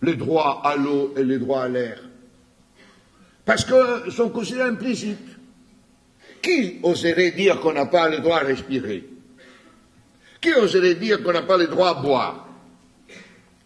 le 0.00 0.16
droit 0.16 0.60
à 0.64 0.74
l'eau 0.74 1.14
et 1.16 1.22
le 1.22 1.38
droit 1.38 1.62
à 1.62 1.68
l'air, 1.68 2.02
parce 3.44 3.64
qu'ils 3.64 4.12
sont 4.12 4.30
considérés 4.30 4.68
implicites. 4.68 5.28
Qui 6.42 6.80
oserait 6.82 7.30
dire 7.30 7.60
qu'on 7.60 7.72
n'a 7.72 7.86
pas 7.86 8.08
le 8.10 8.18
droit 8.18 8.38
à 8.38 8.44
respirer? 8.44 9.04
Qui 10.40 10.52
oserait 10.54 10.96
dire 10.96 11.22
qu'on 11.22 11.32
n'a 11.32 11.42
pas 11.42 11.56
le 11.56 11.68
droit 11.68 11.90
à 11.90 11.94
boire? 12.02 12.48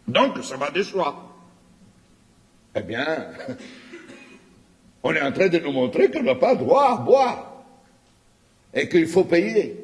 Donc, 0.06 0.44
ça 0.44 0.56
va 0.56 0.70
de 0.70 0.82
soi. 0.82 1.34
Eh 2.76 2.82
bien, 2.82 3.28
on 5.02 5.12
est 5.12 5.22
en 5.22 5.32
train 5.32 5.48
de 5.48 5.58
nous 5.58 5.72
montrer 5.72 6.10
qu'on 6.10 6.22
n'a 6.22 6.36
pas 6.36 6.54
droit 6.54 6.92
à 6.92 6.96
boire 6.98 7.57
et 8.74 8.88
qu'il 8.88 9.06
faut 9.06 9.24
payer. 9.24 9.76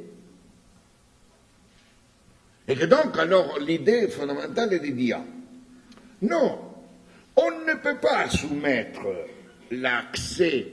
Et 2.66 2.74
que 2.74 2.86
donc, 2.86 3.18
alors, 3.18 3.58
l'idée 3.58 4.08
fondamentale 4.08 4.72
est 4.74 4.78
de 4.80 4.90
dire, 4.92 5.20
non, 6.22 6.58
on 7.36 7.50
ne 7.66 7.74
peut 7.74 7.98
pas 8.00 8.28
soumettre 8.30 9.06
l'accès 9.70 10.66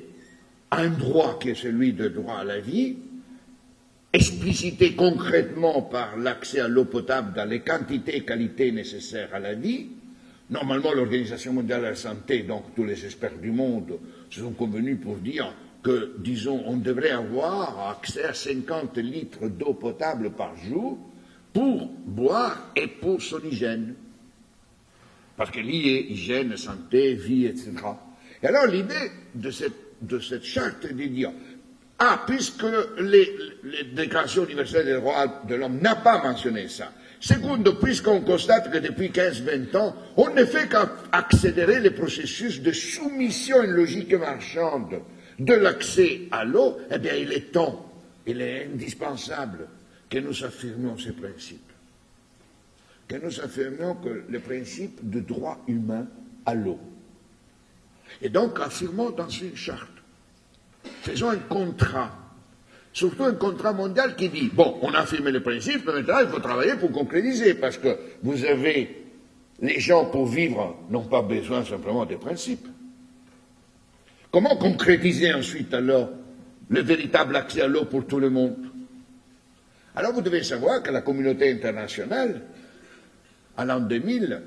à 0.70 0.82
un 0.82 0.90
droit 0.90 1.38
qui 1.40 1.50
est 1.50 1.56
celui 1.56 1.94
de 1.94 2.08
droit 2.08 2.40
à 2.40 2.44
la 2.44 2.60
vie, 2.60 2.98
explicité 4.14 4.96
concrètement 4.96 5.82
par 5.82 6.18
l'accès 6.18 6.62
à 6.62 6.68
l'eau 6.68 6.86
potable 6.86 7.34
dans 7.34 7.50
les 7.50 7.60
quantités 7.60 8.18
et 8.18 8.26
qualités 8.26 8.72
nécessaires 8.72 9.34
à 9.34 9.40
la 9.40 9.54
vie, 9.54 9.88
Normalement, 10.52 10.92
l'Organisation 10.92 11.54
mondiale 11.54 11.80
de 11.80 11.86
la 11.88 11.96
santé, 11.96 12.44
donc 12.44 12.76
tous 12.76 12.84
les 12.84 13.06
experts 13.06 13.38
du 13.42 13.52
monde, 13.52 13.98
se 14.30 14.42
sont 14.42 14.52
convenus 14.52 15.00
pour 15.02 15.16
dire 15.16 15.54
que, 15.84 16.14
disons, 16.20 16.64
on 16.68 16.78
devrait 16.78 17.12
avoir 17.12 17.90
accès 17.90 18.24
à 18.24 18.34
50 18.34 18.98
litres 18.98 19.48
d'eau 19.48 19.74
potable 19.74 20.32
par 20.32 20.56
jour 20.56 20.98
pour 21.54 21.88
boire 22.06 22.72
et 22.76 22.88
pour 22.88 23.22
son 23.22 23.42
hygiène. 23.42 23.96
Parce 25.36 25.52
que 25.52 25.60
lié 25.60 26.06
hygiène, 26.10 26.56
santé, 26.56 27.16
vie, 27.16 27.46
etc. 27.46 27.72
Et 28.44 28.48
alors 28.48 28.68
l'idée 28.68 29.12
de 29.34 29.50
cette, 29.50 29.74
de 30.02 30.20
cette 30.20 30.44
charte 30.44 30.86
est 30.86 30.94
de 30.94 31.06
dire, 31.06 31.32
ah, 32.00 32.24
puisque 32.28 32.66
les, 33.00 33.36
les 33.64 33.84
déclarations 33.86 34.46
universelles 34.46 34.86
des 34.86 34.96
droits 34.96 35.42
de 35.48 35.56
l'homme 35.56 35.80
n'a 35.80 35.96
pas 35.96 36.22
mentionné 36.24 36.68
ça, 36.68 36.92
Secondo, 37.22 37.74
puisqu'on 37.76 38.22
constate 38.22 38.72
que 38.72 38.80
depuis 38.80 39.10
15-20 39.10 39.78
ans, 39.78 39.96
on 40.18 40.34
ne 40.34 40.44
fait 40.44 40.68
qu'accélérer 40.68 41.80
les 41.80 41.92
processus 41.92 42.62
de 42.62 42.72
soumission 42.72 43.62
à 43.62 43.66
une 43.66 43.72
logique 43.72 44.16
marchande 44.16 45.02
de 45.46 45.54
l'accès 45.54 46.22
à 46.32 46.46
l'eau, 46.46 46.78
eh 46.92 47.00
bien, 47.00 47.16
il 47.16 47.32
est 47.32 47.52
temps, 47.52 47.92
il 48.28 48.42
est 48.42 48.66
indispensable 48.66 49.68
que 50.10 50.20
nous 50.20 50.44
affirmions 50.44 50.98
ces 50.98 51.14
principes. 51.14 51.72
Que 53.08 53.16
nous 53.16 53.40
affirmions 53.42 53.96
que 53.96 54.24
le 54.28 54.40
principe 54.40 55.10
de 55.10 55.20
droit 55.20 55.60
humain 55.68 56.08
à 56.46 56.54
l'eau. 56.54 56.80
Et 58.22 58.30
donc, 58.30 58.60
affirmons 58.60 59.12
dans 59.12 59.30
une 59.30 59.56
charte. 59.56 59.90
Faisons 61.02 61.30
un 61.30 61.38
contrat 61.38 62.22
Surtout 62.94 63.24
un 63.24 63.36
contrat 63.36 63.72
mondial 63.72 64.16
qui 64.16 64.28
dit, 64.28 64.50
bon, 64.54 64.78
on 64.82 64.94
a 64.94 65.00
affirmé 65.00 65.32
le 65.32 65.42
principe, 65.42 65.86
mais 65.86 65.94
maintenant 65.94 66.20
il 66.22 66.28
faut 66.28 66.40
travailler 66.40 66.76
pour 66.76 66.92
concrétiser, 66.92 67.54
parce 67.54 67.78
que 67.78 67.98
vous 68.22 68.44
avez, 68.44 69.06
les 69.62 69.80
gens 69.80 70.06
pour 70.06 70.28
vivre 70.28 70.76
n'ont 70.90 71.06
pas 71.06 71.22
besoin 71.22 71.64
simplement 71.64 72.06
des 72.06 72.18
principes. 72.18 72.68
Comment 74.32 74.56
concrétiser 74.56 75.34
ensuite 75.34 75.74
alors 75.74 76.10
le 76.70 76.82
véritable 76.82 77.36
accès 77.36 77.62
à 77.62 77.68
l'eau 77.68 77.86
pour 77.86 78.08
tout 78.08 78.20
le 78.20 78.30
monde? 78.30 78.72
Alors 79.94 80.14
vous 80.14 80.22
devez 80.22 80.42
savoir 80.44 80.82
que 80.82 80.90
la 80.90 81.02
communauté 81.02 81.52
internationale, 81.52 82.42
en 83.58 83.66
l'an 83.66 83.82
2000, 83.82 84.42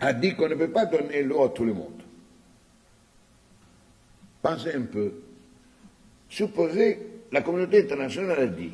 a 0.00 0.12
dit 0.12 0.34
qu'on 0.34 0.48
ne 0.48 0.56
peut 0.56 0.70
pas 0.70 0.86
donner 0.86 1.22
l'eau 1.22 1.44
à 1.44 1.50
tout 1.50 1.64
le 1.64 1.74
monde. 1.74 2.02
Pensez 4.42 4.74
un 4.74 4.82
peu. 4.82 5.12
Supposez 6.28 6.98
la 7.32 7.42
communauté 7.42 7.82
internationale 7.82 8.40
a 8.40 8.46
dit 8.46 8.72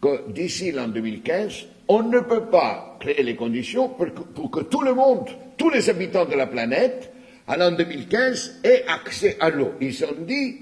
que 0.00 0.30
d'ici 0.30 0.72
l'an 0.72 0.88
2015, 0.88 1.66
on 1.88 2.02
ne 2.02 2.20
peut 2.20 2.46
pas 2.46 2.96
créer 3.00 3.22
les 3.22 3.36
conditions 3.36 3.88
pour 3.88 4.50
que, 4.50 4.60
tout 4.60 4.82
le 4.82 4.94
monde, 4.94 5.28
tous 5.56 5.70
les 5.70 5.88
habitants 5.88 6.24
de 6.24 6.34
la 6.34 6.46
planète, 6.46 7.11
à 7.46 7.56
l'an 7.56 7.72
2015, 7.72 8.60
aient 8.64 8.84
accès 8.88 9.36
à 9.40 9.50
l'eau. 9.50 9.72
Ils 9.80 10.04
ont 10.04 10.16
dit, 10.26 10.56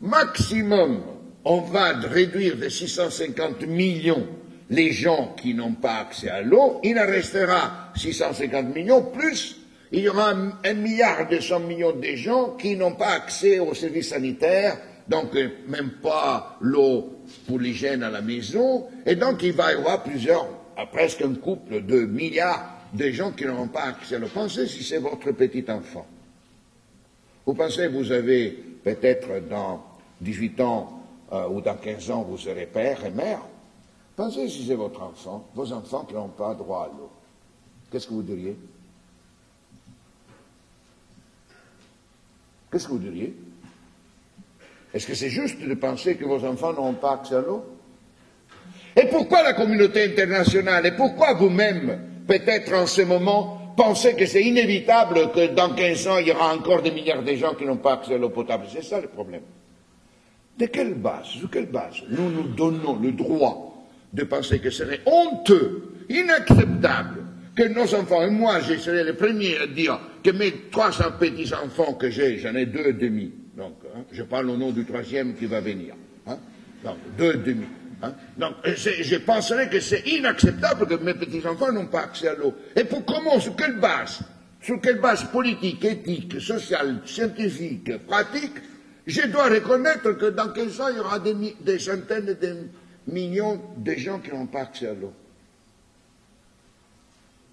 maximum, 0.00 1.02
on 1.44 1.60
va 1.60 1.92
réduire 1.92 2.56
de 2.56 2.68
650 2.68 3.66
millions 3.66 4.26
les 4.70 4.92
gens 4.92 5.34
qui 5.40 5.52
n'ont 5.52 5.74
pas 5.74 5.98
accès 5.98 6.30
à 6.30 6.42
l'eau, 6.42 6.80
il 6.84 6.98
en 6.98 7.06
restera 7.06 7.92
650 7.96 8.74
millions, 8.74 9.02
plus 9.02 9.56
il 9.92 10.00
y 10.00 10.08
aura 10.08 10.30
un, 10.30 10.74
milliard 10.74 11.28
de 11.28 11.40
cent 11.40 11.58
millions 11.58 11.92
de 11.92 12.14
gens 12.14 12.50
qui 12.50 12.76
n'ont 12.76 12.94
pas 12.94 13.10
accès 13.10 13.58
aux 13.58 13.74
services 13.74 14.10
sanitaires, 14.10 14.78
donc 15.08 15.34
euh, 15.34 15.48
même 15.66 15.94
pas 16.00 16.56
l'eau 16.60 17.16
pour 17.48 17.58
l'hygiène 17.58 18.04
à 18.04 18.10
la 18.10 18.20
maison, 18.20 18.86
et 19.04 19.16
donc 19.16 19.42
il 19.42 19.52
va 19.52 19.72
y 19.72 19.74
avoir 19.74 20.04
plusieurs, 20.04 20.46
euh, 20.78 20.84
presque 20.92 21.22
un 21.22 21.34
couple 21.34 21.84
de 21.84 22.06
milliards 22.06 22.76
de 22.94 23.10
gens 23.10 23.32
qui 23.32 23.46
n'auront 23.46 23.68
pas 23.68 23.86
accès 23.86 24.14
à 24.14 24.18
l'eau. 24.20 24.28
Pensez 24.32 24.68
si 24.68 24.84
c'est 24.84 24.98
votre 24.98 25.32
petit 25.32 25.64
enfant. 25.68 26.06
Vous 27.50 27.56
pensez 27.56 27.88
que 27.88 27.94
vous 27.94 28.12
avez 28.12 28.50
peut-être 28.50 29.48
dans 29.48 29.84
18 30.20 30.60
ans 30.60 31.02
euh, 31.32 31.48
ou 31.48 31.60
dans 31.60 31.74
15 31.74 32.08
ans, 32.12 32.22
vous 32.22 32.38
serez 32.38 32.66
père 32.66 33.04
et 33.04 33.10
mère. 33.10 33.40
Pensez 34.14 34.48
si 34.48 34.68
c'est 34.68 34.76
votre 34.76 35.02
enfant, 35.02 35.48
vos 35.56 35.72
enfants 35.72 36.04
qui 36.04 36.14
n'ont 36.14 36.28
pas 36.28 36.54
droit 36.54 36.84
à 36.84 36.96
l'eau. 36.96 37.10
Qu'est-ce 37.90 38.06
que 38.06 38.12
vous 38.12 38.22
diriez? 38.22 38.56
Qu'est-ce 42.70 42.86
que 42.86 42.92
vous 42.92 42.98
diriez? 42.98 43.34
Est-ce 44.94 45.08
que 45.08 45.14
c'est 45.16 45.28
juste 45.28 45.60
de 45.60 45.74
penser 45.74 46.14
que 46.14 46.26
vos 46.26 46.44
enfants 46.44 46.72
n'auront 46.72 46.94
pas 46.94 47.14
accès 47.14 47.34
à 47.34 47.40
l'eau? 47.40 47.64
Et 48.94 49.06
pourquoi 49.06 49.42
la 49.42 49.54
communauté 49.54 50.04
internationale 50.04 50.86
Et 50.86 50.92
pourquoi 50.92 51.34
vous-même, 51.34 51.98
peut-être 52.28 52.72
en 52.74 52.86
ce 52.86 53.02
moment, 53.02 53.59
pensez 53.76 54.14
que 54.14 54.26
c'est 54.26 54.42
inévitable 54.42 55.30
que 55.32 55.54
dans 55.54 55.74
15 55.74 56.08
ans, 56.08 56.18
il 56.18 56.28
y 56.28 56.30
aura 56.30 56.54
encore 56.54 56.82
des 56.82 56.90
milliards 56.90 57.22
de 57.22 57.34
gens 57.34 57.54
qui 57.54 57.64
n'ont 57.64 57.76
pas 57.76 57.94
accès 57.94 58.14
à 58.14 58.18
l'eau 58.18 58.30
potable 58.30 58.64
C'est 58.72 58.84
ça 58.84 59.00
le 59.00 59.08
problème. 59.08 59.42
De 60.58 60.66
quelle 60.66 60.94
base, 60.94 61.26
sur 61.26 61.50
quelle 61.50 61.66
base 61.66 62.02
nous 62.08 62.30
nous 62.30 62.48
donnons 62.48 62.98
le 63.00 63.12
droit 63.12 63.86
de 64.12 64.24
penser 64.24 64.58
que 64.58 64.70
ce 64.70 64.84
serait 64.84 65.00
honteux, 65.06 65.94
inacceptable, 66.08 67.24
que 67.54 67.62
nos 67.62 67.94
enfants, 67.94 68.22
et 68.22 68.30
moi 68.30 68.60
je 68.60 68.74
serais 68.76 69.04
le 69.04 69.14
premier 69.14 69.56
à 69.58 69.66
dire 69.66 69.98
que 70.22 70.30
mes 70.30 70.52
300 70.70 71.04
petits-enfants 71.18 71.94
que 71.94 72.10
j'ai, 72.10 72.38
j'en 72.38 72.54
ai 72.54 72.66
deux 72.66 72.88
et 72.88 72.92
demi, 72.92 73.32
donc, 73.56 73.74
hein, 73.94 74.04
je 74.10 74.22
parle 74.22 74.48
au 74.50 74.56
nom 74.56 74.70
du 74.70 74.84
troisième 74.84 75.34
qui 75.34 75.46
va 75.46 75.60
venir. 75.60 75.94
Hein, 76.26 76.38
donc, 76.82 76.96
deux 77.18 77.34
et 77.34 77.38
demi. 77.38 77.66
Hein? 78.02 78.12
Donc, 78.36 78.54
je 78.64 79.16
penserais 79.16 79.68
que 79.68 79.80
c'est 79.80 80.06
inacceptable 80.06 80.86
que 80.86 80.94
mes 80.94 81.14
petits-enfants 81.14 81.72
n'ont 81.72 81.86
pas 81.86 82.02
accès 82.02 82.28
à 82.28 82.34
l'eau. 82.34 82.54
Et 82.74 82.84
pour 82.84 83.04
comment, 83.04 83.38
sur 83.38 83.54
quelle 83.56 83.78
base? 83.78 84.20
Sur 84.62 84.80
quelle 84.80 85.00
base 85.00 85.24
politique, 85.24 85.84
éthique, 85.84 86.40
sociale, 86.40 87.00
scientifique, 87.04 87.96
pratique 88.06 88.54
Je 89.06 89.26
dois 89.26 89.48
reconnaître 89.48 90.12
que 90.12 90.26
dans 90.26 90.48
15 90.52 90.80
ans, 90.80 90.88
il 90.88 90.96
y 90.96 91.00
aura 91.00 91.18
des, 91.18 91.78
centaines 91.78 92.26
de 92.26 92.56
millions 93.06 93.60
de 93.76 93.92
gens 93.92 94.18
qui 94.18 94.30
n'ont 94.30 94.46
pas 94.46 94.62
accès 94.62 94.88
à 94.88 94.94
l'eau? 94.94 95.12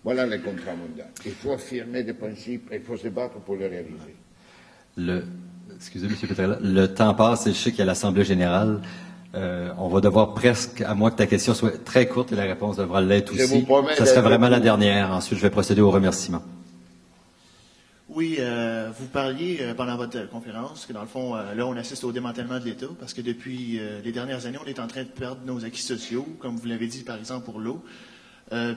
Voilà 0.03 0.25
les 0.25 0.39
contrats 0.39 0.75
mondiaux. 0.75 1.03
Il 1.25 1.31
faut 1.33 1.53
affirmer 1.53 2.03
des 2.03 2.13
principes 2.13 2.71
et 2.71 2.75
il 2.75 2.81
faut 2.81 2.97
se 2.97 3.09
battre 3.09 3.39
pour 3.39 3.55
les 3.57 3.67
réaliser. 3.67 4.15
Le, 4.95 5.23
excusez, 5.75 6.05
M. 6.05 6.13
Petrella, 6.27 6.59
le 6.61 6.87
temps 6.87 7.13
passe 7.13 7.47
et 7.47 7.51
je 7.51 7.57
sais 7.57 7.71
qu'il 7.71 7.79
y 7.79 7.83
a 7.83 7.85
l'Assemblée 7.85 8.23
générale. 8.23 8.81
Euh, 9.37 9.69
on 9.77 9.87
va 9.87 10.01
devoir 10.01 10.33
presque, 10.33 10.81
à 10.81 10.95
moins 10.95 11.11
que 11.11 11.17
ta 11.17 11.27
question 11.27 11.53
soit 11.53 11.83
très 11.83 12.07
courte 12.07 12.31
et 12.31 12.35
la 12.35 12.43
réponse 12.43 12.77
devra 12.77 13.01
l'être 13.01 13.33
aussi. 13.33 13.65
Ça 13.95 14.05
serait 14.05 14.21
vraiment 14.21 14.49
la 14.49 14.59
dernière. 14.59 15.11
Ensuite, 15.11 15.37
je 15.37 15.43
vais 15.43 15.51
procéder 15.51 15.81
au 15.81 15.91
remerciement. 15.91 16.41
Oui, 18.09 18.37
euh, 18.39 18.89
vous 18.97 19.05
parliez 19.05 19.59
euh, 19.61 19.73
pendant 19.75 19.95
votre 19.95 20.27
conférence 20.29 20.87
que 20.87 20.93
dans 20.93 21.01
le 21.01 21.07
fond, 21.07 21.35
là, 21.35 21.67
on 21.67 21.77
assiste 21.77 22.03
au 22.03 22.11
démantèlement 22.11 22.59
de 22.59 22.65
l'État 22.65 22.87
parce 22.99 23.13
que 23.13 23.21
depuis 23.21 23.79
les 24.03 24.11
dernières 24.11 24.47
années, 24.47 24.57
on 24.63 24.67
est 24.67 24.79
en 24.79 24.87
train 24.87 25.03
de 25.03 25.09
perdre 25.09 25.41
nos 25.45 25.63
acquis 25.63 25.83
sociaux, 25.83 26.27
comme 26.39 26.55
vous 26.55 26.67
l'avez 26.67 26.87
dit 26.87 27.03
par 27.03 27.17
exemple 27.17 27.45
pour 27.45 27.59
l'eau. 27.59 27.83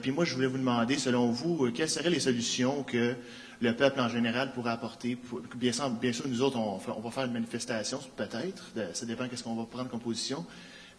Puis 0.01 0.11
moi, 0.11 0.25
je 0.25 0.35
voulais 0.35 0.47
vous 0.47 0.59
demander, 0.59 0.97
selon 0.97 1.31
vous, 1.31 1.71
quelles 1.73 1.89
seraient 1.89 2.09
les 2.11 2.19
solutions 2.19 2.83
que 2.83 3.15
le 3.61 3.75
peuple 3.75 4.01
en 4.01 4.09
général 4.09 4.51
pourrait 4.53 4.71
apporter? 4.71 5.17
Bien, 5.55 5.71
sûr, 5.71 5.89
bien, 5.89 6.11
sûr, 6.11 6.27
nous 6.27 6.41
autres, 6.41 6.57
on, 6.57 6.77
va 6.77 7.11
faire 7.11 7.25
une 7.25 7.33
manifestation, 7.33 7.99
peut-être, 8.15 8.71
ça 8.93 9.05
dépend 9.05 9.27
qu'est-ce 9.27 9.43
qu'on 9.43 9.55
va 9.55 9.65
prendre 9.65 9.89
comme 9.89 9.99
position. 9.99 10.45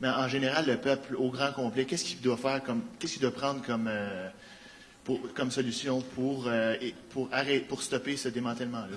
Mais 0.00 0.08
en 0.08 0.28
général, 0.28 0.66
le 0.66 0.76
peuple 0.78 1.16
au 1.16 1.30
grand 1.30 1.52
complet, 1.52 1.84
qu'est-ce 1.84 2.04
qu'il 2.04 2.20
doit 2.20 2.36
faire 2.36 2.60
qu'est-ce 2.98 3.14
qu'il 3.14 3.22
doit 3.22 3.30
prendre 3.30 3.62
comme, 3.62 3.88
euh, 3.88 4.30
solution 5.50 6.02
pour, 6.14 6.46
euh, 6.46 6.76
arrêter, 7.30 7.60
pour 7.60 7.82
stopper 7.82 8.16
ce 8.16 8.28
démantèlement-là? 8.28 8.96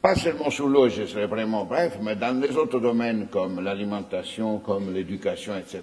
Pas 0.00 0.14
seulement 0.14 0.50
sur 0.50 0.68
l'eau, 0.68 0.88
je 0.88 1.06
serais 1.06 1.26
vraiment 1.26 1.64
bref, 1.64 1.98
mais 2.00 2.14
dans 2.14 2.40
les 2.40 2.56
autres 2.56 2.78
domaines 2.78 3.28
comme 3.28 3.62
l'alimentation, 3.62 4.58
comme 4.58 4.92
l'éducation, 4.94 5.56
etc., 5.56 5.82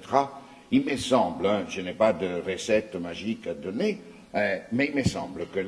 il 0.72 0.86
me 0.86 0.97
semble, 0.97 1.45
hein, 1.45 1.66
je 1.68 1.82
n'ai 1.82 1.93
pas 1.93 2.14
de 2.14 2.41
recette 2.45 2.95
magique 2.95 3.45
à 3.47 3.53
donner, 3.53 4.01
euh, 4.36 4.60
mais 4.74 4.88
il 4.88 4.96
me 4.96 5.04
semble 5.04 5.48
que 5.48 5.60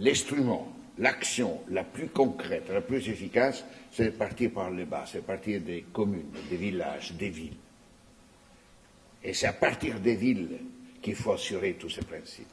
l'instrument, 0.00 0.72
l'action 0.98 1.60
la 1.70 1.84
plus 1.84 2.08
concrète, 2.08 2.68
la 2.72 2.80
plus 2.80 3.08
efficace, 3.08 3.64
c'est 3.92 4.06
de 4.06 4.10
partir 4.10 4.50
par 4.50 4.70
le 4.70 4.84
bas, 4.84 5.04
c'est 5.06 5.18
de 5.18 5.24
partir 5.24 5.60
des 5.60 5.84
communes, 5.92 6.32
des 6.50 6.56
villages, 6.56 7.12
des 7.12 7.28
villes. 7.28 7.56
Et 9.22 9.32
c'est 9.32 9.46
à 9.46 9.52
partir 9.52 10.00
des 10.00 10.16
villes 10.16 10.58
qu'il 11.00 11.14
faut 11.14 11.32
assurer 11.32 11.74
tous 11.74 11.90
ces 11.90 12.02
principes. 12.02 12.46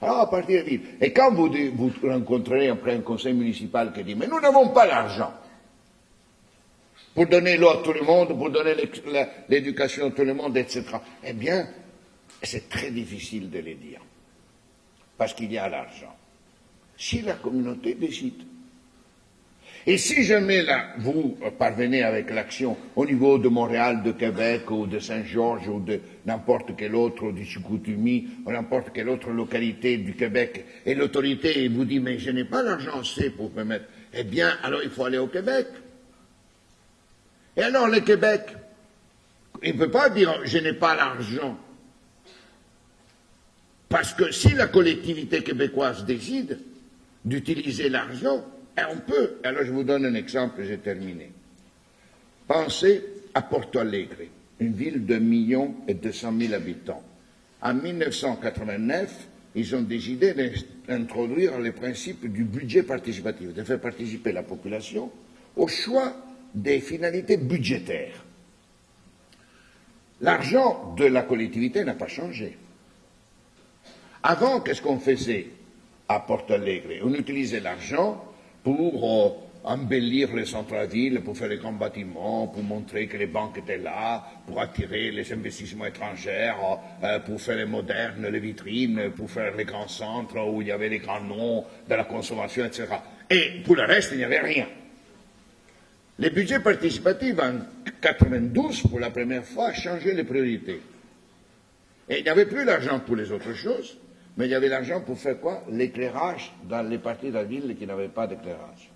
Alors, 0.00 0.20
à 0.20 0.30
partir 0.30 0.64
des 0.64 0.70
villes. 0.70 0.80
Et 1.00 1.12
quand 1.12 1.32
vous, 1.32 1.50
vous 1.74 1.92
rencontrerez 2.02 2.68
après 2.68 2.94
un 2.94 3.00
conseil 3.00 3.34
municipal 3.34 3.92
qui 3.92 4.04
dit 4.04 4.14
Mais 4.14 4.26
nous 4.26 4.40
n'avons 4.40 4.68
pas 4.68 4.86
l'argent 4.86 5.32
pour 7.14 7.26
donner 7.26 7.56
l'eau 7.56 7.68
à 7.68 7.82
tout 7.82 7.92
le 7.92 8.02
monde, 8.02 8.28
pour 8.28 8.48
donner 8.48 8.74
l'éducation 9.48 10.06
à 10.06 10.10
tout 10.12 10.24
le 10.24 10.34
monde, 10.34 10.56
etc. 10.56 10.84
Eh 11.24 11.32
bien, 11.32 11.66
c'est 12.42 12.68
très 12.68 12.90
difficile 12.90 13.50
de 13.50 13.58
le 13.58 13.74
dire, 13.74 14.00
parce 15.16 15.34
qu'il 15.34 15.52
y 15.52 15.58
a 15.58 15.68
l'argent. 15.68 16.16
Si 16.96 17.22
la 17.22 17.34
communauté 17.34 17.94
décide. 17.94 18.42
Et 19.86 19.96
si 19.96 20.24
jamais 20.24 20.62
là, 20.62 20.94
vous 20.98 21.38
parvenez 21.58 22.02
avec 22.02 22.30
l'action 22.30 22.76
au 22.96 23.06
niveau 23.06 23.38
de 23.38 23.48
Montréal, 23.48 24.02
de 24.02 24.12
Québec 24.12 24.70
ou 24.70 24.86
de 24.86 24.98
Saint-Georges 24.98 25.68
ou 25.68 25.80
de 25.80 26.00
n'importe 26.26 26.76
quelle 26.76 26.94
autre, 26.94 27.32
du 27.32 27.44
Chicoutimi 27.44 28.28
ou 28.44 28.52
n'importe 28.52 28.90
quelle 28.92 29.08
autre 29.08 29.30
localité 29.30 29.96
du 29.96 30.14
Québec, 30.14 30.64
et 30.84 30.94
l'autorité 30.94 31.68
vous 31.68 31.84
dit 31.84 32.00
mais 32.00 32.18
je 32.18 32.30
n'ai 32.30 32.44
pas 32.44 32.62
l'argent 32.62 33.00
assez 33.00 33.30
pour 33.30 33.50
permettre, 33.50 33.86
eh 34.12 34.24
bien 34.24 34.58
alors 34.62 34.82
il 34.82 34.90
faut 34.90 35.04
aller 35.04 35.18
au 35.18 35.28
Québec. 35.28 35.66
Et 37.56 37.62
alors 37.62 37.88
le 37.88 38.00
Québec, 38.00 38.42
il 39.62 39.74
ne 39.74 39.78
peut 39.78 39.90
pas 39.90 40.10
dire 40.10 40.40
je 40.44 40.58
n'ai 40.58 40.74
pas 40.74 40.94
l'argent. 40.94 41.56
Parce 43.88 44.12
que 44.12 44.30
si 44.30 44.50
la 44.50 44.66
collectivité 44.66 45.42
québécoise 45.42 46.04
décide 46.04 46.58
d'utiliser 47.24 47.88
l'argent, 47.88 48.44
on 48.90 48.96
peut. 48.98 49.38
Alors 49.42 49.64
je 49.64 49.72
vous 49.72 49.84
donne 49.84 50.04
un 50.06 50.14
exemple, 50.14 50.62
j'ai 50.64 50.78
terminé. 50.78 51.32
Pensez 52.46 53.02
à 53.34 53.42
Porto 53.42 53.78
Alegre, 53.78 54.28
une 54.60 54.72
ville 54.72 55.04
de 55.04 55.16
millions 55.16 55.74
et 55.86 55.94
deux 55.94 56.12
cent 56.12 56.32
mille 56.32 56.54
habitants. 56.54 57.02
En 57.60 57.74
1989, 57.74 59.26
ils 59.54 59.74
ont 59.74 59.82
décidé 59.82 60.34
d'introduire 60.86 61.58
le 61.58 61.72
principe 61.72 62.30
du 62.30 62.44
budget 62.44 62.82
participatif, 62.82 63.52
de 63.52 63.64
faire 63.64 63.80
participer 63.80 64.32
la 64.32 64.42
population 64.42 65.10
au 65.56 65.66
choix 65.66 66.14
des 66.54 66.80
finalités 66.80 67.36
budgétaires. 67.36 68.24
L'argent 70.20 70.94
de 70.96 71.06
la 71.06 71.22
collectivité 71.22 71.84
n'a 71.84 71.94
pas 71.94 72.08
changé. 72.08 72.56
Avant, 74.22 74.60
qu'est-ce 74.60 74.82
qu'on 74.82 74.98
faisait 74.98 75.46
à 76.08 76.20
Porto 76.20 76.54
Alegre? 76.54 77.04
On 77.04 77.14
utilisait 77.14 77.60
l'argent 77.60 78.24
pour 78.64 79.04
euh, 79.04 79.48
embellir 79.64 80.34
les 80.34 80.44
centres-villes, 80.44 81.20
pour 81.20 81.36
faire 81.36 81.48
les 81.48 81.56
grands 81.56 81.72
bâtiments, 81.72 82.48
pour 82.48 82.62
montrer 82.62 83.06
que 83.06 83.16
les 83.16 83.26
banques 83.26 83.58
étaient 83.58 83.78
là, 83.78 84.24
pour 84.46 84.60
attirer 84.60 85.12
les 85.12 85.32
investissements 85.32 85.86
étrangers, 85.86 86.52
euh, 87.04 87.20
pour 87.20 87.40
faire 87.40 87.56
les 87.56 87.64
modernes, 87.64 88.26
les 88.26 88.40
vitrines, 88.40 89.10
pour 89.16 89.30
faire 89.30 89.54
les 89.54 89.64
grands 89.64 89.88
centres 89.88 90.40
où 90.48 90.62
il 90.62 90.68
y 90.68 90.72
avait 90.72 90.88
les 90.88 90.98
grands 90.98 91.20
noms 91.20 91.64
de 91.88 91.94
la 91.94 92.04
consommation, 92.04 92.64
etc. 92.64 92.86
Et 93.30 93.62
pour 93.64 93.76
le 93.76 93.84
reste, 93.84 94.10
il 94.12 94.18
n'y 94.18 94.24
avait 94.24 94.40
rien. 94.40 94.66
Les 96.18 96.30
budgets 96.30 96.58
participatifs 96.58 97.38
en 97.38 97.60
92, 98.00 98.82
pour 98.82 98.98
la 98.98 99.10
première 99.10 99.44
fois, 99.44 99.72
changé 99.72 100.12
les 100.12 100.24
priorités. 100.24 100.80
Et 102.08 102.18
il 102.18 102.24
n'y 102.24 102.30
avait 102.30 102.46
plus 102.46 102.64
l'argent 102.64 102.98
pour 102.98 103.14
les 103.14 103.30
autres 103.30 103.54
choses, 103.54 103.98
mais 104.38 104.46
il 104.46 104.52
y 104.52 104.54
avait 104.54 104.68
l'argent 104.68 105.00
pour 105.00 105.18
faire 105.18 105.40
quoi? 105.40 105.64
L'éclairage 105.68 106.52
dans 106.68 106.88
les 106.88 106.98
parties 106.98 107.26
de 107.26 107.34
la 107.34 107.42
ville 107.42 107.74
qui 107.76 107.84
n'avaient 107.86 108.08
pas 108.08 108.28
d'éclairage. 108.28 108.88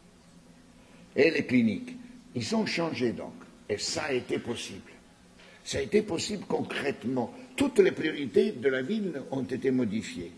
Et 1.17 1.33
les 1.33 1.45
cliniques. 1.45 1.97
Ils 2.37 2.55
ont 2.55 2.65
changé 2.65 3.11
donc. 3.11 3.35
Et 3.69 3.77
ça 3.77 4.05
a 4.05 4.13
été 4.13 4.39
possible. 4.39 4.93
Ça 5.65 5.79
a 5.79 5.81
été 5.81 6.03
possible 6.03 6.45
concrètement. 6.47 7.35
Toutes 7.57 7.81
les 7.81 7.91
priorités 7.91 8.53
de 8.53 8.69
la 8.69 8.83
ville 8.83 9.21
ont 9.33 9.43
été 9.43 9.73
modifiées. 9.73 10.31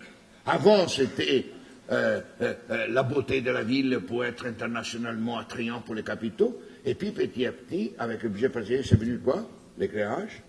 Avant, 0.46 0.88
c'était 0.88 1.46
euh, 1.92 2.22
euh, 2.40 2.54
la 2.88 3.02
beauté 3.02 3.42
de 3.42 3.50
la 3.50 3.62
ville 3.62 4.00
pour 4.06 4.24
être 4.24 4.46
internationalement 4.46 5.38
attrayant 5.38 5.82
pour 5.82 5.94
les 5.94 6.02
capitaux. 6.02 6.58
Et 6.82 6.94
puis 6.94 7.10
petit 7.10 7.44
à 7.44 7.52
petit, 7.52 7.92
avec 7.98 8.22
le 8.22 8.30
budget 8.30 8.48
participatif, 8.48 8.88
c'est 8.88 8.98
venu 8.98 9.18
quoi? 9.18 9.46
L'éclairage, 9.76 10.42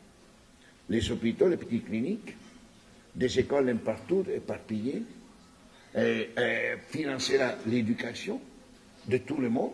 les 0.90 1.12
hôpitaux, 1.12 1.50
les 1.50 1.58
petites 1.58 1.86
cliniques, 1.86 2.36
des 3.16 3.40
écoles 3.40 3.76
partout 3.78 4.26
éparpillées, 4.34 5.04
et, 5.98 6.28
financer 6.90 7.40
l'éducation 7.68 8.40
de 9.08 9.18
tout 9.18 9.38
le 9.38 9.50
monde. 9.50 9.72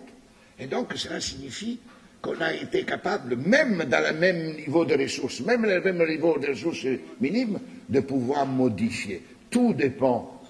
Et 0.60 0.68
donc 0.68 0.94
cela 0.96 1.20
signifie 1.20 1.80
qu'on 2.22 2.40
a 2.40 2.54
été 2.54 2.84
capable, 2.84 3.36
même 3.36 3.86
dans 3.86 4.14
le 4.14 4.18
même 4.20 4.56
niveau 4.56 4.86
de 4.86 4.94
ressources, 4.96 5.42
même 5.42 5.66
le 5.66 5.82
même 5.82 6.08
niveau 6.08 6.38
de 6.38 6.48
ressources 6.48 6.86
minimes, 7.20 7.60
de 7.90 8.00
pouvoir 8.02 8.46
modifier. 8.46 9.24
Tout 9.50 9.74
dépend 9.74 10.42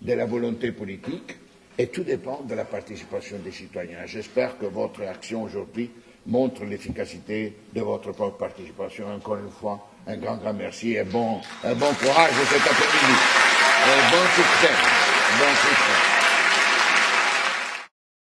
de 0.00 0.12
la 0.12 0.24
volonté 0.24 0.70
politique 0.72 1.36
et 1.76 1.88
tout 1.88 2.04
dépend 2.04 2.42
de 2.42 2.54
la 2.54 2.64
participation 2.64 3.38
des 3.44 3.50
citoyens. 3.50 4.06
J'espère 4.06 4.56
que 4.58 4.66
votre 4.66 5.02
action 5.02 5.42
aujourd'hui 5.42 5.90
montre 6.26 6.64
l'efficacité 6.64 7.54
de 7.74 7.80
votre 7.80 8.12
propre 8.12 8.38
participation. 8.38 9.06
Encore 9.12 9.38
une 9.38 9.50
fois, 9.50 9.89
un 10.06 10.16
grand, 10.16 10.36
grand 10.36 10.52
merci 10.52 10.94
et 10.94 11.04
bon, 11.04 11.40
un 11.64 11.74
bon 11.74 11.92
courage 11.94 12.32
cet 12.50 12.62
après-midi. 12.62 13.20
Bon 14.10 14.26
succès. 14.34 14.74
Bon 15.38 15.54
succès. 15.56 16.09